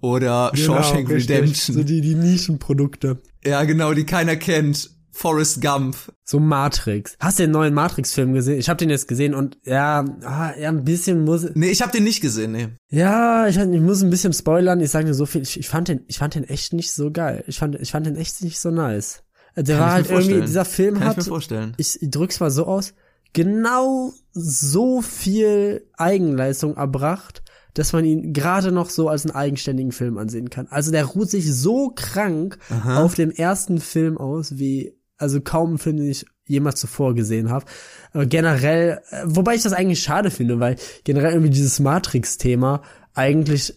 oder 0.00 0.50
Shawshank 0.54 1.06
Genau, 1.06 1.14
richtig. 1.14 1.36
Redemption. 1.36 1.76
So 1.76 1.84
die, 1.84 2.00
die 2.00 2.14
Nischenprodukte. 2.16 3.20
ja, 3.44 3.62
genau, 3.64 3.92
die 3.94 4.04
keiner 4.04 4.34
kennt. 4.36 4.90
Forrest 5.12 5.60
Gump. 5.60 5.96
So 6.24 6.40
Matrix. 6.40 7.16
Hast 7.20 7.38
du 7.38 7.44
den 7.44 7.52
neuen 7.52 7.74
Matrix-Film 7.74 8.32
gesehen? 8.32 8.58
Ich 8.58 8.68
habe 8.68 8.78
den 8.78 8.90
jetzt 8.90 9.06
gesehen 9.06 9.34
und 9.34 9.58
ja, 9.64 10.04
ah, 10.24 10.52
ja, 10.58 10.68
ein 10.70 10.84
bisschen 10.84 11.24
muss. 11.24 11.46
Nee, 11.54 11.70
ich 11.70 11.82
habe 11.82 11.92
den 11.92 12.04
nicht 12.04 12.20
gesehen, 12.22 12.52
nee. 12.52 12.68
Ja, 12.88 13.46
ich, 13.46 13.56
ich 13.58 13.80
muss 13.80 14.02
ein 14.02 14.10
bisschen 14.10 14.32
spoilern. 14.32 14.80
Ich 14.80 14.90
sage 14.90 15.06
dir 15.06 15.14
so 15.14 15.26
viel. 15.26 15.42
Ich, 15.42 15.60
ich 15.60 15.68
fand 15.68 15.88
den, 15.88 16.00
ich 16.08 16.18
fand 16.18 16.34
den 16.34 16.44
echt 16.44 16.72
nicht 16.72 16.92
so 16.92 17.10
geil. 17.10 17.44
Ich 17.46 17.58
fand, 17.58 17.76
ich 17.76 17.92
fand 17.92 18.06
den 18.06 18.16
echt 18.16 18.42
nicht 18.42 18.58
so 18.58 18.70
nice. 18.70 19.22
Der 19.54 19.76
Kann 19.76 19.78
war 19.78 20.00
ich 20.00 20.10
halt 20.10 20.26
irgendwie, 20.26 20.46
dieser 20.46 20.64
Film 20.64 20.94
Kann 20.94 21.02
ich 21.02 21.08
hat, 21.10 21.16
mir 21.18 21.24
vorstellen. 21.24 21.74
ich 21.76 21.98
drück's 22.00 22.40
mal 22.40 22.50
so 22.50 22.66
aus, 22.66 22.94
genau 23.34 24.12
so 24.32 25.02
viel 25.02 25.86
Eigenleistung 25.98 26.76
erbracht, 26.76 27.42
dass 27.74 27.92
man 27.92 28.04
ihn 28.04 28.32
gerade 28.32 28.72
noch 28.72 28.88
so 28.90 29.08
als 29.08 29.26
einen 29.26 29.34
eigenständigen 29.34 29.92
Film 29.92 30.18
ansehen 30.18 30.50
kann. 30.50 30.68
Also 30.68 30.90
der 30.90 31.04
ruht 31.04 31.30
sich 31.30 31.52
so 31.54 31.92
krank 31.94 32.58
auf 32.86 33.14
dem 33.14 33.30
ersten 33.30 33.78
Film 33.78 34.18
aus, 34.18 34.58
wie 34.58 34.94
also 35.22 35.40
kaum 35.40 35.78
Film, 35.78 35.96
den 35.96 36.10
ich 36.10 36.26
jemals 36.46 36.80
zuvor 36.80 37.14
gesehen 37.14 37.50
habe. 37.50 37.64
Aber 38.12 38.26
generell, 38.26 39.00
äh, 39.10 39.22
wobei 39.24 39.54
ich 39.54 39.62
das 39.62 39.72
eigentlich 39.72 40.02
schade 40.02 40.30
finde, 40.30 40.60
weil 40.60 40.76
generell 41.04 41.32
irgendwie 41.32 41.50
dieses 41.50 41.80
Matrix-Thema 41.80 42.82
eigentlich 43.14 43.74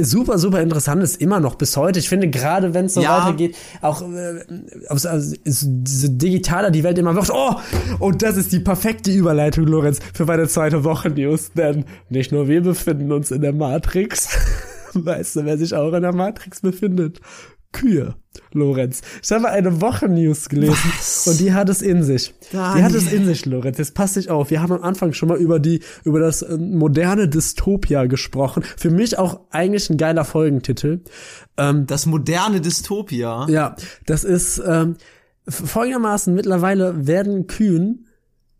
super, 0.00 0.38
super 0.38 0.60
interessant 0.62 1.02
ist, 1.02 1.20
immer 1.20 1.40
noch 1.40 1.56
bis 1.56 1.76
heute. 1.76 1.98
Ich 1.98 2.08
finde, 2.08 2.28
gerade 2.28 2.74
wenn 2.74 2.86
es 2.86 2.94
so 2.94 3.02
Ja. 3.02 3.24
weitergeht, 3.24 3.56
auch 3.80 4.02
äh, 4.02 4.44
also, 4.88 5.34
diese 5.44 6.10
digitaler 6.10 6.70
die 6.70 6.84
Welt 6.84 6.96
immer 6.98 7.14
wird, 7.14 7.30
oh, 7.32 7.56
und 7.98 8.22
das 8.22 8.36
ist 8.36 8.52
die 8.52 8.60
perfekte 8.60 9.10
Überleitung, 9.10 9.66
Lorenz, 9.66 9.98
für 10.12 10.26
meine 10.26 10.46
zweite 10.46 10.84
Woche 10.84 11.10
News, 11.10 11.52
denn 11.56 11.84
nicht 12.08 12.30
nur 12.30 12.46
wir 12.46 12.60
befinden 12.62 13.10
uns 13.10 13.32
in 13.32 13.40
der 13.40 13.52
Matrix, 13.52 14.28
weißt 14.94 15.36
du, 15.36 15.44
wer 15.44 15.58
sich 15.58 15.74
auch 15.74 15.92
in 15.92 16.02
der 16.02 16.14
Matrix 16.14 16.60
befindet? 16.60 17.20
Kühe, 17.74 18.14
Lorenz. 18.52 19.02
Ich 19.22 19.30
habe 19.32 19.50
eine 19.50 19.82
Woche 19.82 20.08
News 20.08 20.48
gelesen 20.48 20.78
Was? 20.96 21.26
und 21.26 21.38
die 21.40 21.52
hat 21.52 21.68
es 21.68 21.82
in 21.82 22.02
sich. 22.02 22.32
Die 22.50 22.56
Daniel. 22.56 22.84
hat 22.84 22.94
es 22.94 23.12
in 23.12 23.26
sich, 23.26 23.44
Lorenz. 23.44 23.76
Jetzt 23.76 23.94
passt 23.94 24.16
dich 24.16 24.30
auf. 24.30 24.50
Wir 24.50 24.62
haben 24.62 24.72
am 24.72 24.82
Anfang 24.82 25.12
schon 25.12 25.28
mal 25.28 25.36
über 25.38 25.58
die, 25.60 25.80
über 26.04 26.20
das 26.20 26.40
äh, 26.42 26.56
moderne 26.56 27.28
Dystopia 27.28 28.06
gesprochen. 28.06 28.62
Für 28.76 28.90
mich 28.90 29.18
auch 29.18 29.40
eigentlich 29.50 29.90
ein 29.90 29.98
geiler 29.98 30.24
Folgentitel. 30.24 31.00
Ähm, 31.58 31.86
Das 31.86 32.06
moderne 32.06 32.60
Dystopia. 32.62 33.46
ja, 33.50 33.76
das 34.06 34.24
ist 34.24 34.62
ähm, 34.66 34.96
folgendermaßen, 35.46 36.32
mittlerweile 36.34 37.06
werden 37.06 37.46
Kühen 37.46 38.06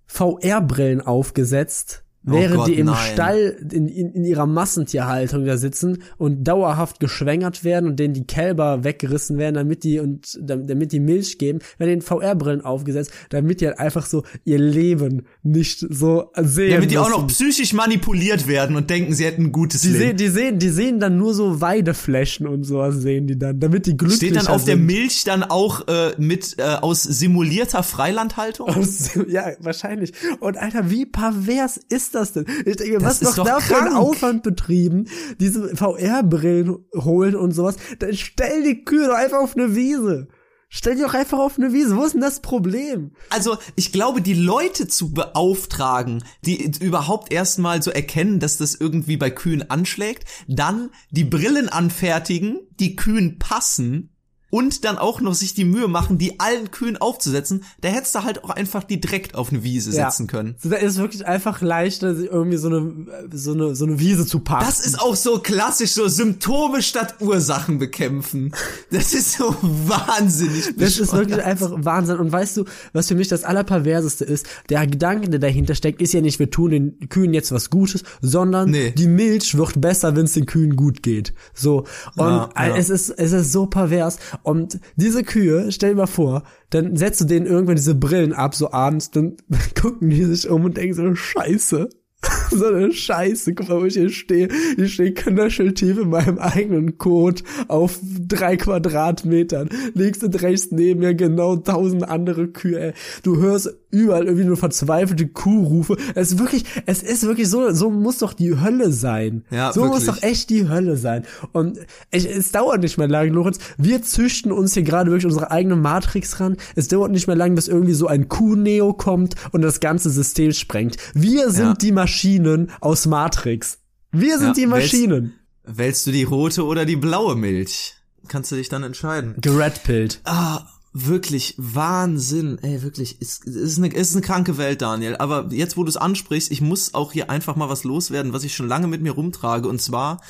VR-Brillen 0.06 1.00
aufgesetzt, 1.00 2.03
während 2.24 2.54
Oh 2.54 2.58
Gott, 2.60 2.68
die 2.68 2.74
im 2.78 2.86
nein. 2.86 2.96
Stall 3.12 3.56
in, 3.70 3.86
in, 3.88 4.12
in 4.12 4.24
ihrer 4.24 4.46
Massentierhaltung 4.46 5.44
da 5.44 5.56
sitzen 5.56 6.02
und 6.18 6.44
dauerhaft 6.44 7.00
geschwängert 7.00 7.64
werden 7.64 7.88
und 7.90 7.98
denen 8.00 8.14
die 8.14 8.24
Kälber 8.26 8.82
weggerissen 8.84 9.38
werden, 9.38 9.54
damit 9.54 9.84
die 9.84 10.00
und 10.00 10.38
dam- 10.42 10.66
damit 10.66 10.92
die 10.92 11.00
Milch 11.00 11.38
geben, 11.38 11.58
werden 11.78 11.90
den 11.90 12.02
VR-Brillen 12.02 12.62
aufgesetzt, 12.62 13.10
damit 13.30 13.60
die 13.60 13.66
halt 13.66 13.78
einfach 13.78 14.06
so 14.06 14.24
ihr 14.44 14.58
Leben 14.58 15.26
nicht 15.42 15.80
so 15.90 16.30
sehen. 16.40 16.72
Damit 16.72 16.90
die 16.90 16.98
auch 16.98 17.08
müssen. 17.08 17.20
noch 17.20 17.26
psychisch 17.28 17.72
manipuliert 17.72 18.46
werden 18.48 18.76
und 18.76 18.90
denken, 18.90 19.12
sie 19.14 19.24
hätten 19.24 19.44
ein 19.44 19.52
gutes 19.52 19.82
die 19.82 19.88
sehen, 19.88 20.00
Leben. 20.00 20.16
die 20.18 20.28
sehen, 20.28 20.58
die 20.58 20.68
sehen 20.70 21.00
dann 21.00 21.18
nur 21.18 21.34
so 21.34 21.60
Weideflächen 21.60 22.46
und 22.46 22.64
sowas 22.64 22.96
sehen 22.96 23.26
die 23.26 23.38
dann, 23.38 23.60
damit 23.60 23.86
die 23.86 23.96
glücklicher 23.96 24.16
Steht 24.16 24.36
dann 24.36 24.46
auf 24.46 24.64
der 24.64 24.76
sind. 24.76 24.86
Milch 24.86 25.24
dann 25.24 25.42
auch 25.42 25.86
äh, 25.88 26.12
mit 26.18 26.56
äh, 26.58 26.62
aus 26.62 27.02
simulierter 27.02 27.82
Freilandhaltung? 27.82 28.68
Aus- 28.68 29.10
Ja, 29.28 29.52
wahrscheinlich. 29.60 30.12
Und 30.40 30.56
Alter, 30.56 30.90
wie 30.90 31.06
pervers 31.06 31.76
ist 31.88 32.13
das 32.14 32.32
denn? 32.32 32.46
Ich 32.64 32.76
denke, 32.76 32.98
Das 32.98 33.20
was 33.20 33.30
ist 33.30 33.36
noch 33.36 33.44
da 33.44 33.60
für 33.60 33.76
ein. 33.80 33.92
Aufwand 33.94 34.42
betrieben, 34.42 35.06
diese 35.40 35.76
VR-Brillen 35.76 36.76
holen 36.94 37.36
und 37.36 37.52
sowas. 37.52 37.76
Dann 37.98 38.14
stell 38.14 38.62
die 38.62 38.84
Kühe 38.84 39.06
doch 39.06 39.14
einfach 39.14 39.38
auf 39.38 39.56
eine 39.56 39.74
Wiese. 39.74 40.28
Stell 40.68 40.96
die 40.96 41.02
doch 41.02 41.14
einfach 41.14 41.38
auf 41.38 41.56
eine 41.56 41.72
Wiese. 41.72 41.96
Wo 41.96 42.04
ist 42.04 42.14
denn 42.14 42.20
das 42.20 42.40
Problem? 42.40 43.12
Also, 43.30 43.58
ich 43.76 43.92
glaube, 43.92 44.20
die 44.20 44.34
Leute 44.34 44.88
zu 44.88 45.12
beauftragen, 45.12 46.24
die 46.44 46.72
überhaupt 46.80 47.32
erstmal 47.32 47.80
so 47.80 47.92
erkennen, 47.92 48.40
dass 48.40 48.56
das 48.56 48.74
irgendwie 48.74 49.16
bei 49.16 49.30
Kühen 49.30 49.70
anschlägt, 49.70 50.24
dann 50.48 50.90
die 51.10 51.24
Brillen 51.24 51.68
anfertigen, 51.68 52.58
die 52.80 52.96
Kühen 52.96 53.38
passen 53.38 54.13
und 54.54 54.84
dann 54.84 54.98
auch 54.98 55.20
noch 55.20 55.34
sich 55.34 55.52
die 55.54 55.64
Mühe 55.64 55.88
machen, 55.88 56.16
die 56.16 56.38
allen 56.38 56.70
Kühen 56.70 56.96
aufzusetzen, 56.96 57.64
da 57.80 57.88
hättest 57.88 58.14
du 58.14 58.22
halt 58.22 58.44
auch 58.44 58.50
einfach 58.50 58.84
die 58.84 59.00
direkt 59.00 59.34
auf 59.34 59.50
eine 59.50 59.64
Wiese 59.64 59.90
Ja. 59.90 60.08
setzen 60.08 60.28
können. 60.28 60.54
So, 60.62 60.68
Da 60.68 60.76
ist 60.76 60.96
wirklich 60.98 61.26
einfach 61.26 61.60
leichter, 61.60 62.14
sich 62.14 62.30
irgendwie 62.30 62.56
so 62.56 62.68
eine, 62.68 62.92
so 63.32 63.52
eine, 63.52 63.74
so 63.74 63.84
eine 63.84 63.98
Wiese 63.98 64.24
zu 64.26 64.38
packen. 64.38 64.64
Das 64.64 64.78
ist 64.78 65.00
auch 65.00 65.16
so 65.16 65.40
klassisch, 65.40 65.90
so 65.90 66.06
Symptome 66.06 66.82
statt 66.82 67.16
Ursachen 67.20 67.80
bekämpfen. 67.80 68.54
Das 68.92 69.12
ist 69.12 69.32
so 69.38 69.56
wahnsinnig 69.60 70.74
Das 70.76 70.98
ist 70.98 71.12
wirklich 71.12 71.42
einfach 71.42 71.72
Wahnsinn. 71.76 72.18
Und 72.18 72.30
weißt 72.30 72.56
du, 72.58 72.64
was 72.92 73.08
für 73.08 73.14
mich 73.16 73.26
das 73.28 73.42
Allerperverseste 73.44 74.24
ist? 74.24 74.46
Der 74.68 74.86
Gedanke, 74.86 75.28
der 75.30 75.40
dahinter 75.40 75.74
steckt, 75.74 76.00
ist 76.00 76.12
ja 76.14 76.20
nicht, 76.20 76.38
wir 76.38 76.50
tun 76.50 76.70
den 76.70 77.08
Kühen 77.08 77.34
jetzt 77.34 77.50
was 77.50 77.70
Gutes, 77.70 78.04
sondern 78.20 78.70
Nee. 78.70 78.92
die 78.92 79.08
Milch 79.08 79.56
wird 79.56 79.80
besser, 79.80 80.14
wenn 80.16 80.26
es 80.26 80.32
den 80.34 80.46
Kühen 80.46 80.76
gut 80.76 81.02
geht. 81.02 81.32
So. 81.54 81.78
Und 82.16 82.24
Ja, 82.24 82.50
ja. 82.56 82.76
es 82.76 82.88
ist, 82.90 83.10
es 83.10 83.32
ist 83.32 83.50
so 83.52 83.66
pervers. 83.66 84.18
Und 84.44 84.78
diese 84.96 85.24
Kühe, 85.24 85.72
stell 85.72 85.90
dir 85.90 85.96
mal 85.96 86.06
vor, 86.06 86.44
dann 86.68 86.96
setzt 86.96 87.20
du 87.22 87.24
denen 87.24 87.46
irgendwann 87.46 87.76
diese 87.76 87.94
Brillen 87.94 88.34
ab, 88.34 88.54
so 88.54 88.70
abends, 88.70 89.10
dann 89.10 89.38
gucken 89.80 90.10
die 90.10 90.22
sich 90.24 90.48
um 90.48 90.64
und 90.64 90.76
denken 90.76 90.94
so, 90.94 91.14
scheiße. 91.14 91.88
so 92.50 92.66
eine 92.66 92.92
Scheiße. 92.92 93.54
Guck 93.54 93.68
mal, 93.68 93.80
wo 93.80 93.84
ich 93.84 93.94
hier 93.94 94.10
stehe. 94.10 94.48
Ich 94.76 94.94
stehe 94.94 95.12
knöcheltief 95.12 95.98
in 95.98 96.10
meinem 96.10 96.38
eigenen 96.38 96.98
Code 96.98 97.42
auf 97.68 97.98
drei 98.02 98.56
Quadratmetern. 98.56 99.68
Links 99.94 100.22
und 100.22 100.40
rechts 100.42 100.68
neben 100.70 101.00
mir 101.00 101.14
genau 101.14 101.56
tausend 101.56 102.08
andere 102.08 102.48
Kühe. 102.48 102.78
Ey. 102.80 102.92
Du 103.22 103.36
hörst 103.38 103.74
überall 103.90 104.24
irgendwie 104.24 104.44
nur 104.46 104.56
verzweifelte 104.56 105.28
Kuhrufe. 105.28 105.96
Es 106.14 106.32
ist 106.32 106.38
wirklich, 106.38 106.64
es 106.86 107.02
ist 107.02 107.22
wirklich 107.24 107.48
so, 107.48 107.70
so 107.72 107.90
muss 107.90 108.18
doch 108.18 108.32
die 108.32 108.58
Hölle 108.60 108.90
sein. 108.90 109.44
Ja, 109.50 109.72
so 109.72 109.84
muss 109.84 110.06
wirklich. 110.06 110.20
doch 110.22 110.28
echt 110.28 110.50
die 110.50 110.68
Hölle 110.68 110.96
sein. 110.96 111.24
Und 111.52 111.78
ich, 112.10 112.28
es 112.28 112.50
dauert 112.52 112.80
nicht 112.80 112.98
mehr 112.98 113.08
lang, 113.08 113.28
Lorenz. 113.28 113.58
Wir 113.78 114.02
züchten 114.02 114.50
uns 114.52 114.74
hier 114.74 114.82
gerade 114.82 115.10
wirklich 115.10 115.26
unsere 115.26 115.50
eigene 115.50 115.76
Matrix 115.76 116.40
ran. 116.40 116.56
Es 116.74 116.88
dauert 116.88 117.12
nicht 117.12 117.26
mehr 117.28 117.36
lang, 117.36 117.54
bis 117.54 117.68
irgendwie 117.68 117.94
so 117.94 118.06
ein 118.08 118.28
Kuh-Neo 118.28 118.92
kommt 118.94 119.34
und 119.52 119.62
das 119.62 119.78
ganze 119.80 120.10
System 120.10 120.52
sprengt. 120.52 120.96
Wir 121.14 121.50
sind 121.50 121.64
Ja. 121.64 121.74
die 121.74 121.92
Maschinen 122.14 122.70
aus 122.80 123.06
Matrix. 123.06 123.78
Wir 124.12 124.38
sind 124.38 124.48
Ja, 124.48 124.52
die 124.54 124.66
Maschinen. 124.66 125.34
Wählst 125.64 126.06
du 126.06 126.12
die 126.12 126.22
rote 126.22 126.64
oder 126.64 126.84
die 126.84 126.94
blaue 126.94 127.34
Milch? 127.34 127.94
Kannst 128.28 128.52
du 128.52 128.56
dich 128.56 128.68
dann 128.68 128.84
entscheiden. 128.84 129.34
Geredpillt. 129.40 130.20
Ah, 130.22 130.64
wirklich 130.92 131.56
Wahnsinn. 131.58 132.58
Ey, 132.62 132.82
wirklich, 132.82 133.16
es 133.20 133.40
es 133.44 133.56
ist 133.56 133.78
eine, 133.78 133.88
ist 133.88 134.12
eine 134.12 134.22
kranke 134.22 134.58
Welt, 134.58 134.80
Daniel. 134.80 135.16
Aber 135.16 135.48
jetzt, 135.50 135.76
wo 135.76 135.82
du 135.82 135.88
es 135.88 135.96
ansprichst, 135.96 136.52
ich 136.52 136.60
muss 136.60 136.94
auch 136.94 137.10
hier 137.10 137.30
einfach 137.30 137.56
mal 137.56 137.68
was 137.68 137.82
loswerden, 137.82 138.32
was 138.32 138.44
ich 138.44 138.54
schon 138.54 138.68
lange 138.68 138.86
mit 138.86 139.02
mir 139.02 139.10
rumtrage. 139.10 139.66
Und 139.66 139.82
zwar, 139.82 140.20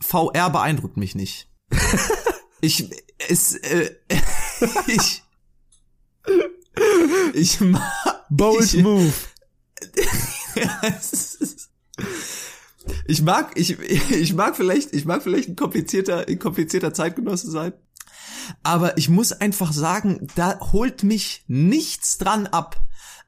VR 0.00 0.50
beeindruckt 0.50 0.96
mich 0.96 1.14
nicht. 1.14 1.48
ich, 2.60 2.90
es, 3.28 3.54
äh, 3.54 3.94
ich, 4.88 5.22
ich 7.34 7.60
mag, 7.60 8.26
Bold 8.30 8.74
ich, 8.74 8.82
Move. 8.82 9.12
ich 13.06 13.22
mag, 13.22 13.52
ich, 13.54 13.78
ich 13.78 14.34
mag 14.34 14.56
vielleicht, 14.56 14.94
ich 14.94 15.04
mag 15.04 15.22
vielleicht 15.22 15.48
ein 15.48 15.56
komplizierter, 15.56 16.26
ein 16.28 16.38
komplizierter 16.38 16.94
Zeitgenosse 16.94 17.50
sein. 17.50 17.72
Aber 18.62 18.98
ich 18.98 19.08
muss 19.08 19.32
einfach 19.32 19.72
sagen, 19.72 20.26
da 20.34 20.58
holt 20.72 21.02
mich 21.02 21.44
nichts 21.46 22.18
dran 22.18 22.46
ab. 22.46 22.80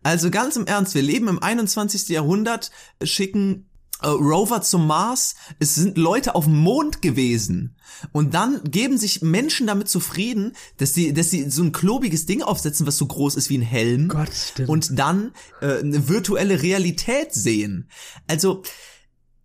Also 0.03 0.31
ganz 0.31 0.57
im 0.57 0.67
Ernst, 0.67 0.95
wir 0.95 1.03
leben 1.03 1.29
im 1.29 1.43
21. 1.43 2.09
Jahrhundert, 2.09 2.71
schicken 3.03 3.71
äh, 4.03 4.09
Rover 4.09 4.63
zum 4.63 4.87
Mars, 4.87 5.35
es 5.59 5.75
sind 5.75 5.97
Leute 5.97 6.35
auf 6.35 6.45
dem 6.45 6.57
Mond 6.57 7.03
gewesen. 7.03 7.77
Und 8.11 8.35
dann 8.35 8.61
geben 8.65 8.99
sich 8.99 9.23
Menschen 9.23 9.67
damit 9.67 9.89
zufrieden, 9.89 10.55
dass 10.79 10.95
sie, 10.95 11.13
dass 11.13 11.31
sie 11.31 11.49
so 11.51 11.63
ein 11.63 11.73
klobiges 11.73 12.27
Ding 12.27 12.43
aufsetzen, 12.43 12.87
was 12.87 12.97
so 12.97 13.07
groß 13.07 13.37
ist 13.37 13.51
wie 13.51 13.59
ein 13.59 13.63
Helm. 13.63 14.09
Gott, 14.09 14.33
stimmt. 14.33 14.69
Und 14.69 14.99
dann 14.99 15.33
äh, 15.61 15.79
eine 15.79 16.09
virtuelle 16.09 16.63
Realität 16.63 17.33
sehen. 17.33 17.89
Also, 18.27 18.63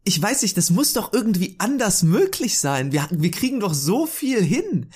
ich 0.03 0.21
weiß 0.21 0.41
nicht, 0.41 0.55
das 0.55 0.69
muss 0.69 0.93
doch 0.93 1.11
irgendwie 1.11 1.55
anders 1.59 2.01
möglich 2.01 2.59
sein. 2.59 2.93
Wir, 2.93 3.07
wir 3.11 3.31
kriegen 3.31 3.59
doch 3.59 3.73
so 3.73 4.05
viel 4.05 4.41
hin. 4.41 4.89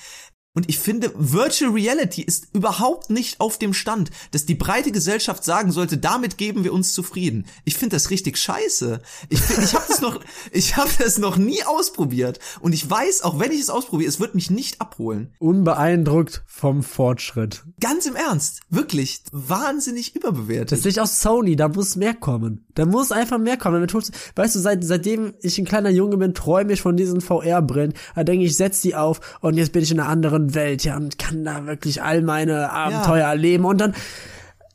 Und 0.54 0.68
ich 0.68 0.78
finde, 0.78 1.10
Virtual 1.14 1.70
Reality 1.70 2.20
ist 2.20 2.48
überhaupt 2.52 3.08
nicht 3.08 3.40
auf 3.40 3.58
dem 3.58 3.72
Stand, 3.72 4.10
dass 4.32 4.44
die 4.44 4.54
breite 4.54 4.92
Gesellschaft 4.92 5.44
sagen 5.44 5.72
sollte, 5.72 5.96
damit 5.96 6.36
geben 6.36 6.62
wir 6.62 6.74
uns 6.74 6.92
zufrieden. 6.92 7.46
Ich 7.64 7.76
finde 7.76 7.96
das 7.96 8.10
richtig 8.10 8.36
scheiße. 8.36 9.00
Ich, 9.30 9.40
find, 9.40 9.64
ich 9.64 9.74
habe 9.74 9.84
das 9.88 10.02
noch, 10.02 10.20
ich 10.52 10.76
habe 10.76 10.90
das 10.98 11.16
noch 11.16 11.38
nie 11.38 11.62
ausprobiert. 11.64 12.38
Und 12.60 12.74
ich 12.74 12.88
weiß, 12.88 13.22
auch 13.22 13.38
wenn 13.38 13.50
ich 13.50 13.60
es 13.60 13.70
ausprobiere, 13.70 14.10
es 14.10 14.20
wird 14.20 14.34
mich 14.34 14.50
nicht 14.50 14.78
abholen. 14.82 15.32
Unbeeindruckt 15.38 16.42
vom 16.46 16.82
Fortschritt. 16.82 17.64
Ganz 17.80 18.04
im 18.04 18.16
Ernst, 18.16 18.60
wirklich 18.68 19.22
wahnsinnig 19.32 20.14
überbewertet. 20.14 20.72
Das 20.72 20.84
Licht 20.84 21.00
aus 21.00 21.22
Sony, 21.22 21.56
da 21.56 21.68
muss 21.68 21.96
mehr 21.96 22.14
kommen. 22.14 22.66
Da 22.74 22.84
muss 22.84 23.10
einfach 23.10 23.38
mehr 23.38 23.56
kommen. 23.56 23.82
Weißt 23.82 24.54
du, 24.54 24.58
seit, 24.58 24.84
seitdem 24.84 25.32
ich 25.40 25.56
ein 25.58 25.64
kleiner 25.64 25.90
Junge 25.90 26.18
bin, 26.18 26.34
träume 26.34 26.74
ich 26.74 26.82
von 26.82 26.96
diesen 26.98 27.22
VR-Brillen. 27.22 27.94
Da 28.14 28.24
denke 28.24 28.44
ich, 28.44 28.50
ich 28.50 28.56
setz 28.58 28.82
die 28.82 28.94
auf 28.94 29.38
und 29.40 29.56
jetzt 29.56 29.72
bin 29.72 29.82
ich 29.82 29.90
in 29.90 29.98
einer 29.98 30.10
anderen 30.10 30.41
Welt, 30.54 30.84
ja, 30.84 30.96
und 30.96 31.18
kann 31.18 31.44
da 31.44 31.66
wirklich 31.66 32.02
all 32.02 32.22
meine 32.22 32.70
Abenteuer 32.70 33.26
erleben. 33.26 33.64
Und 33.64 33.78
dann 33.78 33.94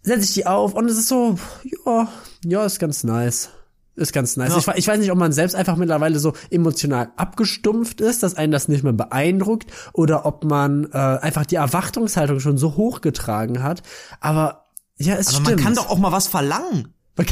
setze 0.01 0.25
ich 0.25 0.33
die 0.33 0.45
auf 0.45 0.73
und 0.73 0.89
es 0.89 0.97
ist 0.97 1.07
so, 1.07 1.37
ja, 1.85 2.07
ja, 2.45 2.65
ist 2.65 2.79
ganz 2.79 3.03
nice. 3.03 3.49
Ist 3.95 4.13
ganz 4.13 4.37
nice. 4.37 4.51
Ja. 4.51 4.57
Ich, 4.57 4.67
ich 4.79 4.87
weiß 4.87 4.99
nicht, 4.99 5.11
ob 5.11 5.17
man 5.17 5.31
selbst 5.31 5.55
einfach 5.55 5.75
mittlerweile 5.75 6.19
so 6.19 6.33
emotional 6.51 7.11
abgestumpft 7.17 7.99
ist, 7.99 8.21
dass 8.21 8.35
einen 8.35 8.51
das 8.51 8.67
nicht 8.67 8.83
mehr 8.83 8.93
beeindruckt, 8.93 9.71
oder 9.91 10.25
ob 10.25 10.43
man 10.43 10.87
äh, 10.93 10.97
einfach 10.97 11.47
die 11.47 11.55
Erwartungshaltung 11.55 12.39
schon 12.39 12.59
so 12.59 12.75
hochgetragen 12.77 13.63
hat. 13.63 13.81
Aber 14.19 14.67
ja, 14.97 15.15
es 15.15 15.29
Aber 15.29 15.37
stimmt. 15.37 15.47
man 15.47 15.65
kann 15.65 15.75
doch 15.75 15.89
auch 15.89 15.97
mal 15.97 16.11
was 16.11 16.27
verlangen. 16.27 16.93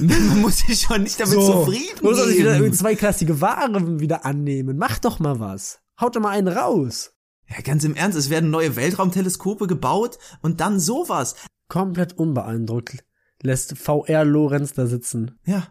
Man 0.00 0.40
muss 0.40 0.60
sich 0.60 0.80
schon 0.80 1.02
nicht 1.02 1.20
damit 1.20 1.34
zufrieden 1.34 2.00
Oder 2.06 2.16
soll 2.16 2.30
ich 2.30 2.38
wieder 2.38 2.52
geben. 2.52 2.64
irgendwie 2.64 2.78
zweiklassige 2.78 3.40
Ware 3.40 4.00
wieder 4.00 4.24
annehmen? 4.24 4.78
Mach 4.78 4.98
doch 4.98 5.18
mal 5.18 5.40
was. 5.40 5.80
Haut 6.00 6.16
doch 6.16 6.22
mal 6.22 6.30
einen 6.30 6.48
raus. 6.48 7.13
Ja, 7.48 7.60
ganz 7.62 7.84
im 7.84 7.94
Ernst, 7.94 8.16
es 8.16 8.30
werden 8.30 8.50
neue 8.50 8.76
Weltraumteleskope 8.76 9.66
gebaut 9.66 10.18
und 10.42 10.60
dann 10.60 10.80
sowas. 10.80 11.36
Komplett 11.68 12.18
unbeeindruckt 12.18 13.04
lässt 13.42 13.76
VR 13.78 14.24
Lorenz 14.24 14.72
da 14.72 14.86
sitzen. 14.86 15.38
Ja. 15.44 15.68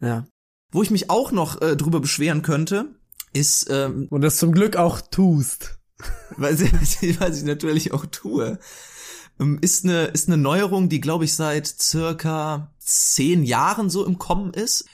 Ja. 0.00 0.26
Wo 0.70 0.82
ich 0.82 0.90
mich 0.90 1.10
auch 1.10 1.30
noch 1.30 1.60
äh, 1.60 1.76
drüber 1.76 2.00
beschweren 2.00 2.42
könnte, 2.42 2.94
ist, 3.32 3.68
ähm, 3.70 4.08
Und 4.10 4.22
das 4.22 4.38
zum 4.38 4.52
Glück 4.52 4.76
auch 4.76 5.00
tust. 5.00 5.78
was, 6.36 6.60
ich, 6.60 6.72
was 7.20 7.38
ich 7.38 7.44
natürlich 7.44 7.92
auch 7.92 8.06
tue, 8.06 8.58
ähm, 9.38 9.58
ist 9.60 9.84
eine 9.84 10.06
ist 10.06 10.28
eine 10.28 10.36
Neuerung, 10.36 10.88
die 10.88 11.00
glaube 11.00 11.24
ich 11.24 11.34
seit 11.34 11.66
circa 11.66 12.74
zehn 12.78 13.44
Jahren 13.44 13.90
so 13.90 14.04
im 14.04 14.18
Kommen 14.18 14.52
ist. 14.52 14.86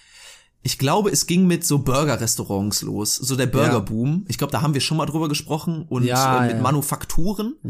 Ich 0.63 0.77
glaube, 0.77 1.11
es 1.11 1.27
ging 1.27 1.47
mit 1.47 1.65
so 1.65 1.79
Burger-Restaurants 1.79 2.83
los, 2.83 3.15
so 3.15 3.37
der 3.37 3.47
Burger-Boom. 3.47 4.25
Ich 4.29 4.39
glaube, 4.39 4.51
da 4.51 4.61
haben 4.61 4.75
wir 4.75 4.81
schon 4.81 4.97
mal 4.97 5.07
drüber 5.07 5.29
gesprochen 5.29 5.87
und 5.89 6.05
Ja, 6.05 6.45
äh, 6.45 6.49
mit 6.49 6.57
ja. 6.57 6.63
Manufakturen. 6.63 7.55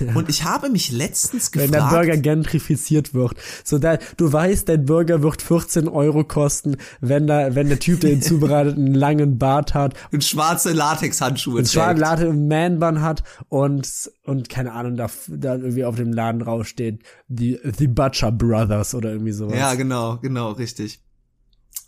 Ja. 0.00 0.14
Und 0.14 0.30
ich 0.30 0.44
habe 0.44 0.70
mich 0.70 0.90
letztens 0.90 1.50
Wenn 1.52 1.70
gefragt, 1.70 1.92
der 1.92 1.96
Burger 1.98 2.16
gentrifiziert 2.16 3.12
wird. 3.12 3.34
So 3.64 3.78
da, 3.78 3.98
du 4.16 4.32
weißt, 4.32 4.66
dein 4.68 4.86
Burger 4.86 5.22
wird 5.22 5.42
14 5.42 5.88
Euro 5.88 6.24
kosten, 6.24 6.76
wenn 7.00 7.26
da, 7.26 7.54
wenn 7.54 7.68
der 7.68 7.78
Typ, 7.78 8.00
der 8.00 8.12
ihn 8.12 8.22
zubereitet, 8.22 8.76
einen 8.76 8.94
langen 8.94 9.36
Bart 9.38 9.74
hat, 9.74 9.94
und 10.12 10.24
schwarze 10.24 10.72
Latexhandschuhe 10.72 11.64
trägt. 11.64 11.98
Latte 11.98 12.26
im 12.26 12.48
Man-Bun 12.48 13.02
hat 13.02 13.22
und, 13.48 14.10
und 14.24 14.48
keine 14.48 14.72
Ahnung, 14.72 14.96
da, 14.96 15.10
da 15.28 15.56
irgendwie 15.56 15.84
auf 15.84 15.96
dem 15.96 16.12
Laden 16.12 16.40
draufsteht, 16.40 17.02
die, 17.28 17.58
The 17.62 17.88
Butcher 17.88 18.32
Brothers 18.32 18.94
oder 18.94 19.10
irgendwie 19.10 19.32
sowas. 19.32 19.58
Ja, 19.58 19.74
genau, 19.74 20.16
genau, 20.22 20.52
richtig. 20.52 21.02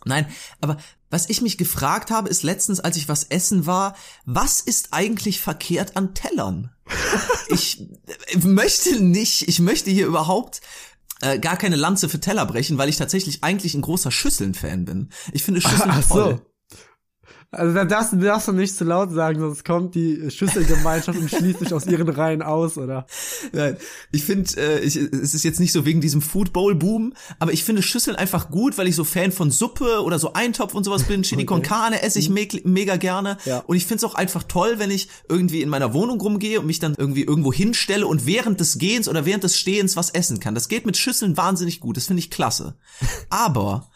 Nein, 0.05 0.27
aber 0.61 0.77
was 1.09 1.29
ich 1.29 1.41
mich 1.41 1.57
gefragt 1.57 2.11
habe, 2.11 2.29
ist 2.29 2.43
letztens, 2.43 2.79
als 2.79 2.97
ich 2.97 3.07
was 3.07 3.25
essen 3.25 3.65
war, 3.65 3.95
was 4.25 4.59
ist 4.61 4.89
eigentlich 4.91 5.39
verkehrt 5.39 5.95
an 5.95 6.13
Tellern? 6.13 6.71
ich 7.49 7.81
äh, 7.81 8.37
möchte 8.39 9.01
nicht, 9.01 9.47
ich 9.47 9.59
möchte 9.59 9.91
hier 9.91 10.07
überhaupt 10.07 10.61
äh, 11.21 11.39
gar 11.39 11.55
keine 11.55 11.75
Lanze 11.75 12.09
für 12.09 12.19
Teller 12.19 12.45
brechen, 12.45 12.77
weil 12.77 12.89
ich 12.89 12.97
tatsächlich 12.97 13.43
eigentlich 13.43 13.75
ein 13.75 13.81
großer 13.81 14.11
Schüsseln-Fan 14.11 14.85
bin. 14.85 15.09
Ich 15.31 15.43
finde 15.43 15.61
Schüsseln 15.67 15.91
Ach 15.91 16.07
toll. 16.07 16.41
so. 16.43 16.52
Also 17.53 17.73
da 17.73 17.85
darfst, 17.85 18.13
darfst 18.19 18.47
du 18.47 18.51
nicht 18.51 18.75
zu 18.75 18.83
laut 18.83 19.11
sagen, 19.11 19.39
sonst 19.39 19.63
kommt 19.63 19.93
die 19.93 20.31
Schüsselgemeinschaft 20.31 21.19
und 21.19 21.29
schließt 21.29 21.59
sich 21.59 21.73
aus 21.73 21.85
ihren 21.85 22.09
Reihen 22.09 22.41
aus, 22.41 22.77
oder? 22.77 23.05
Nein, 23.51 23.77
ich 24.11 24.23
finde, 24.23 24.49
äh, 24.57 24.79
ich, 24.79 24.95
es 24.95 25.35
ist 25.35 25.43
jetzt 25.43 25.59
nicht 25.59 25.71
so 25.71 25.85
wegen 25.85 26.01
diesem 26.01 26.21
Food 26.21 26.51
Bowl 26.51 26.73
Boom, 26.73 27.13
aber 27.37 27.53
ich 27.53 27.63
finde 27.63 27.83
Schüsseln 27.83 28.15
einfach 28.15 28.49
gut, 28.49 28.77
weil 28.79 28.87
ich 28.87 28.95
so 28.95 29.03
Fan 29.03 29.31
von 29.31 29.51
Suppe 29.51 30.01
oder 30.03 30.17
so 30.17 30.33
Eintopf 30.33 30.73
und 30.73 30.83
sowas 30.83 31.03
bin. 31.03 31.21
Chili 31.23 31.45
con 31.45 31.61
Carne 31.61 32.01
esse 32.01 32.17
ich 32.17 32.29
me 32.29 32.47
mega 32.63 32.97
gerne. 32.97 33.37
Ja. 33.45 33.59
Und 33.59 33.75
ich 33.75 33.85
finde 33.85 33.97
es 33.97 34.11
auch 34.11 34.15
einfach 34.15 34.43
toll, 34.43 34.79
wenn 34.79 34.89
ich 34.89 35.09
irgendwie 35.29 35.61
in 35.61 35.69
meiner 35.69 35.93
Wohnung 35.93 36.19
rumgehe 36.19 36.59
und 36.59 36.65
mich 36.65 36.79
dann 36.79 36.95
irgendwie 36.97 37.23
irgendwo 37.23 37.53
hinstelle 37.53 38.07
und 38.07 38.25
während 38.25 38.59
des 38.59 38.79
Gehens 38.79 39.07
oder 39.07 39.25
während 39.25 39.43
des 39.43 39.57
Stehens 39.59 39.95
was 39.95 40.09
essen 40.09 40.39
kann. 40.39 40.55
Das 40.55 40.69
geht 40.69 40.85
mit 40.87 40.97
Schüsseln 40.97 41.37
wahnsinnig 41.37 41.79
gut. 41.79 41.97
Das 41.97 42.07
finde 42.07 42.19
ich 42.19 42.31
klasse. 42.31 42.75
Aber 43.29 43.89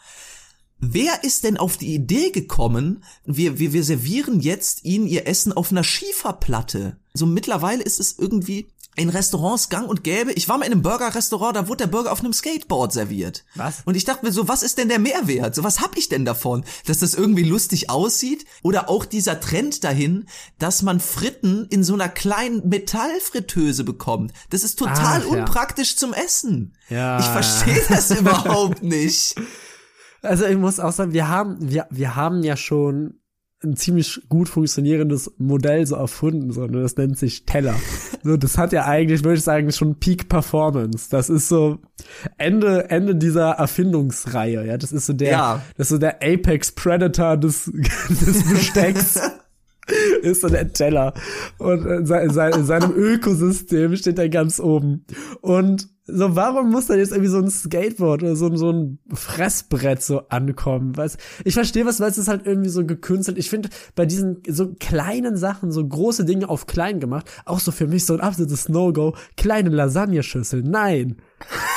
Wer 0.80 1.24
ist 1.24 1.44
denn 1.44 1.56
auf 1.56 1.76
die 1.76 1.94
Idee 1.94 2.30
gekommen, 2.30 3.02
wir, 3.24 3.58
wir, 3.58 3.72
wir 3.72 3.82
servieren 3.82 4.40
jetzt 4.40 4.84
ihnen 4.84 5.06
ihr 5.06 5.26
Essen 5.26 5.52
auf 5.52 5.72
einer 5.72 5.84
Schieferplatte? 5.84 6.98
So 7.14 7.26
mittlerweile 7.26 7.82
ist 7.82 7.98
es 7.98 8.16
irgendwie 8.18 8.68
in 8.98 9.08
Restaurants 9.08 9.68
gang 9.68 9.88
und 9.88 10.04
gäbe. 10.04 10.32
Ich 10.32 10.48
war 10.48 10.58
mal 10.58 10.66
in 10.66 10.72
einem 10.72 10.82
Burger-Restaurant, 10.82 11.56
da 11.56 11.68
wurde 11.68 11.84
der 11.84 11.86
Burger 11.86 12.12
auf 12.12 12.20
einem 12.20 12.32
Skateboard 12.32 12.92
serviert. 12.92 13.44
Was? 13.54 13.82
Und 13.84 13.96
ich 13.96 14.04
dachte 14.04 14.26
mir 14.26 14.32
so, 14.32 14.48
was 14.48 14.62
ist 14.62 14.78
denn 14.78 14.88
der 14.88 14.98
Mehrwert? 14.98 15.54
So, 15.54 15.64
was 15.64 15.80
hab 15.80 15.96
ich 15.96 16.08
denn 16.08 16.24
davon? 16.24 16.64
Dass 16.86 16.98
das 16.98 17.14
irgendwie 17.14 17.44
lustig 17.44 17.90
aussieht? 17.90 18.44
Oder 18.62 18.88
auch 18.88 19.04
dieser 19.04 19.40
Trend 19.40 19.84
dahin, 19.84 20.26
dass 20.58 20.82
man 20.82 21.00
Fritten 21.00 21.66
in 21.70 21.84
so 21.84 21.94
einer 21.94 22.08
kleinen 22.08 22.68
Metallfritteuse 22.68 23.84
bekommt. 23.84 24.32
Das 24.50 24.64
ist 24.64 24.78
total 24.78 25.22
Ach, 25.24 25.32
ja. 25.32 25.40
unpraktisch 25.40 25.96
zum 25.96 26.12
Essen. 26.12 26.74
Ja. 26.88 27.20
Ich 27.20 27.26
verstehe 27.26 27.84
das 27.88 28.10
überhaupt 28.18 28.82
nicht. 28.82 29.36
Also 30.22 30.46
ich 30.46 30.56
muss 30.56 30.80
auch 30.80 30.92
sagen, 30.92 31.12
wir 31.12 31.28
haben, 31.28 31.56
wir, 31.60 31.86
wir 31.90 32.16
haben 32.16 32.42
ja 32.42 32.56
schon 32.56 33.14
ein 33.64 33.74
ziemlich 33.76 34.20
gut 34.28 34.48
funktionierendes 34.48 35.32
Modell 35.38 35.84
so 35.84 35.96
erfunden, 35.96 36.52
sondern 36.52 36.82
das 36.82 36.96
nennt 36.96 37.18
sich 37.18 37.44
Teller. 37.44 37.74
So, 38.24 38.36
das 38.36 38.58
hat 38.58 38.72
ja 38.72 38.84
eigentlich, 38.84 39.22
würde 39.22 39.38
ich 39.38 39.44
sagen, 39.44 39.70
schon 39.70 39.94
Peak 40.00 40.28
Performance. 40.28 41.06
Das 41.08 41.30
ist 41.30 41.48
so 41.48 41.78
Ende, 42.36 42.90
Ende 42.90 43.14
dieser 43.14 43.50
Erfindungsreihe, 43.52 44.66
ja. 44.66 44.76
Das 44.76 44.90
ist 44.90 45.06
so 45.06 45.12
der, 45.12 45.30
Ja. 45.30 45.62
das 45.76 45.86
ist 45.86 45.90
so 45.90 45.98
der 45.98 46.16
Apex 46.16 46.72
Predator 46.72 47.36
des, 47.36 47.66
des 48.08 48.50
Bestecks. 48.50 49.20
ist 50.22 50.42
so 50.42 50.48
der 50.48 50.72
Teller. 50.72 51.14
Und 51.58 51.84
in, 51.86 52.06
se 52.06 52.16
in, 52.18 52.30
se 52.30 52.50
in 52.54 52.64
seinem 52.64 52.92
Ökosystem 52.94 53.96
steht 53.96 54.18
er 54.18 54.28
ganz 54.28 54.60
oben. 54.60 55.04
Und 55.40 55.88
so, 56.10 56.34
warum 56.34 56.70
muss 56.70 56.86
da 56.86 56.94
jetzt 56.94 57.10
irgendwie 57.12 57.30
so 57.30 57.36
ein 57.36 57.50
Skateboard 57.50 58.22
oder 58.22 58.34
so, 58.34 58.46
ein- 58.46 58.56
so 58.56 58.70
ein 58.72 58.98
Fressbrett 59.12 60.02
so 60.02 60.20
ankommen? 60.28 60.96
Weißt, 60.96 61.18
ich 61.44 61.52
verstehe 61.52 61.84
was, 61.84 62.00
weil 62.00 62.10
es 62.10 62.16
ist 62.16 62.28
halt 62.28 62.46
irgendwie 62.46 62.70
so 62.70 62.86
gekünstelt. 62.86 63.36
Ich 63.36 63.50
finde 63.50 63.68
bei 63.94 64.06
diesen 64.06 64.42
so 64.48 64.74
kleinen 64.80 65.36
Sachen, 65.36 65.70
so 65.70 65.86
große 65.86 66.24
Dinge 66.24 66.48
auf 66.48 66.66
klein 66.66 66.98
gemacht, 66.98 67.26
auch 67.44 67.60
so 67.60 67.72
für 67.72 67.86
mich 67.86 68.06
so 68.06 68.14
ein 68.14 68.20
absolutes 68.22 68.70
No-Go. 68.70 69.14
Kleine 69.36 69.68
Lasagneschüssel. 69.68 70.62
Nein. 70.62 71.16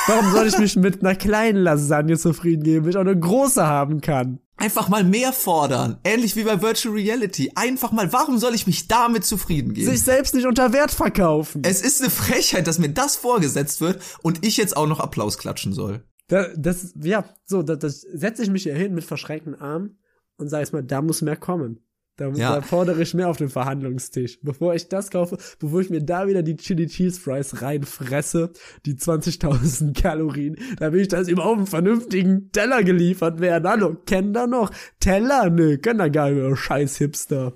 Warum 0.07 0.31
soll 0.31 0.47
ich 0.47 0.57
mich 0.57 0.77
mit 0.77 1.01
einer 1.01 1.15
kleinen 1.15 1.57
Lasagne 1.61 2.17
zufrieden 2.17 2.63
geben, 2.63 2.85
wenn 2.85 2.91
ich 2.91 2.97
auch 2.97 3.01
eine 3.01 3.19
große 3.19 3.67
haben 3.67 3.99
kann? 3.99 4.39
Einfach 4.61 4.89
mal 4.89 5.03
mehr 5.03 5.33
fordern. 5.33 5.99
Ähnlich 6.03 6.35
wie 6.35 6.43
bei 6.43 6.61
Virtual 6.61 6.93
Reality. 6.93 7.51
Einfach 7.55 7.91
mal, 7.91 8.13
warum 8.13 8.37
soll 8.37 8.53
ich 8.53 8.67
mich 8.67 8.87
damit 8.87 9.25
zufrieden 9.25 9.73
geben? 9.73 9.89
Sich 9.89 10.03
selbst 10.03 10.35
nicht 10.35 10.45
unter 10.45 10.71
Wert 10.71 10.91
verkaufen. 10.91 11.63
es 11.65 11.81
ist 11.81 12.01
eine 12.01 12.11
Frechheit, 12.11 12.67
dass 12.67 12.77
mir 12.77 12.89
das 12.89 13.15
vorgesetzt 13.15 13.81
wird 13.81 14.01
und 14.21 14.45
ich 14.45 14.57
jetzt 14.57 14.77
auch 14.77 14.85
noch 14.85 14.99
Applaus 14.99 15.39
klatschen 15.39 15.73
soll. 15.73 16.03
Da, 16.27 16.47
das, 16.55 16.93
ja, 17.01 17.25
so, 17.45 17.63
da, 17.63 17.75
das 17.75 18.01
setze 18.01 18.43
ich 18.43 18.49
mich 18.51 18.63
hier 18.63 18.75
hin 18.75 18.93
mit 18.93 19.03
verschränkten 19.03 19.55
Armen 19.55 19.97
und 20.37 20.47
sage 20.49 20.61
jetzt 20.61 20.73
mal, 20.73 20.83
da 20.83 21.01
muss 21.01 21.21
mehr 21.21 21.37
kommen. 21.37 21.79
Da, 22.21 22.29
Ja. 22.29 22.55
da 22.55 22.61
fordere 22.61 23.01
ich 23.01 23.13
mehr 23.13 23.27
auf 23.29 23.37
den 23.37 23.49
Verhandlungstisch. 23.49 24.39
Bevor 24.41 24.75
ich 24.75 24.87
das 24.89 25.09
kaufe, 25.09 25.37
bevor 25.59 25.81
ich 25.81 25.89
mir 25.89 26.01
da 26.01 26.27
wieder 26.27 26.43
die 26.43 26.55
Chili 26.55 26.87
Cheese 26.87 27.19
Fries 27.19 27.61
reinfresse, 27.61 28.51
die 28.85 28.95
20.000 28.95 29.93
Kalorien, 29.99 30.55
da 30.79 30.93
will 30.93 31.01
ich, 31.01 31.07
dass 31.07 31.27
über 31.27 31.45
auf 31.45 31.57
einen 31.57 31.67
vernünftigen 31.67 32.51
Teller 32.51 32.83
geliefert 32.83 33.39
werden. 33.41 33.67
Hallo, 33.67 33.95
kennen 34.05 34.33
da 34.33 34.47
noch 34.47 34.71
Teller? 34.99 35.49
Nö, 35.49 35.77
können 35.77 35.99
da 35.99 36.07
gar 36.09 36.29
nicht, 36.31 36.57
scheiß 36.59 36.97
Hipster. 36.97 37.53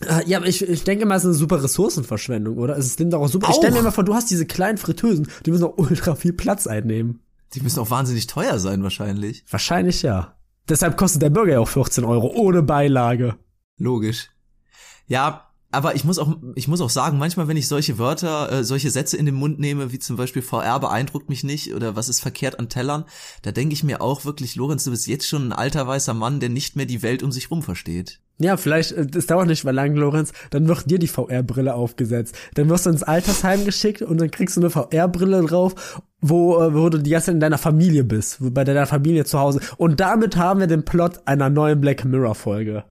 Äh, 0.00 0.22
Ja, 0.26 0.38
aber 0.38 0.46
ich, 0.46 0.68
ich 0.68 0.84
denke 0.84 1.06
mal, 1.06 1.14
es 1.16 1.22
ist 1.22 1.28
eine 1.28 1.34
super 1.34 1.62
Ressourcenverschwendung, 1.62 2.58
oder? 2.58 2.76
Es 2.76 2.98
nimmt 2.98 3.12
doch 3.12 3.20
auch 3.20 3.28
super. 3.28 3.48
Ich 3.50 3.56
stell 3.56 3.70
mir 3.70 3.78
Auch. 3.78 3.84
mal 3.84 3.90
vor, 3.92 4.04
du 4.04 4.14
hast 4.14 4.30
diese 4.30 4.46
kleinen 4.46 4.78
Fritteusen, 4.78 5.28
die 5.46 5.50
müssen 5.52 5.64
auch 5.64 5.78
ultra 5.78 6.14
viel 6.14 6.32
Platz 6.32 6.66
einnehmen. 6.66 7.20
Die 7.54 7.60
müssen 7.60 7.78
auch 7.78 7.90
wahnsinnig 7.90 8.26
teuer 8.26 8.58
sein 8.58 8.82
wahrscheinlich. 8.82 9.44
Wahrscheinlich 9.48 10.02
ja. 10.02 10.36
Deshalb 10.68 10.96
kostet 10.96 11.22
der 11.22 11.30
Burger 11.30 11.52
ja 11.52 11.60
auch 11.60 11.68
14 11.68 12.04
Euro, 12.04 12.26
ohne 12.34 12.62
Beilage. 12.62 13.36
Logisch. 13.78 14.30
Ja, 15.06 15.46
aber 15.72 15.94
ich 15.94 16.04
muss 16.04 16.18
auch, 16.18 16.34
ich 16.54 16.68
muss 16.68 16.80
auch 16.80 16.90
sagen, 16.90 17.18
manchmal, 17.18 17.48
wenn 17.48 17.56
ich 17.56 17.68
solche 17.68 17.98
Wörter, 17.98 18.50
äh, 18.50 18.64
solche 18.64 18.90
Sätze 18.90 19.16
in 19.16 19.26
den 19.26 19.34
Mund 19.34 19.58
nehme, 19.58 19.92
wie 19.92 19.98
zum 19.98 20.16
Beispiel 20.16 20.40
VR 20.40 20.80
beeindruckt 20.80 21.28
mich 21.28 21.44
nicht 21.44 21.74
oder 21.74 21.96
was 21.96 22.08
ist 22.08 22.20
verkehrt 22.20 22.58
an 22.58 22.68
Tellern, 22.68 23.04
da 23.42 23.52
denke 23.52 23.74
ich 23.74 23.84
mir 23.84 24.00
auch 24.00 24.24
wirklich, 24.24 24.54
Lorenz, 24.56 24.84
du 24.84 24.90
bist 24.90 25.06
jetzt 25.06 25.26
schon 25.26 25.48
ein 25.48 25.52
alter 25.52 25.86
weißer 25.86 26.14
Mann, 26.14 26.40
der 26.40 26.48
nicht 26.48 26.76
mehr 26.76 26.86
die 26.86 27.02
Welt 27.02 27.22
um 27.22 27.32
sich 27.32 27.50
rum 27.50 27.62
versteht. 27.62 28.20
Ja, 28.38 28.56
vielleicht, 28.56 28.92
äh, 28.92 29.06
das 29.06 29.26
dauert 29.26 29.48
nicht 29.48 29.64
mehr 29.64 29.72
lang, 29.72 29.96
Lorenz, 29.96 30.32
dann 30.50 30.68
wird 30.68 30.90
dir 30.90 30.98
die 30.98 31.08
VR-Brille 31.08 31.74
aufgesetzt. 31.74 32.36
Dann 32.54 32.68
wirst 32.68 32.86
du 32.86 32.90
ins 32.90 33.02
Altersheim 33.02 33.64
geschickt 33.64 34.02
und 34.02 34.20
dann 34.20 34.30
kriegst 34.30 34.56
du 34.56 34.60
eine 34.60 34.70
VR-Brille 34.70 35.42
drauf, 35.44 36.02
wo, 36.20 36.58
äh, 36.58 36.74
wo 36.74 36.88
du 36.88 36.98
die 36.98 37.10
ganze 37.10 37.26
Zeit 37.26 37.34
in 37.34 37.40
deiner 37.40 37.58
Familie 37.58 38.04
bist, 38.04 38.38
bei 38.40 38.64
deiner 38.64 38.86
Familie 38.86 39.24
zu 39.24 39.38
Hause. 39.38 39.60
Und 39.78 40.00
damit 40.00 40.36
haben 40.36 40.60
wir 40.60 40.68
den 40.68 40.84
Plot 40.84 41.20
einer 41.26 41.50
neuen 41.50 41.80
Black 41.80 42.04
Mirror-Folge. 42.04 42.84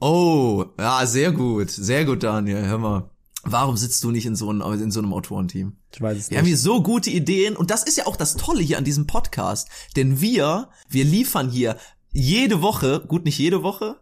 Oh, 0.00 0.64
ja, 0.78 1.06
sehr 1.06 1.32
gut, 1.32 1.70
sehr 1.70 2.04
gut, 2.04 2.22
Daniel, 2.22 2.66
hör 2.66 2.78
mal. 2.78 3.10
Warum 3.46 3.76
sitzt 3.76 4.02
du 4.04 4.10
nicht 4.10 4.24
in 4.26 4.36
so, 4.36 4.48
einem 4.48 4.62
in 4.80 4.90
so 4.90 5.00
einem 5.00 5.12
Autorenteam? 5.12 5.76
Ich 5.92 6.00
weiß 6.00 6.16
es 6.18 6.30
Wir 6.30 6.38
haben 6.38 6.46
hier 6.46 6.54
nicht. 6.54 6.62
so 6.62 6.82
gute 6.82 7.10
Ideen 7.10 7.56
und 7.56 7.70
das 7.70 7.82
ist 7.82 7.96
ja 7.96 8.06
auch 8.06 8.16
das 8.16 8.36
Tolle 8.36 8.62
hier 8.62 8.78
an 8.78 8.84
diesem 8.84 9.06
Podcast, 9.06 9.68
denn 9.96 10.20
wir, 10.20 10.70
wir 10.88 11.04
liefern 11.04 11.50
hier 11.50 11.76
jede 12.10 12.62
Woche, 12.62 13.04
gut 13.06 13.24
nicht 13.24 13.38
jede 13.38 13.62
Woche, 13.62 13.96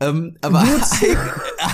ähm, 0.00 0.36
aber, 0.42 0.60
eig 0.62 1.18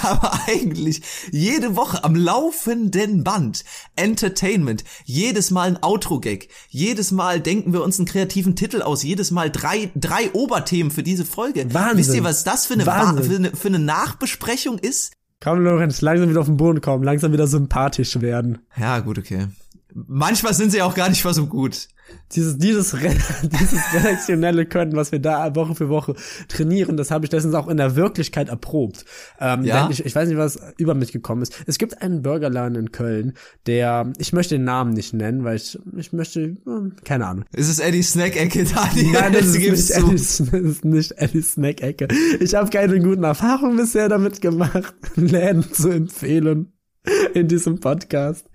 aber 0.03 0.41
eigentlich 0.47 1.03
jede 1.31 1.77
Woche 1.77 2.05
am 2.05 2.14
laufenden 2.14 3.25
Band 3.25 3.64
Entertainment, 3.97 4.85
jedes 5.05 5.51
Mal 5.51 5.68
ein 5.68 5.83
Outro-Gag, 5.83 6.49
jedes 6.68 7.12
Mal 7.12 7.41
denken 7.41 7.73
wir 7.73 7.83
uns 7.83 7.99
einen 7.99 8.07
kreativen 8.07 8.57
Titel 8.57 8.83
aus, 8.83 9.03
jedes 9.03 9.31
Mal 9.31 9.51
drei, 9.51 9.91
drei 9.95 10.31
Oberthemen 10.33 10.91
für 10.91 11.03
diese 11.03 11.25
Folge. 11.25 11.73
Wahnsinn. 11.73 11.99
Wisst 11.99 12.14
ihr, 12.14 12.25
was 12.25 12.45
das 12.45 12.66
für 12.66 12.75
eine, 12.75 12.85
für 12.85 13.37
eine, 13.37 13.51
für 13.57 13.68
eine 13.68 13.79
Nachbesprechung 13.79 14.79
ist? 14.79 15.12
Komm, 15.43 15.64
Lorenz, 15.64 16.03
langsam 16.03 16.29
wieder 16.29 16.41
auf 16.41 16.47
den 16.47 16.59
Boden 16.59 16.83
kommen, 16.83 17.03
langsam 17.03 17.33
wieder 17.33 17.47
sympathisch 17.47 18.21
werden. 18.21 18.59
Ja, 18.77 19.01
gut, 19.01 19.18
okay. 19.18 19.49
Manchmal 19.95 20.55
sind 20.55 20.71
sie 20.71 20.83
auch 20.83 20.95
gar 20.95 21.09
nicht 21.09 21.25
mal 21.25 21.35
so 21.35 21.47
gut. 21.47 21.89
Dieses, 22.32 22.58
dieses, 22.58 22.92
dieses 23.42 23.94
redaktionelle 23.94 24.66
Können, 24.66 24.94
was 24.94 25.11
wir 25.12 25.18
da 25.18 25.54
Woche 25.56 25.74
für 25.74 25.88
Woche 25.88 26.14
trainieren, 26.48 26.96
das 26.96 27.11
habe 27.11 27.24
ich 27.24 27.32
letztens 27.32 27.54
auch 27.54 27.68
in 27.68 27.76
der 27.76 27.96
Wirklichkeit 27.96 28.48
erprobt. 28.48 29.04
Ähm, 29.40 29.64
Ja? 29.64 29.88
ich, 29.90 30.04
ich 30.04 30.14
weiß 30.14 30.28
nicht, 30.28 30.38
was 30.38 30.58
über 30.78 30.94
mich 30.94 31.12
gekommen 31.12 31.42
ist. 31.42 31.54
Es 31.66 31.78
gibt 31.78 32.02
einen 32.02 32.22
Burgerladen 32.22 32.76
in 32.76 32.92
Köln, 32.92 33.34
der, 33.66 34.12
ich 34.18 34.32
möchte 34.32 34.54
den 34.54 34.64
Namen 34.64 34.92
nicht 34.92 35.12
nennen, 35.12 35.44
weil 35.44 35.56
ich, 35.56 35.78
ich 35.96 36.12
möchte, 36.12 36.56
keine 37.04 37.26
Ahnung. 37.26 37.44
Es 37.52 37.68
ist 37.68 37.80
Eddie 37.80 38.02
Snack-Ecke, 38.02 38.64
Daniel. 38.64 39.12
Nein, 39.12 39.32
das 39.32 39.46
ist 39.46 39.58
nicht. 39.58 39.94
Alice, 39.96 40.42
das 40.50 40.61
ist 40.61 40.84
nicht 40.84 41.18
Alice 41.18 41.52
Snack-Ecke. 41.52 42.08
Ich 42.40 42.54
habe 42.54 42.70
keine 42.70 43.00
guten 43.00 43.24
Erfahrungen 43.24 43.76
bisher 43.76 44.08
damit 44.08 44.40
gemacht, 44.40 44.94
Läden 45.16 45.64
zu 45.72 45.90
empfehlen 45.90 46.72
in 47.34 47.48
diesem 47.48 47.80
Podcast. 47.80 48.46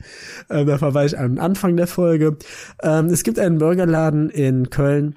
Ähm, 0.49 0.67
da 0.67 0.77
verweise 0.77 1.15
ich 1.15 1.21
am 1.21 1.39
Anfang 1.39 1.77
der 1.77 1.87
Folge. 1.87 2.37
Ähm, 2.81 3.07
es 3.07 3.23
gibt 3.23 3.39
einen 3.39 3.57
Burgerladen 3.57 4.29
in 4.29 4.69
Köln, 4.69 5.15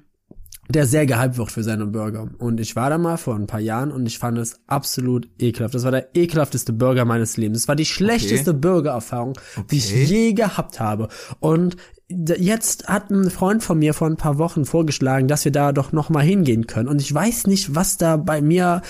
der 0.67 0.85
sehr 0.85 1.05
gehypt 1.05 1.37
wird 1.37 1.51
für 1.51 1.63
seine 1.63 1.85
Burger. 1.87 2.29
Und 2.37 2.59
ich 2.59 2.75
war 2.75 2.89
da 2.89 2.97
mal 2.97 3.17
vor 3.17 3.35
ein 3.35 3.47
paar 3.47 3.59
Jahren 3.59 3.91
und 3.91 4.05
ich 4.05 4.19
fand 4.19 4.37
es 4.37 4.59
absolut 4.67 5.27
ekelhaft. 5.39 5.73
Das 5.73 5.83
war 5.83 5.91
der 5.91 6.15
ekelhafteste 6.15 6.73
Burger 6.73 7.05
meines 7.05 7.37
Lebens. 7.37 7.61
Das 7.61 7.67
war 7.67 7.75
die 7.75 7.85
schlechteste 7.85 8.53
Burgererfahrung, 8.53 9.33
die 9.71 9.77
ich 9.77 9.89
Okay. 9.91 10.03
je 10.03 10.33
gehabt 10.33 10.79
habe. 10.79 11.07
Und 11.39 11.75
jetzt 12.07 12.87
hat 12.87 13.09
ein 13.11 13.29
Freund 13.29 13.63
von 13.63 13.79
mir 13.79 13.93
vor 13.93 14.07
ein 14.07 14.17
paar 14.17 14.37
Wochen 14.37 14.65
vorgeschlagen, 14.65 15.27
dass 15.27 15.45
wir 15.45 15.51
da 15.51 15.71
doch 15.71 15.91
noch 15.91 16.09
mal 16.09 16.23
hingehen 16.23 16.67
können. 16.67 16.87
Und 16.87 17.01
ich 17.01 17.13
weiß 17.13 17.47
nicht, 17.47 17.75
was 17.75 17.97
da 17.97 18.17
bei 18.17 18.41
mir 18.41 18.81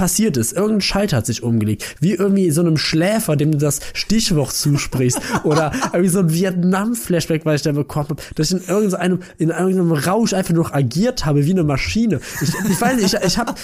passiert 0.00 0.38
ist. 0.38 0.54
Irgendein 0.54 0.80
Schalter 0.80 1.18
hat 1.18 1.26
sich 1.26 1.42
umgelegt. 1.42 1.96
Wie 2.00 2.14
irgendwie 2.14 2.50
so 2.52 2.62
einem 2.62 2.78
Schläfer, 2.78 3.36
dem 3.36 3.52
du 3.52 3.58
das 3.58 3.80
Stichwort 3.92 4.50
zusprichst. 4.50 5.20
Oder 5.44 5.72
irgendwie 5.92 6.08
so 6.08 6.20
ein 6.20 6.32
Vietnam-Flashback, 6.32 7.44
weil 7.44 7.56
ich 7.56 7.62
da 7.62 7.72
bekommen 7.72 8.08
habe, 8.08 8.22
dass 8.34 8.50
ich 8.50 8.62
in 8.62 8.74
irgendeinem, 8.74 9.18
in 9.36 9.50
irgendeinem 9.50 9.92
Rausch 9.92 10.32
einfach 10.32 10.54
nur 10.54 10.64
noch 10.64 10.72
agiert 10.72 11.26
habe, 11.26 11.44
wie 11.44 11.50
eine 11.50 11.64
Maschine. 11.64 12.20
Ich, 12.40 12.48
ich 12.48 12.80
weiß 12.80 12.96
nicht, 12.96 13.12
ich, 13.12 13.20
ich 13.22 13.36
habe 13.36 13.54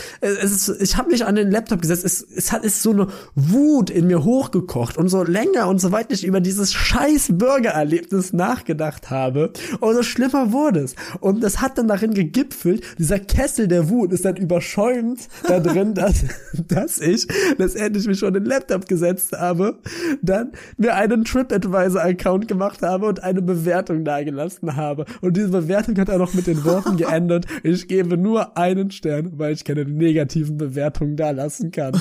ich 0.79 0.97
hab 0.99 1.09
mich 1.09 1.25
an 1.25 1.37
den 1.37 1.51
Laptop 1.51 1.81
gesetzt. 1.81 2.05
Es, 2.05 2.21
es 2.21 2.53
hat 2.53 2.65
ist 2.65 2.83
so 2.83 2.91
eine 2.91 3.07
Wut 3.35 3.89
in 3.89 4.07
mir 4.07 4.23
hochgekocht. 4.23 4.99
Und 4.99 5.09
so 5.09 5.23
länger 5.23 5.69
und 5.69 5.81
so 5.81 5.91
weit 5.91 6.13
ich 6.13 6.23
über 6.23 6.41
dieses 6.41 6.75
scheiß 6.75 7.29
Burgererlebnis 7.31 8.35
nachgedacht 8.35 9.09
habe, 9.09 9.53
umso 9.81 10.03
schlimmer 10.03 10.53
wurde 10.53 10.81
es. 10.81 10.97
Und 11.21 11.43
das 11.43 11.63
hat 11.63 11.79
dann 11.79 11.89
darin 11.89 12.13
gegipfelt, 12.13 12.83
dieser 12.99 13.21
Kessel 13.21 13.69
der 13.69 13.89
Wut 13.89 14.13
ist 14.13 14.27
dann 14.27 14.37
überschäumt 14.37 15.29
da 15.49 15.61
drin, 15.61 15.95
dass, 15.95 16.26
dass 16.69 16.99
ich 16.99 17.27
letztendlich 17.59 18.07
mich 18.07 18.19
schon 18.19 18.35
den 18.35 18.45
Laptop 18.45 18.87
gesetzt 18.87 19.33
habe, 19.33 19.79
dann 20.23 20.53
mir 20.77 20.95
einen 20.95 21.25
TripAdvisor-Account 21.25 22.49
gemacht 22.49 22.83
habe 22.83 23.07
und 23.07 23.23
eine 23.23 23.43
Bewertung 23.43 24.05
dagelassen 24.05 24.77
habe. 24.77 25.05
Und 25.21 25.37
diese 25.37 25.49
Bewertung 25.49 25.99
hat 25.99 26.09
er 26.09 26.19
noch 26.19 26.35
mit 26.35 26.47
den 26.47 26.65
Worten 26.65 26.97
geändert, 26.97 27.47
ich 27.63 27.89
gebe 27.89 28.17
nur 28.17 28.57
einen 28.57 28.91
Stern, 28.91 29.39
weil 29.39 29.53
ich 29.53 29.65
keine 29.65 29.85
negativen 29.85 30.57
Bewertungen 30.57 31.17
da 31.17 31.31
lassen 31.31 31.71
kann. 31.71 32.01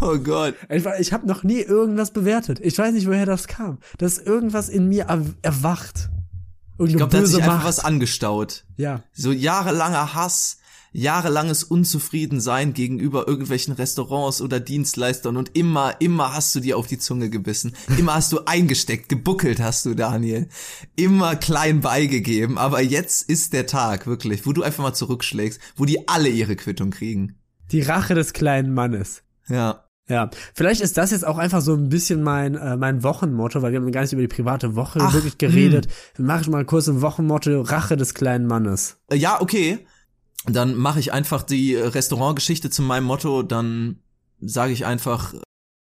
Oh 0.00 0.18
Gott. 0.18 0.54
Ich, 0.68 0.84
ich 0.98 1.12
habe 1.12 1.26
noch 1.26 1.42
nie 1.42 1.60
irgendwas 1.60 2.10
bewertet. 2.10 2.60
Ich 2.60 2.78
weiß 2.78 2.92
nicht, 2.92 3.06
woher 3.06 3.26
das 3.26 3.46
kam. 3.46 3.78
Dass 3.98 4.18
irgendwas 4.18 4.68
in 4.68 4.88
mir 4.88 5.04
er, 5.08 5.22
erwacht. 5.42 6.10
Irgendeine 6.78 6.90
Ich 6.90 6.96
glaube, 6.96 7.10
da 7.10 7.16
hat 7.18 7.24
böse 7.24 7.36
sich 7.36 7.42
einfach 7.42 7.64
was 7.64 7.84
angestaut. 7.84 8.64
Ja. 8.76 9.02
So 9.12 9.32
jahrelanger 9.32 10.14
Hass, 10.14 10.58
jahrelanges 10.94 11.64
Unzufriedensein 11.64 12.72
gegenüber 12.72 13.26
irgendwelchen 13.26 13.74
Restaurants 13.74 14.40
oder 14.40 14.60
Dienstleistern 14.60 15.36
und 15.36 15.56
immer, 15.56 15.96
immer 15.98 16.32
hast 16.32 16.54
du 16.54 16.60
dir 16.60 16.78
auf 16.78 16.86
die 16.86 16.98
Zunge 16.98 17.28
gebissen. 17.28 17.74
Immer 17.98 18.14
hast 18.14 18.32
du 18.32 18.44
eingesteckt, 18.46 19.08
gebuckelt 19.08 19.60
hast 19.60 19.84
du, 19.84 19.94
Daniel. 19.94 20.48
Immer 20.96 21.34
klein 21.34 21.80
beigegeben. 21.80 22.56
Aber 22.58 22.80
jetzt 22.80 23.28
ist 23.28 23.52
der 23.52 23.66
Tag, 23.66 24.06
wirklich, 24.06 24.46
wo 24.46 24.52
du 24.52 24.62
einfach 24.62 24.84
mal 24.84 24.94
zurückschlägst, 24.94 25.60
wo 25.76 25.84
die 25.84 26.08
alle 26.08 26.28
ihre 26.28 26.54
Quittung 26.54 26.90
kriegen. 26.90 27.34
Die 27.72 27.82
Rache 27.82 28.14
des 28.14 28.32
kleinen 28.32 28.72
Mannes. 28.72 29.22
Ja. 29.48 29.80
Ja, 30.06 30.28
vielleicht 30.52 30.82
ist 30.82 30.98
das 30.98 31.12
jetzt 31.12 31.26
auch 31.26 31.38
einfach 31.38 31.62
so 31.62 31.72
ein 31.72 31.88
bisschen 31.88 32.22
mein 32.22 32.56
äh, 32.56 32.76
mein 32.76 33.02
Wochenmotto, 33.02 33.62
weil 33.62 33.72
wir 33.72 33.80
haben 33.80 33.90
gar 33.90 34.02
nicht 34.02 34.12
über 34.12 34.20
die 34.20 34.28
private 34.28 34.76
Woche 34.76 34.98
Ach, 35.00 35.08
hm. 35.08 35.14
wirklich 35.14 35.38
geredet. 35.38 35.88
Mach 36.18 36.42
ich 36.42 36.48
mal 36.48 36.66
kurz 36.66 36.88
ein 36.88 37.00
Wochenmotto 37.00 37.62
Rache 37.62 37.96
des 37.96 38.12
kleinen 38.12 38.46
Mannes. 38.46 38.98
Äh, 39.10 39.16
Ja, 39.16 39.40
okay. 39.40 39.86
Dann 40.46 40.74
mache 40.74 41.00
ich 41.00 41.12
einfach 41.12 41.42
die 41.42 41.74
Restaurantgeschichte 41.74 42.70
zu 42.70 42.82
meinem 42.82 43.04
Motto, 43.04 43.42
dann 43.42 43.96
sage 44.40 44.72
ich 44.72 44.84
einfach, 44.84 45.34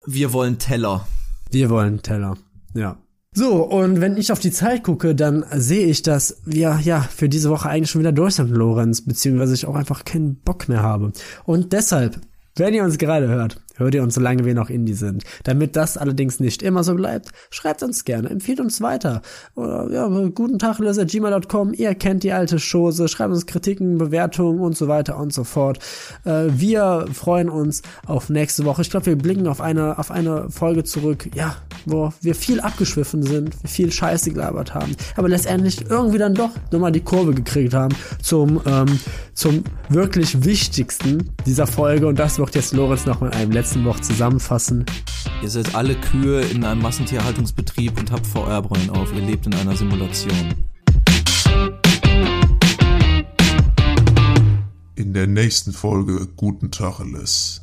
wir 0.07 0.33
wollen 0.33 0.59
Teller. 0.59 1.07
Wir 1.51 1.71
wollen 1.71 2.03
Teller. 2.03 2.37
Ja. 2.75 2.97
So, 3.33 3.63
und 3.63 4.01
wenn 4.01 4.17
ich 4.17 4.33
auf 4.33 4.41
die 4.41 4.51
Zeit 4.51 4.83
gucke, 4.83 5.15
dann 5.15 5.45
sehe 5.53 5.87
ich, 5.87 6.03
dass 6.03 6.43
wir 6.45 6.81
ja 6.83 7.01
für 7.03 7.29
diese 7.29 7.51
Woche 7.51 7.69
eigentlich 7.69 7.91
schon 7.91 8.01
wieder 8.01 8.11
durch 8.11 8.35
sind, 8.35 8.51
Lorenz, 8.51 9.03
beziehungsweise 9.03 9.55
ich 9.55 9.67
auch 9.67 9.77
einfach 9.77 10.05
keinen 10.05 10.41
Bock 10.41 10.69
mehr 10.69 10.83
habe. 10.83 11.13
Und 11.45 11.73
deshalb, 11.73 12.21
wenn 12.57 12.75
ihr 12.75 12.83
uns 12.83 12.99
gerade 12.99 13.29
hört, 13.29 13.63
hört 13.81 13.95
ihr 13.95 14.03
uns, 14.03 14.15
solange 14.15 14.45
wir 14.45 14.55
noch 14.55 14.71
Indie 14.71 14.95
sind. 14.95 15.25
Damit 15.45 15.75
das 15.75 15.97
allerdings 15.97 16.39
nicht 16.39 16.63
immer 16.63 16.85
so 16.85 16.95
bleibt, 16.95 17.31
schreibt 17.51 17.83
uns 17.83 18.05
gerne, 18.05 18.31
empfiehlt 18.31 18.61
uns 18.61 18.81
weiter. 18.81 19.23
Oder 19.57 19.91
ja, 19.91 20.07
guten 20.29 20.59
Tag, 20.59 20.79
gmail.com, 20.79 21.75
ihr 21.75 21.95
kennt 21.95 22.23
die 22.23 22.33
alte 22.33 22.59
Chose, 22.59 23.09
schreibt 23.09 23.33
uns 23.33 23.47
Kritiken, 23.47 23.99
Bewertungen 23.99 24.61
und 24.61 24.77
so 24.77 24.89
weiter 24.89 25.19
und 25.19 25.33
so 25.33 25.45
fort. 25.45 25.79
Äh, 26.25 26.49
wir 26.51 27.07
freuen 27.13 27.49
uns 27.49 27.83
auf 28.07 28.29
nächste 28.29 28.65
Woche. 28.65 28.83
Ich 28.83 28.91
glaube, 28.91 29.07
wir 29.07 29.17
blicken 29.17 29.47
auf 29.47 29.61
eine, 29.61 29.99
auf 29.99 30.11
eine 30.11 30.51
Folge 30.51 30.85
zurück, 30.85 31.29
ja, 31.35 31.57
wo 31.87 32.13
wir 32.21 32.35
viel 32.35 32.61
abgeschwiffen 32.61 33.23
sind, 33.23 33.55
viel 33.65 33.91
Scheiße 33.91 34.31
gelabert 34.31 34.75
haben, 34.75 34.95
aber 35.17 35.29
letztendlich 35.29 35.91
irgendwie 35.91 36.19
dann 36.19 36.35
doch 36.35 36.51
nochmal 36.71 36.93
die 36.93 37.01
Kurve 37.01 37.33
gekriegt 37.33 37.75
haben 37.75 37.95
zum, 38.23 38.61
ähm, 38.67 38.99
zum 39.35 39.65
wirklich 39.89 40.45
Wichtigsten 40.45 41.31
dieser 41.47 41.67
Folge 41.67 42.07
und 42.07 42.19
das 42.19 42.39
wird 42.39 42.55
jetzt 42.55 42.75
Lorenz 42.75 43.07
noch 43.07 43.21
mal 43.21 43.31
einem 43.31 43.53
letzten 43.53 43.70
Woche 43.79 44.01
zusammenfassen. 44.01 44.85
Ihr 45.43 45.49
seid 45.49 45.75
alle 45.75 45.95
Kühe 45.95 46.41
in 46.43 46.65
einem 46.65 46.83
Massentierhaltungsbetrieb 46.83 47.99
und 47.99 48.11
habt 48.11 48.27
VR-Brillen 48.27 48.91
auf. 48.91 49.13
Ihr 49.15 49.23
lebt 49.23 49.47
in 49.47 49.55
einer 49.55 49.77
Simulation. 49.77 50.55
In 54.97 55.15
der 55.15 55.27
nächsten 55.27 55.73
Folge 55.73 56.27
Guten 56.37 56.71
Tacheles. 56.71 57.63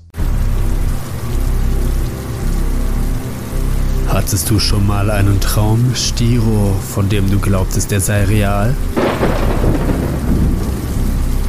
Hattest 4.08 4.49
du 4.49 4.60
schon 4.60 4.88
mal 4.88 5.12
einen 5.12 5.39
Traum, 5.41 5.93
Stiro, 5.93 6.74
von 6.93 7.10
dem 7.10 7.30
du 7.30 7.39
glaubtest, 7.39 7.91
er 7.91 7.99
sei 7.99 8.24
real? 8.24 8.76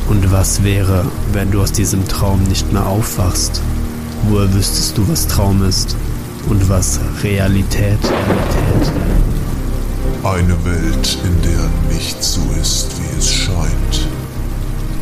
Und 0.09 0.33
was 0.33 0.65
wäre, 0.65 1.07
wenn 1.33 1.51
du 1.51 1.63
aus 1.63 1.73
diesem 1.73 2.07
Traum 2.09 2.43
nicht 2.43 2.73
mehr 2.73 2.87
aufwachst? 2.87 3.63
Woher 4.25 4.53
wüsstest 4.53 4.99
du, 4.99 5.09
was 5.09 5.27
Traum 5.27 5.63
ist 5.67 5.97
und 6.49 6.69
was 6.69 7.01
Realität? 7.23 7.99
Realität. 8.03 8.93
Eine 10.25 10.65
Welt, 10.65 11.19
in 11.25 11.43
der 11.43 11.95
nicht 11.95 12.23
so 12.23 12.41
ist, 12.61 12.89
wie 12.99 13.19
es 13.19 13.31
scheint. 13.31 14.09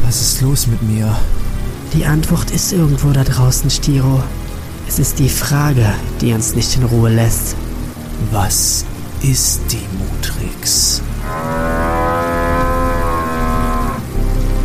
Was 0.04 0.20
ist 0.20 0.40
los 0.42 0.66
mit 0.66 0.82
mir? 0.82 1.16
Die 1.94 2.04
Antwort 2.04 2.50
ist 2.50 2.72
irgendwo 2.72 3.10
da 3.10 3.24
draußen, 3.24 3.70
Stiro. 3.70 4.22
Es 4.86 4.98
ist 4.98 5.18
die 5.18 5.28
Frage, 5.28 5.86
die 6.20 6.32
uns 6.32 6.54
nicht 6.54 6.76
in 6.76 6.84
Ruhe 6.84 7.10
lässt. 7.10 7.56
Was 8.30 8.84
ist 9.22 9.60
die 9.70 9.86
Mutrix? 9.98 11.00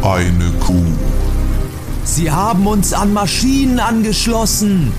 Eine 0.04 0.52
Kuh. 0.60 1.11
Sie 2.04 2.32
haben 2.32 2.68
uns 2.68 2.94
an 2.94 3.14
Maschinen 3.14 3.80
angeschlossen. 3.80 4.92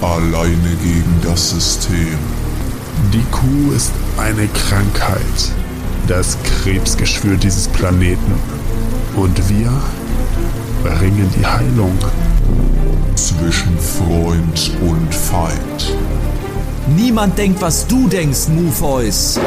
Alleine 0.00 0.76
gegen 0.82 1.20
das 1.22 1.50
System. 1.50 2.18
Die 3.12 3.24
Kuh 3.30 3.72
ist 3.74 3.92
eine 4.16 4.46
Krankheit. 4.48 5.52
Das 6.06 6.36
Krebsgeschwür 6.42 7.36
dieses 7.36 7.68
Planeten. 7.68 8.34
Und 9.16 9.36
wir 9.48 9.72
bringen 10.82 11.30
die 11.36 11.46
Heilung. 11.46 11.98
Zwischen 13.16 13.78
Freund 13.78 14.72
und 14.80 15.14
Feind. 15.14 15.96
Niemand 16.96 17.38
denkt, 17.38 17.60
was 17.62 17.86
du 17.86 18.06
denkst, 18.08 18.48
Mufeus. 18.48 19.38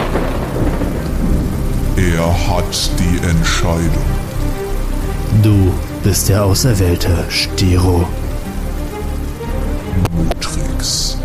Er 1.96 2.48
hat 2.48 2.92
die 3.00 3.28
Entscheidung. 3.28 4.06
Du 5.44 5.72
bist 6.08 6.30
der 6.30 6.42
Auserwählte, 6.46 7.26
Stiro. 7.28 8.08
Mutrix. 10.10 11.17